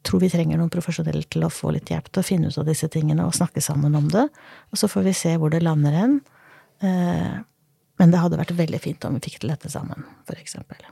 tror 0.02 0.22
vi 0.22 0.30
trenger 0.32 0.58
noen 0.58 0.72
profesjonelle 0.72 1.24
til 1.30 1.46
å 1.46 1.52
få 1.52 1.72
litt 1.76 1.90
hjelp 1.92 2.10
til 2.10 2.22
å 2.22 2.26
finne 2.26 2.50
ut 2.50 2.58
av 2.58 2.66
disse 2.68 2.88
tingene 2.92 3.26
og 3.26 3.36
snakke 3.36 3.62
sammen 3.64 3.94
om 3.98 4.08
det. 4.12 4.26
Og 4.72 4.80
så 4.80 4.90
får 4.90 5.06
vi 5.06 5.14
se 5.16 5.36
hvor 5.38 5.52
det 5.54 5.62
lander 5.62 5.96
hen. 5.96 6.18
Eh, 6.82 7.38
men 8.00 8.10
det 8.10 8.18
hadde 8.18 8.40
vært 8.40 8.56
veldig 8.58 8.82
fint 8.82 9.04
om 9.06 9.16
vi 9.16 9.22
fikk 9.28 9.42
til 9.42 9.52
dette 9.52 9.70
sammen, 9.70 10.04
for 10.26 10.38
eksempel. 10.40 10.82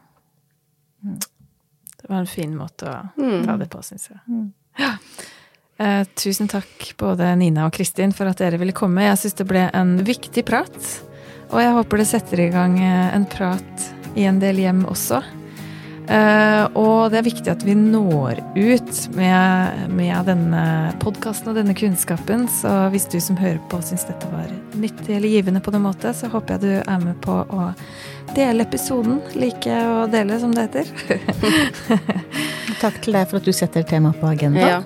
Mm. 1.02 1.18
Det 2.00 2.08
var 2.08 2.22
en 2.22 2.30
fin 2.30 2.52
måte 2.56 2.88
å 2.88 3.00
mm. 3.18 3.44
ta 3.48 3.56
det 3.60 3.68
på, 3.72 3.82
syns 3.84 4.10
jeg. 4.12 4.20
Mm. 4.30 4.48
Ja. 4.80 4.94
Eh, 5.80 6.02
tusen 6.14 6.48
takk 6.52 6.90
både 7.00 7.32
Nina 7.40 7.66
og 7.66 7.74
Kristin 7.76 8.14
for 8.16 8.30
at 8.30 8.40
dere 8.40 8.60
ville 8.60 8.76
komme. 8.76 9.06
Jeg 9.08 9.18
syns 9.22 9.38
det 9.40 9.48
ble 9.48 9.66
en 9.74 9.96
viktig 10.06 10.44
prat. 10.48 10.78
Og 11.50 11.58
jeg 11.58 11.74
håper 11.74 12.00
det 12.00 12.08
setter 12.12 12.44
i 12.44 12.50
gang 12.52 12.78
eh, 12.78 13.10
en 13.16 13.26
prat 13.28 13.90
i 14.14 14.28
en 14.28 14.40
del 14.42 14.60
hjem 14.62 14.84
også. 14.90 15.22
Eh, 16.10 16.64
og 16.74 17.12
det 17.12 17.20
er 17.20 17.26
viktig 17.28 17.50
at 17.52 17.62
vi 17.62 17.76
når 17.78 18.40
ut 18.56 19.02
med, 19.14 19.82
med 19.94 20.26
denne 20.26 20.62
podkasten 21.02 21.52
og 21.52 21.60
denne 21.60 21.76
kunnskapen. 21.78 22.48
Så 22.50 22.72
hvis 22.90 23.06
du 23.12 23.20
som 23.22 23.38
hører 23.38 23.60
på 23.70 23.78
syns 23.86 24.08
dette 24.08 24.30
var 24.32 24.50
nyttig 24.80 25.14
eller 25.14 25.30
givende 25.30 25.62
på 25.62 25.74
noen 25.74 25.86
måte, 25.86 26.14
så 26.16 26.30
håper 26.32 26.56
jeg 26.56 26.64
du 26.64 26.72
er 26.80 27.04
med 27.04 27.20
på 27.22 27.40
å 27.46 27.70
dele 28.34 28.66
episoden. 28.66 29.20
Like 29.38 29.70
å 29.86 30.06
dele, 30.10 30.40
som 30.42 30.54
det 30.56 30.68
heter. 30.68 30.90
Takk 32.82 33.02
til 33.04 33.14
deg 33.14 33.30
for 33.30 33.38
at 33.38 33.46
du 33.46 33.54
setter 33.54 33.86
temaet 33.86 34.18
på 34.18 34.32
agenda. 34.32 34.66
Ja. 34.66 34.80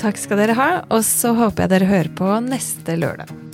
Takk 0.00 0.20
skal 0.20 0.40
dere 0.40 0.56
ha, 0.56 0.70
og 0.92 1.04
så 1.04 1.32
håper 1.36 1.64
jeg 1.66 1.76
dere 1.76 1.92
hører 1.92 2.14
på 2.16 2.38
neste 2.44 2.96
lørdag. 3.00 3.45